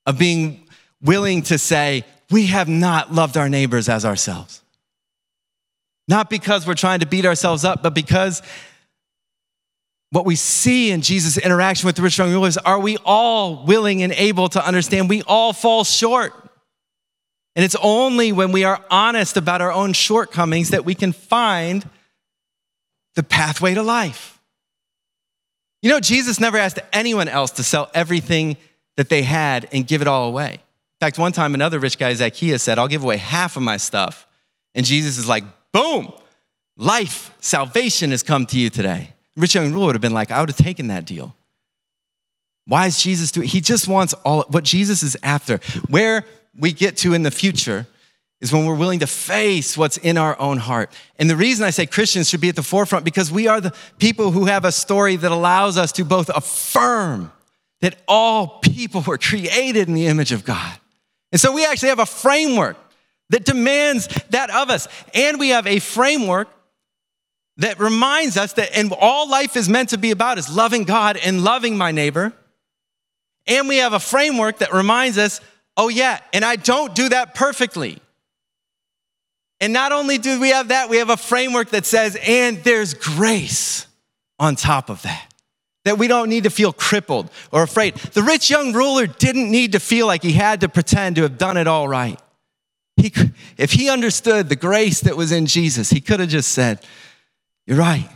of 0.06 0.18
being 0.18 0.68
willing 1.02 1.42
to 1.42 1.58
say, 1.58 2.04
we 2.30 2.46
have 2.46 2.68
not 2.68 3.12
loved 3.12 3.36
our 3.36 3.48
neighbors 3.48 3.88
as 3.88 4.04
ourselves. 4.04 4.62
Not 6.08 6.30
because 6.30 6.66
we're 6.66 6.74
trying 6.74 7.00
to 7.00 7.06
beat 7.06 7.26
ourselves 7.26 7.64
up, 7.64 7.82
but 7.82 7.94
because 7.94 8.42
what 10.10 10.24
we 10.24 10.36
see 10.36 10.92
in 10.92 11.02
Jesus' 11.02 11.36
interaction 11.36 11.86
with 11.86 11.96
the 11.96 12.02
rich 12.02 12.18
young 12.18 12.30
ruler 12.30 12.48
is 12.48 12.58
are 12.58 12.78
we 12.78 12.96
all 13.04 13.64
willing 13.66 14.02
and 14.02 14.12
able 14.12 14.48
to 14.50 14.64
understand 14.64 15.08
we 15.08 15.22
all 15.22 15.52
fall 15.52 15.82
short? 15.82 16.32
And 17.56 17.64
it's 17.64 17.76
only 17.82 18.32
when 18.32 18.52
we 18.52 18.64
are 18.64 18.80
honest 18.90 19.36
about 19.36 19.62
our 19.62 19.72
own 19.72 19.94
shortcomings 19.94 20.70
that 20.70 20.84
we 20.84 20.94
can 20.94 21.12
find 21.12 21.88
the 23.16 23.24
pathway 23.24 23.74
to 23.74 23.82
life. 23.82 24.40
You 25.82 25.90
know, 25.90 26.00
Jesus 26.00 26.38
never 26.38 26.56
asked 26.56 26.78
anyone 26.92 27.28
else 27.28 27.50
to 27.52 27.64
sell 27.64 27.90
everything 27.92 28.56
that 28.96 29.08
they 29.08 29.22
had 29.22 29.68
and 29.72 29.86
give 29.86 30.00
it 30.00 30.08
all 30.08 30.28
away. 30.28 30.54
In 30.54 30.98
fact, 31.00 31.18
one 31.18 31.32
time 31.32 31.54
another 31.54 31.78
rich 31.78 31.98
guy, 31.98 32.14
Zacchaeus, 32.14 32.62
said, 32.62 32.78
I'll 32.78 32.88
give 32.88 33.02
away 33.02 33.16
half 33.16 33.56
of 33.56 33.62
my 33.62 33.76
stuff. 33.76 34.26
And 34.74 34.86
Jesus 34.86 35.18
is 35.18 35.28
like, 35.28 35.44
boom, 35.72 36.12
life, 36.76 37.34
salvation 37.40 38.10
has 38.12 38.22
come 38.22 38.46
to 38.46 38.58
you 38.58 38.70
today. 38.70 39.12
Rich 39.36 39.54
young 39.54 39.72
ruler 39.72 39.86
would 39.86 39.94
have 39.94 40.02
been 40.02 40.14
like, 40.14 40.30
I 40.30 40.40
would 40.40 40.48
have 40.48 40.56
taken 40.56 40.88
that 40.88 41.04
deal. 41.04 41.34
Why 42.66 42.86
is 42.86 43.02
Jesus 43.02 43.30
doing? 43.30 43.46
He 43.46 43.60
just 43.60 43.86
wants 43.86 44.12
all 44.24 44.44
what 44.48 44.64
Jesus 44.64 45.02
is 45.02 45.16
after. 45.22 45.58
Where 45.88 46.24
we 46.58 46.72
get 46.72 46.96
to 46.98 47.14
in 47.14 47.22
the 47.22 47.30
future 47.30 47.86
is 48.40 48.52
when 48.52 48.66
we're 48.66 48.74
willing 48.74 48.98
to 49.00 49.06
face 49.06 49.76
what's 49.78 49.96
in 49.96 50.18
our 50.18 50.38
own 50.38 50.58
heart. 50.58 50.92
And 51.18 51.28
the 51.30 51.36
reason 51.36 51.64
I 51.64 51.70
say 51.70 51.86
Christians 51.86 52.28
should 52.28 52.40
be 52.40 52.50
at 52.50 52.56
the 52.56 52.62
forefront 52.62 53.04
because 53.04 53.32
we 53.32 53.48
are 53.48 53.60
the 53.60 53.74
people 53.98 54.30
who 54.30 54.44
have 54.44 54.64
a 54.64 54.72
story 54.72 55.16
that 55.16 55.32
allows 55.32 55.78
us 55.78 55.92
to 55.92 56.04
both 56.04 56.28
affirm 56.28 57.32
that 57.80 57.96
all 58.06 58.58
people 58.60 59.00
were 59.02 59.18
created 59.18 59.88
in 59.88 59.94
the 59.94 60.06
image 60.06 60.32
of 60.32 60.44
God. 60.44 60.78
And 61.32 61.40
so 61.40 61.52
we 61.52 61.64
actually 61.64 61.90
have 61.90 61.98
a 61.98 62.06
framework 62.06 62.76
that 63.30 63.44
demands 63.44 64.08
that 64.30 64.50
of 64.50 64.70
us. 64.70 64.86
And 65.14 65.40
we 65.40 65.50
have 65.50 65.66
a 65.66 65.78
framework 65.78 66.48
that 67.58 67.80
reminds 67.80 68.36
us 68.36 68.52
that 68.54 68.76
and 68.76 68.92
all 68.98 69.28
life 69.28 69.56
is 69.56 69.68
meant 69.68 69.90
to 69.90 69.98
be 69.98 70.10
about 70.10 70.38
is 70.38 70.54
loving 70.54 70.84
God 70.84 71.16
and 71.16 71.42
loving 71.42 71.76
my 71.76 71.90
neighbor. 71.90 72.32
And 73.46 73.68
we 73.68 73.78
have 73.78 73.92
a 73.92 74.00
framework 74.00 74.58
that 74.58 74.72
reminds 74.72 75.18
us, 75.18 75.40
oh 75.76 75.88
yeah, 75.88 76.20
and 76.32 76.44
I 76.44 76.56
don't 76.56 76.94
do 76.94 77.08
that 77.08 77.34
perfectly. 77.34 78.00
And 79.60 79.72
not 79.72 79.92
only 79.92 80.18
do 80.18 80.38
we 80.40 80.50
have 80.50 80.68
that, 80.68 80.90
we 80.90 80.98
have 80.98 81.10
a 81.10 81.16
framework 81.16 81.70
that 81.70 81.86
says, 81.86 82.16
and 82.26 82.58
there's 82.58 82.94
grace 82.94 83.86
on 84.38 84.56
top 84.56 84.90
of 84.90 85.02
that. 85.02 85.32
That 85.84 85.98
we 85.98 86.08
don't 86.08 86.28
need 86.28 86.44
to 86.44 86.50
feel 86.50 86.72
crippled 86.72 87.30
or 87.52 87.62
afraid. 87.62 87.94
The 87.94 88.22
rich 88.22 88.50
young 88.50 88.72
ruler 88.72 89.06
didn't 89.06 89.50
need 89.50 89.72
to 89.72 89.80
feel 89.80 90.06
like 90.06 90.22
he 90.22 90.32
had 90.32 90.62
to 90.62 90.68
pretend 90.68 91.16
to 91.16 91.22
have 91.22 91.38
done 91.38 91.56
it 91.56 91.68
all 91.68 91.86
right. 91.86 92.20
He, 92.96 93.12
if 93.56 93.72
he 93.72 93.88
understood 93.88 94.48
the 94.48 94.56
grace 94.56 95.00
that 95.00 95.16
was 95.16 95.30
in 95.30 95.46
Jesus, 95.46 95.90
he 95.90 96.00
could 96.00 96.18
have 96.18 96.28
just 96.28 96.52
said, 96.52 96.84
You're 97.66 97.78
right. 97.78 98.08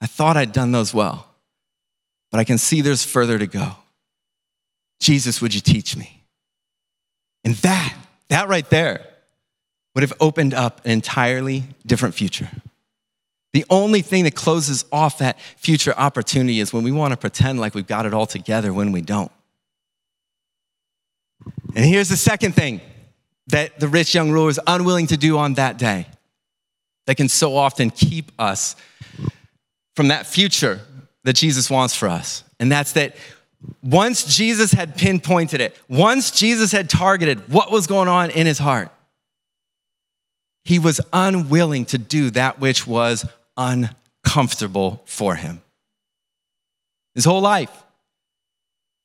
I 0.00 0.06
thought 0.06 0.36
I'd 0.36 0.52
done 0.52 0.70
those 0.70 0.94
well, 0.94 1.26
but 2.30 2.38
I 2.38 2.44
can 2.44 2.56
see 2.56 2.82
there's 2.82 3.04
further 3.04 3.38
to 3.38 3.46
go. 3.46 3.72
Jesus, 5.00 5.42
would 5.42 5.54
you 5.54 5.60
teach 5.60 5.96
me? 5.96 6.22
And 7.42 7.54
that, 7.56 7.94
that 8.28 8.48
right 8.48 8.68
there, 8.70 9.06
would 10.00 10.08
have 10.08 10.18
opened 10.18 10.54
up 10.54 10.80
an 10.86 10.92
entirely 10.92 11.62
different 11.84 12.14
future. 12.14 12.48
The 13.52 13.66
only 13.68 14.00
thing 14.00 14.24
that 14.24 14.34
closes 14.34 14.86
off 14.90 15.18
that 15.18 15.38
future 15.58 15.92
opportunity 15.94 16.58
is 16.58 16.72
when 16.72 16.84
we 16.84 16.90
want 16.90 17.12
to 17.12 17.18
pretend 17.18 17.60
like 17.60 17.74
we've 17.74 17.86
got 17.86 18.06
it 18.06 18.14
all 18.14 18.24
together 18.24 18.72
when 18.72 18.92
we 18.92 19.02
don't. 19.02 19.30
And 21.76 21.84
here's 21.84 22.08
the 22.08 22.16
second 22.16 22.54
thing 22.54 22.80
that 23.48 23.78
the 23.78 23.88
rich 23.88 24.14
young 24.14 24.30
ruler 24.30 24.48
is 24.48 24.58
unwilling 24.66 25.08
to 25.08 25.18
do 25.18 25.36
on 25.36 25.54
that 25.54 25.76
day 25.76 26.06
that 27.06 27.16
can 27.16 27.28
so 27.28 27.54
often 27.54 27.90
keep 27.90 28.32
us 28.38 28.76
from 29.96 30.08
that 30.08 30.26
future 30.26 30.80
that 31.24 31.36
Jesus 31.36 31.68
wants 31.68 31.94
for 31.94 32.08
us. 32.08 32.42
And 32.58 32.72
that's 32.72 32.92
that 32.92 33.16
once 33.82 34.34
Jesus 34.34 34.72
had 34.72 34.96
pinpointed 34.96 35.60
it, 35.60 35.76
once 35.88 36.30
Jesus 36.30 36.72
had 36.72 36.88
targeted 36.88 37.52
what 37.52 37.70
was 37.70 37.86
going 37.86 38.08
on 38.08 38.30
in 38.30 38.46
his 38.46 38.58
heart, 38.58 38.90
he 40.64 40.78
was 40.78 41.00
unwilling 41.12 41.84
to 41.86 41.98
do 41.98 42.30
that 42.30 42.60
which 42.60 42.86
was 42.86 43.26
uncomfortable 43.56 45.02
for 45.04 45.34
him. 45.34 45.62
His 47.14 47.24
whole 47.24 47.40
life, 47.40 47.72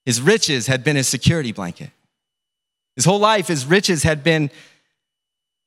his 0.05 0.21
riches 0.21 0.67
had 0.67 0.83
been 0.83 0.95
his 0.95 1.07
security 1.07 1.51
blanket. 1.51 1.89
His 2.95 3.05
whole 3.05 3.19
life, 3.19 3.47
his 3.47 3.65
riches 3.65 4.03
had 4.03 4.23
been 4.23 4.49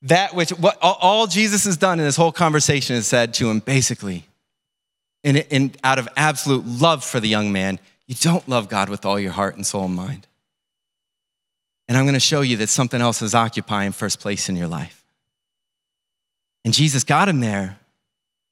that 0.02 0.34
which, 0.34 0.50
what, 0.50 0.78
all 0.80 1.26
Jesus 1.26 1.64
has 1.64 1.76
done 1.76 1.98
in 1.98 2.04
this 2.04 2.16
whole 2.16 2.32
conversation 2.32 2.94
is 2.96 3.06
said 3.06 3.34
to 3.34 3.50
him 3.50 3.58
basically, 3.58 4.24
in, 5.24 5.36
in, 5.36 5.72
out 5.82 5.98
of 5.98 6.08
absolute 6.16 6.64
love 6.64 7.04
for 7.04 7.18
the 7.18 7.28
young 7.28 7.50
man, 7.50 7.80
you 8.06 8.14
don't 8.14 8.48
love 8.48 8.68
God 8.68 8.88
with 8.88 9.04
all 9.04 9.18
your 9.18 9.32
heart 9.32 9.56
and 9.56 9.66
soul 9.66 9.86
and 9.86 9.94
mind. 9.94 10.26
And 11.88 11.96
I'm 11.96 12.04
going 12.04 12.14
to 12.14 12.20
show 12.20 12.42
you 12.42 12.56
that 12.58 12.68
something 12.68 13.00
else 13.00 13.22
is 13.22 13.34
occupying 13.34 13.92
first 13.92 14.20
place 14.20 14.48
in 14.48 14.56
your 14.56 14.68
life. 14.68 14.97
And 16.68 16.74
Jesus 16.74 17.02
got 17.02 17.30
him 17.30 17.40
there, 17.40 17.78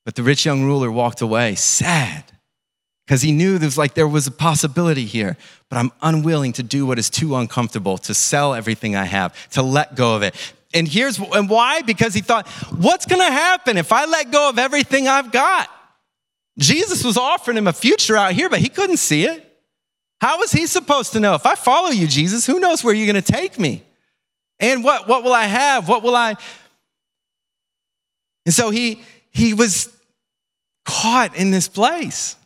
but 0.07 0.15
the 0.15 0.23
rich 0.23 0.47
young 0.47 0.65
ruler 0.65 0.91
walked 0.91 1.21
away 1.21 1.55
sad 1.55 2.25
because 3.07 3.21
he 3.21 3.31
knew 3.31 3.59
there 3.59 3.67
was 3.67 3.77
like 3.77 3.93
there 3.93 4.09
was 4.09 4.27
a 4.27 4.31
possibility 4.31 5.05
here, 5.05 5.37
but 5.69 5.77
I'm 5.77 5.93
unwilling 6.01 6.55
to 6.55 6.63
do 6.63 6.87
what 6.87 6.99
is 6.99 7.11
too 7.11 7.37
uncomfortable, 7.37 7.99
to 7.99 8.15
sell 8.15 8.55
everything 8.55 8.97
I 8.97 9.05
have, 9.05 9.51
to 9.51 9.61
let 9.61 9.97
go 9.97 10.17
of 10.17 10.23
it. 10.23 10.35
And 10.73 10.89
here's 10.89 11.19
and 11.19 11.51
why 11.51 11.83
because 11.83 12.15
he 12.15 12.23
thought, 12.23 12.49
what's 12.75 13.05
going 13.05 13.21
to 13.21 13.31
happen 13.31 13.77
if 13.77 13.93
I 13.93 14.07
let 14.07 14.31
go 14.31 14.49
of 14.49 14.59
everything 14.59 15.09
I've 15.09 15.31
got? 15.31 15.69
Jesus 16.59 17.05
was 17.05 17.19
offering 17.19 17.59
him 17.59 17.67
a 17.67 17.73
future 17.75 18.17
out 18.17 18.33
here, 18.33 18.49
but 18.49 18.61
he 18.61 18.71
couldn't 18.71 18.97
see 18.97 19.27
it. 19.27 19.47
How 20.23 20.39
was 20.39 20.53
he 20.53 20.67
supposed 20.67 21.13
to 21.13 21.21
know? 21.21 21.35
If 21.35 21.45
I 21.45 21.55
follow 21.55 21.91
you, 21.91 22.07
Jesus, 22.07 22.47
who 22.47 22.61
knows 22.61 22.83
where 22.83 22.95
you're 22.95 23.13
going 23.13 23.23
to 23.23 23.31
take 23.31 23.59
me? 23.59 23.83
And 24.59 24.83
what, 24.83 25.07
what 25.07 25.23
will 25.23 25.35
I 25.35 25.45
have? 25.45 25.87
What 25.87 26.03
will 26.03 26.17
I? 26.17 26.37
And 28.47 28.55
so 28.55 28.71
he, 28.71 29.03
he 29.31 29.53
was 29.53 29.95
caught 30.87 31.37
in 31.37 31.51
this 31.51 31.69
place 31.69 32.37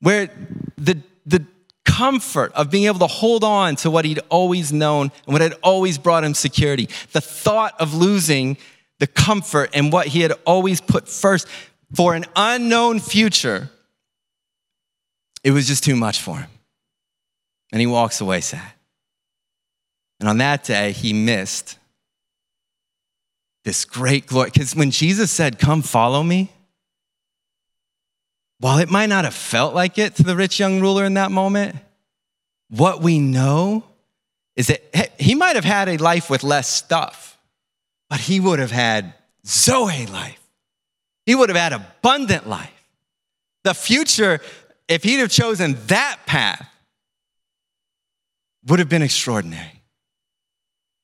where 0.00 0.28
the, 0.76 1.00
the 1.24 1.46
comfort 1.84 2.52
of 2.52 2.70
being 2.70 2.84
able 2.84 2.98
to 2.98 3.06
hold 3.06 3.44
on 3.44 3.76
to 3.76 3.90
what 3.90 4.04
he'd 4.04 4.20
always 4.28 4.72
known 4.72 5.10
and 5.26 5.32
what 5.32 5.40
had 5.40 5.54
always 5.62 5.96
brought 5.96 6.24
him 6.24 6.34
security, 6.34 6.88
the 7.12 7.20
thought 7.20 7.74
of 7.80 7.94
losing 7.94 8.58
the 8.98 9.06
comfort 9.06 9.70
and 9.72 9.92
what 9.92 10.08
he 10.08 10.20
had 10.20 10.32
always 10.44 10.80
put 10.80 11.08
first 11.08 11.46
for 11.94 12.14
an 12.14 12.24
unknown 12.36 12.98
future, 12.98 13.70
it 15.44 15.52
was 15.52 15.66
just 15.66 15.84
too 15.84 15.96
much 15.96 16.20
for 16.20 16.36
him. 16.36 16.50
And 17.72 17.80
he 17.80 17.86
walks 17.86 18.20
away 18.20 18.40
sad. 18.40 18.72
And 20.20 20.28
on 20.28 20.38
that 20.38 20.64
day, 20.64 20.92
he 20.92 21.12
missed 21.12 21.78
this 23.68 23.84
great 23.84 24.26
glory. 24.26 24.48
Because 24.50 24.74
when 24.74 24.90
Jesus 24.90 25.30
said, 25.30 25.58
Come 25.58 25.82
follow 25.82 26.22
me, 26.22 26.50
while 28.60 28.78
it 28.78 28.90
might 28.90 29.10
not 29.10 29.24
have 29.24 29.34
felt 29.34 29.74
like 29.74 29.98
it 29.98 30.16
to 30.16 30.22
the 30.22 30.34
rich 30.34 30.58
young 30.58 30.80
ruler 30.80 31.04
in 31.04 31.14
that 31.14 31.30
moment, 31.30 31.76
what 32.70 33.02
we 33.02 33.18
know 33.18 33.84
is 34.56 34.68
that 34.68 35.12
he 35.20 35.34
might 35.34 35.54
have 35.54 35.66
had 35.66 35.86
a 35.90 35.98
life 35.98 36.30
with 36.30 36.42
less 36.42 36.66
stuff, 36.66 37.38
but 38.08 38.20
he 38.20 38.40
would 38.40 38.58
have 38.58 38.70
had 38.70 39.12
Zoe 39.46 40.06
life. 40.06 40.40
He 41.26 41.34
would 41.34 41.50
have 41.50 41.58
had 41.58 41.74
abundant 41.74 42.48
life. 42.48 42.88
The 43.64 43.74
future, 43.74 44.40
if 44.88 45.02
he'd 45.02 45.18
have 45.18 45.30
chosen 45.30 45.76
that 45.88 46.20
path, 46.24 46.66
would 48.66 48.78
have 48.78 48.88
been 48.88 49.02
extraordinary. 49.02 49.82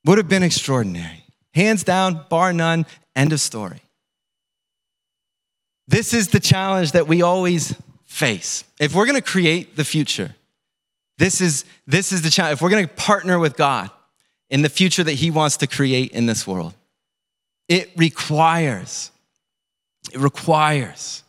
Would 0.07 0.17
have 0.17 0.29
been 0.31 0.43
extraordinary. 0.43 1.24
Hands 1.55 1.83
down, 1.83 2.27
bar 2.29 2.53
none, 2.53 2.87
end 3.15 3.33
of 3.33 3.41
story. 3.41 3.81
This 5.87 6.15
is 6.15 6.29
the 6.29 6.41
challenge 6.41 6.93
that 6.93 7.07
we 7.07 7.23
always 7.23 7.75
face. 8.07 8.65
If 8.81 8.95
we're 8.95 9.07
gonna 9.07 9.21
create 9.21 9.77
the 9.77 9.85
future, 9.85 10.35
this 11.19 11.41
is, 11.41 11.65
this 11.87 12.13
is 12.13 12.23
the 12.23 12.31
challenge. 12.31 12.55
If 12.55 12.63
we're 12.63 12.71
gonna 12.71 12.89
partner 12.89 13.39
with 13.39 13.57
God 13.57 13.91
in 14.51 14.63
the 14.63 14.69
future 14.69 15.05
that 15.05 15.13
He 15.13 15.31
wants 15.31 15.59
to 15.59 15.67
create 15.67 16.13
in 16.13 16.27
this 16.27 16.47
world, 16.47 16.75
it 17.69 17.91
requires 17.97 19.11
it 20.13 20.21
requires 20.21 21.23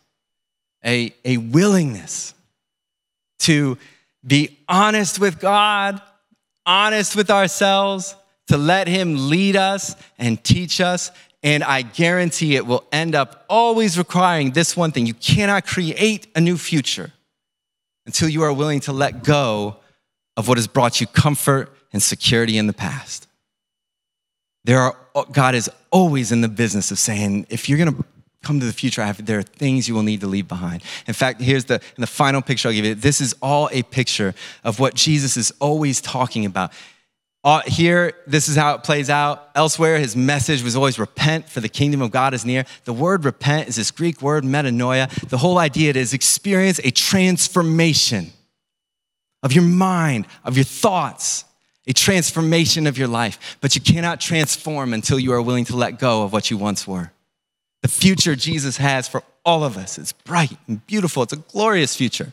a, 0.84 1.14
a 1.24 1.38
willingness 1.38 2.34
to 3.38 3.78
be 4.26 4.58
honest 4.68 5.18
with 5.18 5.40
God, 5.40 6.00
honest 6.64 7.16
with 7.16 7.30
ourselves, 7.30 8.14
to 8.48 8.56
let 8.56 8.88
Him 8.88 9.28
lead 9.28 9.56
us 9.56 9.96
and 10.18 10.42
teach 10.42 10.80
us. 10.80 11.10
And 11.42 11.62
I 11.62 11.82
guarantee 11.82 12.56
it 12.56 12.66
will 12.66 12.84
end 12.90 13.14
up 13.14 13.44
always 13.48 13.98
requiring 13.98 14.52
this 14.52 14.76
one 14.76 14.90
thing 14.92 15.06
you 15.06 15.14
cannot 15.14 15.66
create 15.66 16.26
a 16.34 16.40
new 16.40 16.56
future 16.56 17.12
until 18.06 18.28
you 18.28 18.42
are 18.42 18.52
willing 18.52 18.80
to 18.80 18.92
let 18.92 19.22
go 19.22 19.76
of 20.36 20.48
what 20.48 20.58
has 20.58 20.66
brought 20.66 21.00
you 21.00 21.06
comfort 21.06 21.72
and 21.92 22.02
security 22.02 22.58
in 22.58 22.66
the 22.66 22.72
past. 22.72 23.26
There 24.64 24.80
are, 24.80 24.96
God 25.32 25.54
is 25.54 25.70
always 25.90 26.32
in 26.32 26.40
the 26.40 26.48
business 26.48 26.90
of 26.90 26.98
saying, 26.98 27.46
if 27.48 27.68
you're 27.68 27.78
gonna 27.78 28.04
come 28.42 28.60
to 28.60 28.66
the 28.66 28.72
future, 28.72 29.02
I 29.02 29.06
have, 29.06 29.24
there 29.24 29.38
are 29.38 29.42
things 29.42 29.88
you 29.88 29.94
will 29.94 30.02
need 30.02 30.20
to 30.20 30.26
leave 30.26 30.48
behind. 30.48 30.82
In 31.06 31.14
fact, 31.14 31.40
here's 31.40 31.64
the, 31.66 31.80
the 31.96 32.06
final 32.06 32.42
picture 32.42 32.68
I'll 32.68 32.74
give 32.74 32.84
you. 32.84 32.94
This 32.94 33.20
is 33.20 33.34
all 33.40 33.68
a 33.72 33.82
picture 33.82 34.34
of 34.64 34.78
what 34.78 34.94
Jesus 34.94 35.36
is 35.36 35.52
always 35.60 36.00
talking 36.00 36.44
about. 36.44 36.72
Uh, 37.46 37.62
here, 37.64 38.12
this 38.26 38.48
is 38.48 38.56
how 38.56 38.74
it 38.74 38.82
plays 38.82 39.08
out. 39.08 39.50
Elsewhere, 39.54 40.00
his 40.00 40.16
message 40.16 40.64
was 40.64 40.74
always 40.74 40.98
repent, 40.98 41.48
for 41.48 41.60
the 41.60 41.68
kingdom 41.68 42.02
of 42.02 42.10
God 42.10 42.34
is 42.34 42.44
near. 42.44 42.64
The 42.86 42.92
word 42.92 43.24
repent 43.24 43.68
is 43.68 43.76
this 43.76 43.92
Greek 43.92 44.20
word 44.20 44.42
metanoia. 44.42 45.08
The 45.28 45.38
whole 45.38 45.56
idea 45.56 45.92
is 45.92 46.12
experience 46.12 46.80
a 46.82 46.90
transformation 46.90 48.32
of 49.44 49.52
your 49.52 49.62
mind, 49.62 50.26
of 50.44 50.56
your 50.56 50.64
thoughts, 50.64 51.44
a 51.86 51.92
transformation 51.92 52.88
of 52.88 52.98
your 52.98 53.06
life. 53.06 53.56
But 53.60 53.76
you 53.76 53.80
cannot 53.80 54.20
transform 54.20 54.92
until 54.92 55.20
you 55.20 55.32
are 55.32 55.40
willing 55.40 55.66
to 55.66 55.76
let 55.76 56.00
go 56.00 56.24
of 56.24 56.32
what 56.32 56.50
you 56.50 56.56
once 56.56 56.84
were. 56.84 57.12
The 57.82 57.88
future 57.88 58.34
Jesus 58.34 58.78
has 58.78 59.06
for 59.06 59.22
all 59.44 59.62
of 59.62 59.76
us 59.76 59.98
is 59.98 60.10
bright 60.10 60.56
and 60.66 60.84
beautiful. 60.88 61.22
It's 61.22 61.32
a 61.32 61.36
glorious 61.36 61.94
future. 61.94 62.32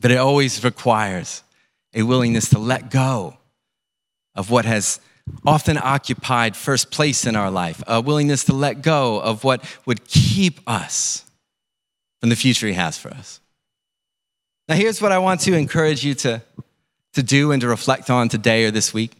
But 0.00 0.12
it 0.12 0.18
always 0.18 0.62
requires 0.62 1.42
a 1.92 2.04
willingness 2.04 2.50
to 2.50 2.60
let 2.60 2.92
go 2.92 3.38
of 4.36 4.50
what 4.50 4.64
has 4.64 5.00
often 5.44 5.78
occupied 5.78 6.56
first 6.56 6.90
place 6.90 7.26
in 7.26 7.34
our 7.34 7.50
life, 7.50 7.82
a 7.86 8.00
willingness 8.00 8.44
to 8.44 8.52
let 8.52 8.82
go 8.82 9.20
of 9.20 9.42
what 9.42 9.64
would 9.86 10.06
keep 10.06 10.60
us 10.66 11.24
from 12.20 12.28
the 12.28 12.36
future 12.36 12.66
He 12.66 12.74
has 12.74 12.96
for 12.96 13.10
us. 13.10 13.40
Now, 14.68 14.76
here's 14.76 15.00
what 15.00 15.12
I 15.12 15.18
want 15.18 15.40
to 15.42 15.54
encourage 15.54 16.04
you 16.04 16.14
to, 16.14 16.42
to 17.14 17.22
do 17.22 17.52
and 17.52 17.60
to 17.60 17.68
reflect 17.68 18.10
on 18.10 18.28
today 18.28 18.64
or 18.64 18.70
this 18.70 18.92
week 18.92 19.12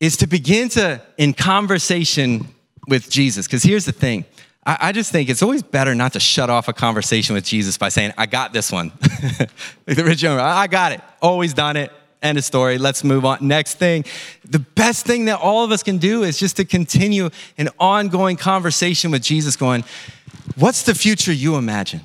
is 0.00 0.16
to 0.18 0.26
begin 0.26 0.68
to, 0.70 1.02
in 1.16 1.34
conversation 1.34 2.48
with 2.86 3.10
Jesus. 3.10 3.46
Because 3.46 3.62
here's 3.62 3.84
the 3.84 3.92
thing 3.92 4.24
I, 4.64 4.92
just 4.92 5.10
think 5.10 5.30
it's 5.30 5.42
always 5.42 5.62
better 5.62 5.94
not 5.94 6.12
to 6.12 6.20
shut 6.20 6.50
off 6.50 6.68
a 6.68 6.74
conversation 6.74 7.34
with 7.34 7.44
Jesus 7.44 7.78
by 7.78 7.88
saying, 7.88 8.12
I 8.18 8.26
got 8.26 8.52
this 8.52 8.70
one. 8.70 8.92
like 9.86 9.96
the 9.96 10.04
rich 10.04 10.22
young, 10.22 10.38
I 10.38 10.66
got 10.66 10.92
it, 10.92 11.00
always 11.22 11.54
done 11.54 11.78
it. 11.78 11.90
End 12.22 12.36
of 12.36 12.44
story. 12.44 12.78
Let's 12.78 13.04
move 13.04 13.24
on. 13.24 13.38
Next 13.40 13.74
thing. 13.74 14.04
The 14.44 14.58
best 14.58 15.06
thing 15.06 15.26
that 15.26 15.38
all 15.38 15.64
of 15.64 15.70
us 15.70 15.82
can 15.82 15.98
do 15.98 16.24
is 16.24 16.38
just 16.38 16.56
to 16.56 16.64
continue 16.64 17.30
an 17.56 17.68
ongoing 17.78 18.36
conversation 18.36 19.10
with 19.10 19.22
Jesus, 19.22 19.56
going, 19.56 19.84
What's 20.56 20.82
the 20.82 20.94
future 20.94 21.32
you 21.32 21.56
imagine? 21.56 22.00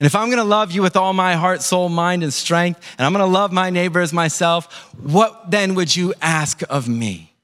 And 0.00 0.06
if 0.06 0.14
I'm 0.14 0.30
gonna 0.30 0.44
love 0.44 0.72
you 0.72 0.80
with 0.80 0.96
all 0.96 1.12
my 1.12 1.34
heart, 1.34 1.60
soul, 1.60 1.88
mind, 1.88 2.22
and 2.22 2.32
strength, 2.32 2.80
and 2.96 3.04
I'm 3.04 3.12
gonna 3.12 3.26
love 3.26 3.52
my 3.52 3.68
neighbor 3.68 4.00
as 4.00 4.12
myself, 4.12 4.72
what 4.98 5.50
then 5.50 5.74
would 5.74 5.94
you 5.94 6.14
ask 6.22 6.62
of 6.70 6.88
me? 6.88 7.34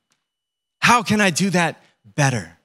How 0.80 1.02
can 1.02 1.20
I 1.20 1.30
do 1.30 1.50
that 1.50 1.82
better? 2.14 2.56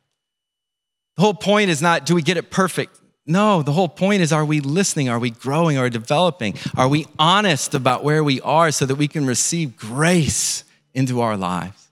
The 1.15 1.23
whole 1.23 1.33
point 1.33 1.71
is 1.71 1.81
not 1.81 2.05
do 2.05 2.15
we 2.15 2.21
get 2.21 2.37
it 2.37 2.51
perfect? 2.51 3.00
No, 3.31 3.61
the 3.61 3.71
whole 3.71 3.89
point 3.89 4.21
is 4.21 4.33
are 4.33 4.45
we 4.45 4.59
listening? 4.59 5.09
Are 5.09 5.19
we 5.19 5.31
growing? 5.31 5.77
Are 5.77 5.83
we 5.83 5.89
developing? 5.89 6.55
Are 6.75 6.87
we 6.87 7.07
honest 7.17 7.73
about 7.73 8.03
where 8.03 8.23
we 8.23 8.41
are 8.41 8.71
so 8.71 8.85
that 8.85 8.95
we 8.95 9.07
can 9.07 9.25
receive 9.25 9.77
grace 9.77 10.63
into 10.93 11.21
our 11.21 11.37
lives 11.37 11.87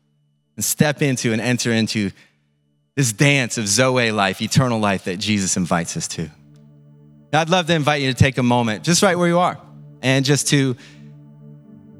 and 0.56 0.66
step 0.66 1.02
into 1.02 1.32
and 1.32 1.42
enter 1.42 1.72
into 1.72 2.12
this 3.00 3.14
dance 3.14 3.58
of 3.58 3.66
Zoe 3.66 4.12
life, 4.12 4.42
eternal 4.42 4.78
life 4.78 5.06
that 5.06 5.20
Jesus 5.20 5.56
invites 5.56 5.96
us 5.96 6.06
to. 6.10 6.30
I'd 7.32 7.50
love 7.50 7.68
to 7.68 7.74
invite 7.74 8.02
you 8.02 8.12
to 8.12 8.18
take 8.18 8.38
a 8.38 8.44
moment, 8.44 8.84
just 8.84 9.02
right 9.02 9.18
where 9.18 9.30
you 9.30 9.40
are, 9.40 9.58
and 10.02 10.26
just 10.26 10.50
to 10.50 10.76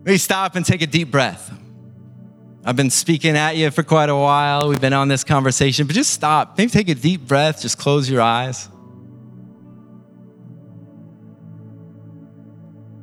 maybe 0.04 0.18
stop 0.18 0.58
and 0.58 0.66
take 0.66 0.82
a 0.82 0.88
deep 0.88 1.10
breath. 1.10 1.58
I've 2.66 2.76
been 2.76 2.90
speaking 2.90 3.38
at 3.38 3.56
you 3.56 3.72
for 3.72 3.84
quite 3.84 4.10
a 4.10 4.16
while. 4.16 4.68
We've 4.68 4.82
been 4.82 4.92
on 4.92 5.08
this 5.08 5.24
conversation, 5.24 5.88
but 5.88 5.96
just 5.96 6.12
stop. 6.12 6.58
Maybe 6.58 6.70
take 6.70 6.90
a 6.90 6.96
deep 6.96 7.22
breath, 7.22 7.62
just 7.62 7.78
close 7.78 8.10
your 8.10 8.22
eyes. 8.22 8.68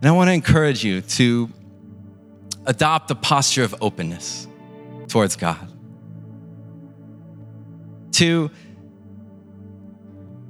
And 0.07 0.13
I 0.13 0.17
want 0.17 0.29
to 0.29 0.35
encourage 0.35 0.85
you 0.85 1.01
to 1.01 1.51
adopt 2.65 3.11
a 3.11 3.17
posture 3.17 3.65
of 3.65 3.75
openness 3.81 4.47
towards 5.09 5.35
God. 5.35 5.69
To 8.13 8.49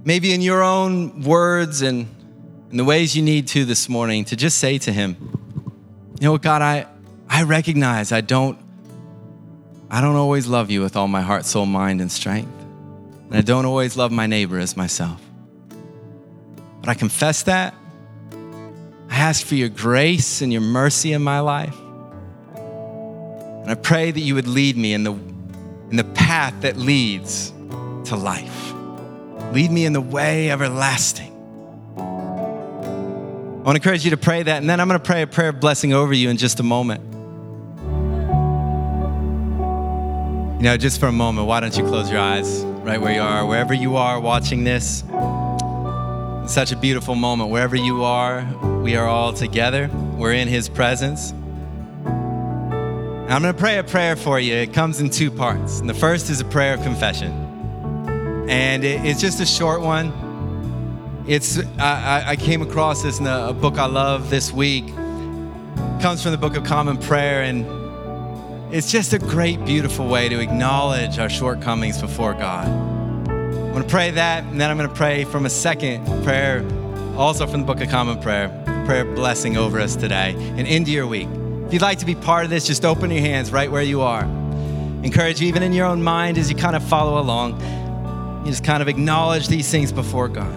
maybe 0.04 0.34
in 0.34 0.42
your 0.42 0.62
own 0.62 1.22
words 1.22 1.80
and 1.80 2.06
in 2.70 2.76
the 2.76 2.84
ways 2.84 3.16
you 3.16 3.22
need 3.22 3.48
to 3.48 3.64
this 3.64 3.88
morning, 3.88 4.26
to 4.26 4.36
just 4.36 4.58
say 4.58 4.76
to 4.76 4.92
Him, 4.92 5.16
you 6.20 6.26
know 6.26 6.32
what, 6.32 6.42
God, 6.42 6.60
I, 6.60 6.86
I 7.26 7.44
recognize 7.44 8.12
I 8.12 8.20
don't, 8.20 8.58
I 9.90 10.02
don't 10.02 10.16
always 10.16 10.46
love 10.46 10.70
you 10.70 10.82
with 10.82 10.98
all 10.98 11.08
my 11.08 11.22
heart, 11.22 11.46
soul, 11.46 11.64
mind, 11.64 12.02
and 12.02 12.12
strength. 12.12 12.52
And 13.30 13.36
I 13.36 13.40
don't 13.40 13.64
always 13.64 13.96
love 13.96 14.12
my 14.12 14.26
neighbor 14.26 14.58
as 14.58 14.76
myself. 14.76 15.18
But 16.82 16.90
I 16.90 16.94
confess 16.94 17.44
that. 17.44 17.74
I 19.16 19.20
ask 19.20 19.46
for 19.46 19.54
your 19.54 19.70
grace 19.70 20.42
and 20.42 20.52
your 20.52 20.60
mercy 20.60 21.14
in 21.14 21.22
my 21.22 21.40
life. 21.40 21.74
And 22.54 23.70
I 23.70 23.74
pray 23.74 24.10
that 24.10 24.20
you 24.20 24.34
would 24.34 24.46
lead 24.46 24.76
me 24.76 24.92
in 24.92 25.04
the, 25.04 25.12
in 25.12 25.96
the 25.96 26.04
path 26.04 26.52
that 26.60 26.76
leads 26.76 27.48
to 27.48 28.14
life. 28.14 28.74
Lead 29.54 29.70
me 29.70 29.86
in 29.86 29.94
the 29.94 30.02
way 30.02 30.50
everlasting. 30.50 31.32
I 31.96 32.02
want 33.62 33.68
to 33.68 33.76
encourage 33.76 34.04
you 34.04 34.10
to 34.10 34.18
pray 34.18 34.42
that, 34.42 34.58
and 34.58 34.68
then 34.68 34.80
I'm 34.80 34.86
going 34.88 35.00
to 35.00 35.06
pray 35.06 35.22
a 35.22 35.26
prayer 35.26 35.48
of 35.48 35.60
blessing 35.60 35.94
over 35.94 36.12
you 36.12 36.28
in 36.28 36.36
just 36.36 36.60
a 36.60 36.62
moment. 36.62 37.00
You 40.58 40.62
know, 40.62 40.76
just 40.76 41.00
for 41.00 41.06
a 41.06 41.12
moment, 41.12 41.46
why 41.46 41.60
don't 41.60 41.74
you 41.74 41.84
close 41.84 42.10
your 42.10 42.20
eyes 42.20 42.60
right 42.84 43.00
where 43.00 43.14
you 43.14 43.22
are, 43.22 43.46
wherever 43.46 43.72
you 43.72 43.96
are 43.96 44.20
watching 44.20 44.64
this? 44.64 45.04
Such 46.46 46.70
a 46.70 46.76
beautiful 46.76 47.16
moment. 47.16 47.50
Wherever 47.50 47.74
you 47.74 48.04
are, 48.04 48.44
we 48.80 48.94
are 48.94 49.06
all 49.06 49.32
together. 49.32 49.90
We're 50.14 50.32
in 50.32 50.46
His 50.46 50.68
presence. 50.68 51.32
I'm 53.28 53.42
going 53.42 53.52
to 53.52 53.54
pray 53.54 53.78
a 53.78 53.84
prayer 53.84 54.14
for 54.14 54.38
you. 54.38 54.54
It 54.54 54.72
comes 54.72 55.00
in 55.00 55.10
two 55.10 55.32
parts. 55.32 55.80
And 55.80 55.90
the 55.90 55.94
first 55.94 56.30
is 56.30 56.40
a 56.40 56.44
prayer 56.44 56.74
of 56.74 56.82
confession. 56.82 58.46
And 58.48 58.84
it's 58.84 59.20
just 59.20 59.40
a 59.40 59.46
short 59.46 59.80
one. 59.80 61.24
It's 61.26 61.58
I, 61.78 62.22
I 62.24 62.36
came 62.36 62.62
across 62.62 63.02
this 63.02 63.18
in 63.18 63.26
a, 63.26 63.48
a 63.48 63.52
book 63.52 63.76
I 63.76 63.86
love 63.86 64.30
this 64.30 64.52
week. 64.52 64.84
It 64.86 66.00
comes 66.00 66.22
from 66.22 66.30
the 66.30 66.38
Book 66.38 66.56
of 66.56 66.62
Common 66.62 66.96
Prayer, 66.96 67.42
and 67.42 67.66
it's 68.72 68.92
just 68.92 69.12
a 69.12 69.18
great, 69.18 69.64
beautiful 69.64 70.06
way 70.06 70.28
to 70.28 70.38
acknowledge 70.38 71.18
our 71.18 71.28
shortcomings 71.28 72.00
before 72.00 72.34
God. 72.34 72.95
I'm 73.76 73.82
going 73.82 73.90
to 73.90 73.94
pray 73.94 74.10
that, 74.12 74.42
and 74.44 74.58
then 74.58 74.70
I'm 74.70 74.78
going 74.78 74.88
to 74.88 74.94
pray 74.94 75.24
from 75.24 75.44
a 75.44 75.50
second 75.50 76.06
prayer, 76.24 76.66
also 77.14 77.46
from 77.46 77.60
the 77.60 77.66
Book 77.66 77.82
of 77.82 77.90
Common 77.90 78.18
Prayer, 78.22 78.48
prayer 78.86 79.04
blessing 79.04 79.58
over 79.58 79.78
us 79.78 79.96
today 79.96 80.34
and 80.34 80.66
into 80.66 80.90
your 80.90 81.06
week. 81.06 81.28
If 81.66 81.74
you'd 81.74 81.82
like 81.82 81.98
to 81.98 82.06
be 82.06 82.14
part 82.14 82.44
of 82.44 82.50
this, 82.50 82.66
just 82.66 82.86
open 82.86 83.10
your 83.10 83.20
hands 83.20 83.52
right 83.52 83.70
where 83.70 83.82
you 83.82 84.00
are. 84.00 84.22
Encourage 85.02 85.42
you, 85.42 85.48
even 85.48 85.62
in 85.62 85.74
your 85.74 85.84
own 85.84 86.02
mind, 86.02 86.38
as 86.38 86.48
you 86.48 86.56
kind 86.56 86.74
of 86.74 86.82
follow 86.84 87.20
along, 87.20 87.60
you 88.46 88.50
just 88.50 88.64
kind 88.64 88.80
of 88.80 88.88
acknowledge 88.88 89.46
these 89.48 89.70
things 89.70 89.92
before 89.92 90.28
God. 90.28 90.54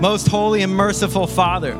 Most 0.00 0.28
holy 0.28 0.62
and 0.62 0.72
merciful 0.72 1.26
Father, 1.26 1.76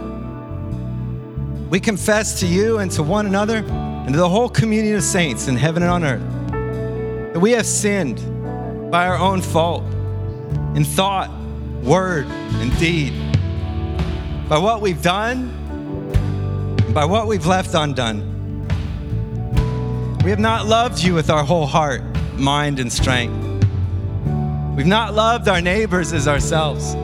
we 1.71 1.79
confess 1.79 2.41
to 2.41 2.47
you 2.49 2.79
and 2.79 2.91
to 2.91 3.05
one 3.05 3.27
another 3.27 3.59
and 3.59 4.09
to 4.09 4.19
the 4.19 4.29
whole 4.29 4.49
community 4.49 4.95
of 4.95 5.05
saints 5.05 5.47
in 5.47 5.55
heaven 5.55 5.85
and 5.85 5.93
on 5.93 6.03
earth 6.03 7.33
that 7.35 7.39
we 7.39 7.53
have 7.53 7.67
sinned 7.67 8.34
by 8.95 9.09
our 9.09 9.19
own 9.19 9.43
fault 9.43 9.83
in 10.77 10.85
thought, 10.85 11.29
word, 11.83 12.27
and 12.29 12.79
deed, 12.79 13.13
by 14.49 14.57
what 14.57 14.81
we've 14.81 15.03
done 15.03 15.51
by 16.95 17.05
what 17.05 17.27
we've 17.27 17.45
left 17.45 17.75
undone. 17.75 18.23
We 20.23 20.31
have 20.31 20.39
not 20.39 20.67
loved 20.67 21.03
you 21.03 21.13
with 21.13 21.29
our 21.29 21.43
whole 21.43 21.67
heart, 21.67 22.03
mind, 22.37 22.79
and 22.79 22.93
strength. 22.93 23.35
We've 24.77 24.87
not 24.87 25.13
loved 25.13 25.49
our 25.49 25.61
neighbors 25.61 26.13
as 26.13 26.29
ourselves. 26.29 26.95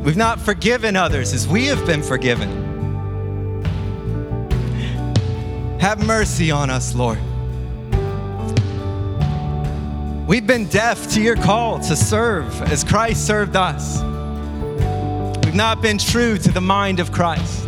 We've 0.00 0.16
not 0.16 0.40
forgiven 0.40 0.96
others 0.96 1.32
as 1.32 1.46
we 1.46 1.66
have 1.66 1.86
been 1.86 2.02
forgiven. 2.02 2.50
Have 5.78 6.04
mercy 6.04 6.50
on 6.50 6.70
us, 6.70 6.92
Lord. 6.96 7.20
We've 10.28 10.46
been 10.46 10.66
deaf 10.66 11.10
to 11.12 11.22
your 11.22 11.36
call 11.36 11.78
to 11.80 11.96
serve 11.96 12.60
as 12.70 12.84
Christ 12.84 13.26
served 13.26 13.56
us. 13.56 14.02
We've 15.42 15.54
not 15.54 15.80
been 15.80 15.96
true 15.96 16.36
to 16.36 16.52
the 16.52 16.60
mind 16.60 17.00
of 17.00 17.10
Christ. 17.10 17.66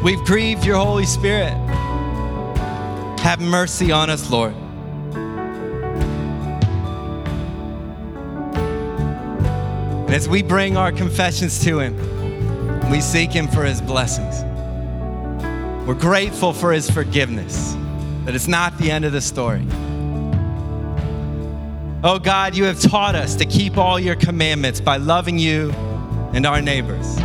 We've 0.00 0.24
grieved 0.24 0.64
your 0.64 0.76
Holy 0.76 1.06
Spirit. 1.06 1.54
Have 3.18 3.40
mercy 3.40 3.90
on 3.90 4.10
us, 4.10 4.30
Lord. 4.30 4.54
And 10.04 10.14
as 10.14 10.28
we 10.28 10.44
bring 10.44 10.76
our 10.76 10.92
confessions 10.92 11.58
to 11.64 11.80
Him, 11.80 11.96
we 12.92 13.00
seek 13.00 13.32
Him 13.32 13.48
for 13.48 13.64
His 13.64 13.82
blessings. 13.82 14.44
We're 15.84 15.94
grateful 15.94 16.52
for 16.52 16.70
His 16.70 16.88
forgiveness, 16.88 17.74
that 18.24 18.36
it's 18.36 18.46
not 18.46 18.78
the 18.78 18.92
end 18.92 19.04
of 19.04 19.10
the 19.10 19.20
story. 19.20 19.66
Oh 22.04 22.20
God, 22.20 22.54
you 22.54 22.62
have 22.64 22.80
taught 22.80 23.16
us 23.16 23.34
to 23.34 23.44
keep 23.44 23.76
all 23.76 23.98
your 23.98 24.14
commandments 24.14 24.80
by 24.80 24.98
loving 24.98 25.36
you 25.36 25.72
and 26.32 26.46
our 26.46 26.62
neighbors. 26.62 27.16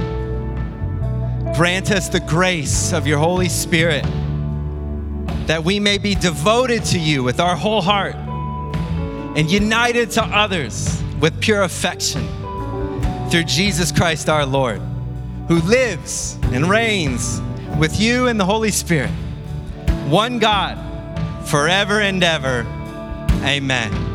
Grant 1.55 1.91
us 1.91 2.09
the 2.09 2.23
grace 2.27 2.91
of 2.91 3.05
your 3.05 3.19
Holy 3.19 3.49
Spirit 3.49 4.03
that 5.45 5.63
we 5.63 5.79
may 5.79 5.99
be 5.99 6.15
devoted 6.15 6.83
to 6.85 6.97
you 6.97 7.21
with 7.21 7.39
our 7.39 7.55
whole 7.55 7.81
heart 7.81 8.15
and 9.35 9.51
united 9.51 10.09
to 10.09 10.23
others 10.23 11.03
with 11.19 11.39
pure 11.39 11.61
affection 11.61 12.27
through 13.29 13.43
Jesus 13.43 13.91
Christ 13.91 14.27
our 14.27 14.45
Lord, 14.45 14.81
who 15.47 15.59
lives 15.61 16.39
and 16.45 16.67
reigns 16.67 17.39
with 17.77 17.99
you 17.99 18.27
and 18.27 18.39
the 18.39 18.45
Holy 18.45 18.71
Spirit, 18.71 19.11
one 20.09 20.39
God, 20.39 20.79
forever 21.47 21.99
and 21.99 22.23
ever. 22.23 22.65
Amen. 23.43 24.12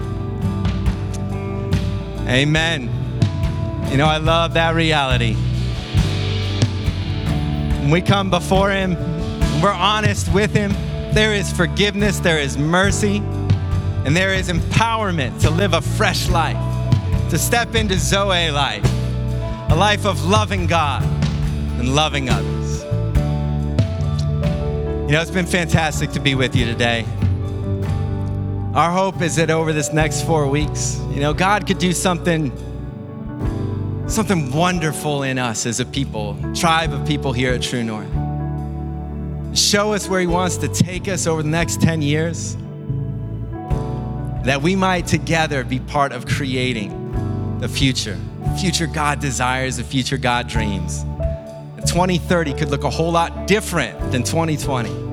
Amen. 2.29 2.91
You 3.91 3.97
know, 3.97 4.07
I 4.07 4.19
love 4.19 4.53
that 4.55 4.75
reality. 4.75 5.35
When 7.81 7.91
we 7.91 8.03
come 8.03 8.29
before 8.29 8.71
Him, 8.71 8.97
we're 9.63 9.73
honest 9.73 10.31
with 10.35 10.53
Him, 10.53 10.73
there 11.15 11.33
is 11.33 11.51
forgiveness, 11.51 12.21
there 12.21 12.39
is 12.39 12.59
mercy, 12.59 13.23
and 14.05 14.15
there 14.15 14.35
is 14.35 14.51
empowerment 14.51 15.41
to 15.41 15.51
live 15.51 15.73
a 15.73 15.81
fresh 15.81 16.29
life, 16.29 16.59
to 17.31 17.39
step 17.39 17.75
into 17.75 17.97
Zoe 17.99 18.51
life, 18.51 18.85
a 19.71 19.75
life 19.75 20.05
of 20.05 20.23
loving 20.27 20.67
God 20.67 21.03
and 21.79 21.95
loving 21.95 22.29
others. 22.29 22.83
You 25.09 25.15
know, 25.15 25.23
it's 25.23 25.31
been 25.31 25.47
fantastic 25.47 26.11
to 26.11 26.21
be 26.21 26.35
with 26.35 26.55
you 26.55 26.67
today. 26.67 27.07
Our 28.79 28.93
hope 28.93 29.23
is 29.23 29.35
that 29.35 29.51
over 29.51 29.73
this 29.73 29.93
next 29.93 30.25
four 30.25 30.47
weeks, 30.47 31.01
you 31.11 31.19
know, 31.19 31.35
God 31.35 31.67
could 31.67 31.79
do 31.79 31.93
something 31.93 32.53
something 34.07 34.53
wonderful 34.53 35.25
in 35.25 35.37
us 35.37 35.67
as 35.67 35.81
a 35.81 35.85
people, 35.85 36.39
tribe 36.55 36.93
of 36.93 37.05
people 37.05 37.33
here 37.33 37.55
at 37.55 37.61
True 37.61 37.83
North. 37.83 38.07
Show 39.59 39.95
us 39.95 40.09
where 40.09 40.21
He 40.21 40.29
wants 40.29 40.59
to 40.59 40.69
take 40.69 41.09
us 41.09 41.27
over 41.27 41.43
the 41.43 41.49
next 41.49 41.81
10 41.81 42.03
years, 42.03 42.57
that 44.45 44.61
we 44.63 44.77
might 44.77 45.09
together 45.09 45.65
be 45.65 45.81
part 45.81 46.13
of 46.13 46.25
creating 46.27 47.59
the 47.59 47.69
future. 47.69 48.17
the 48.45 48.59
Future 48.61 48.87
God 48.87 49.19
desires, 49.19 49.79
the 49.79 49.83
future 49.83 50.19
God 50.19 50.47
dreams. 50.47 51.03
2030 51.85 52.55
could 52.55 52.71
look 52.71 52.85
a 52.85 52.91
whole 52.91 53.11
lot 53.11 53.49
different 53.49 53.99
than 54.13 54.23
2020 54.23 55.08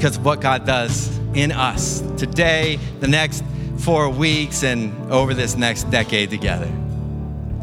because 0.00 0.16
of 0.16 0.24
what 0.24 0.40
God 0.40 0.64
does 0.64 1.14
in 1.34 1.52
us 1.52 2.00
today, 2.16 2.76
the 3.00 3.06
next 3.06 3.44
four 3.80 4.08
weeks, 4.08 4.64
and 4.64 5.12
over 5.12 5.34
this 5.34 5.56
next 5.56 5.90
decade 5.90 6.30
together. 6.30 6.72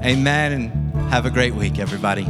Amen. 0.04 0.52
And 0.52 1.00
have 1.10 1.26
a 1.26 1.32
great 1.32 1.56
week, 1.56 1.80
everybody. 1.80 2.28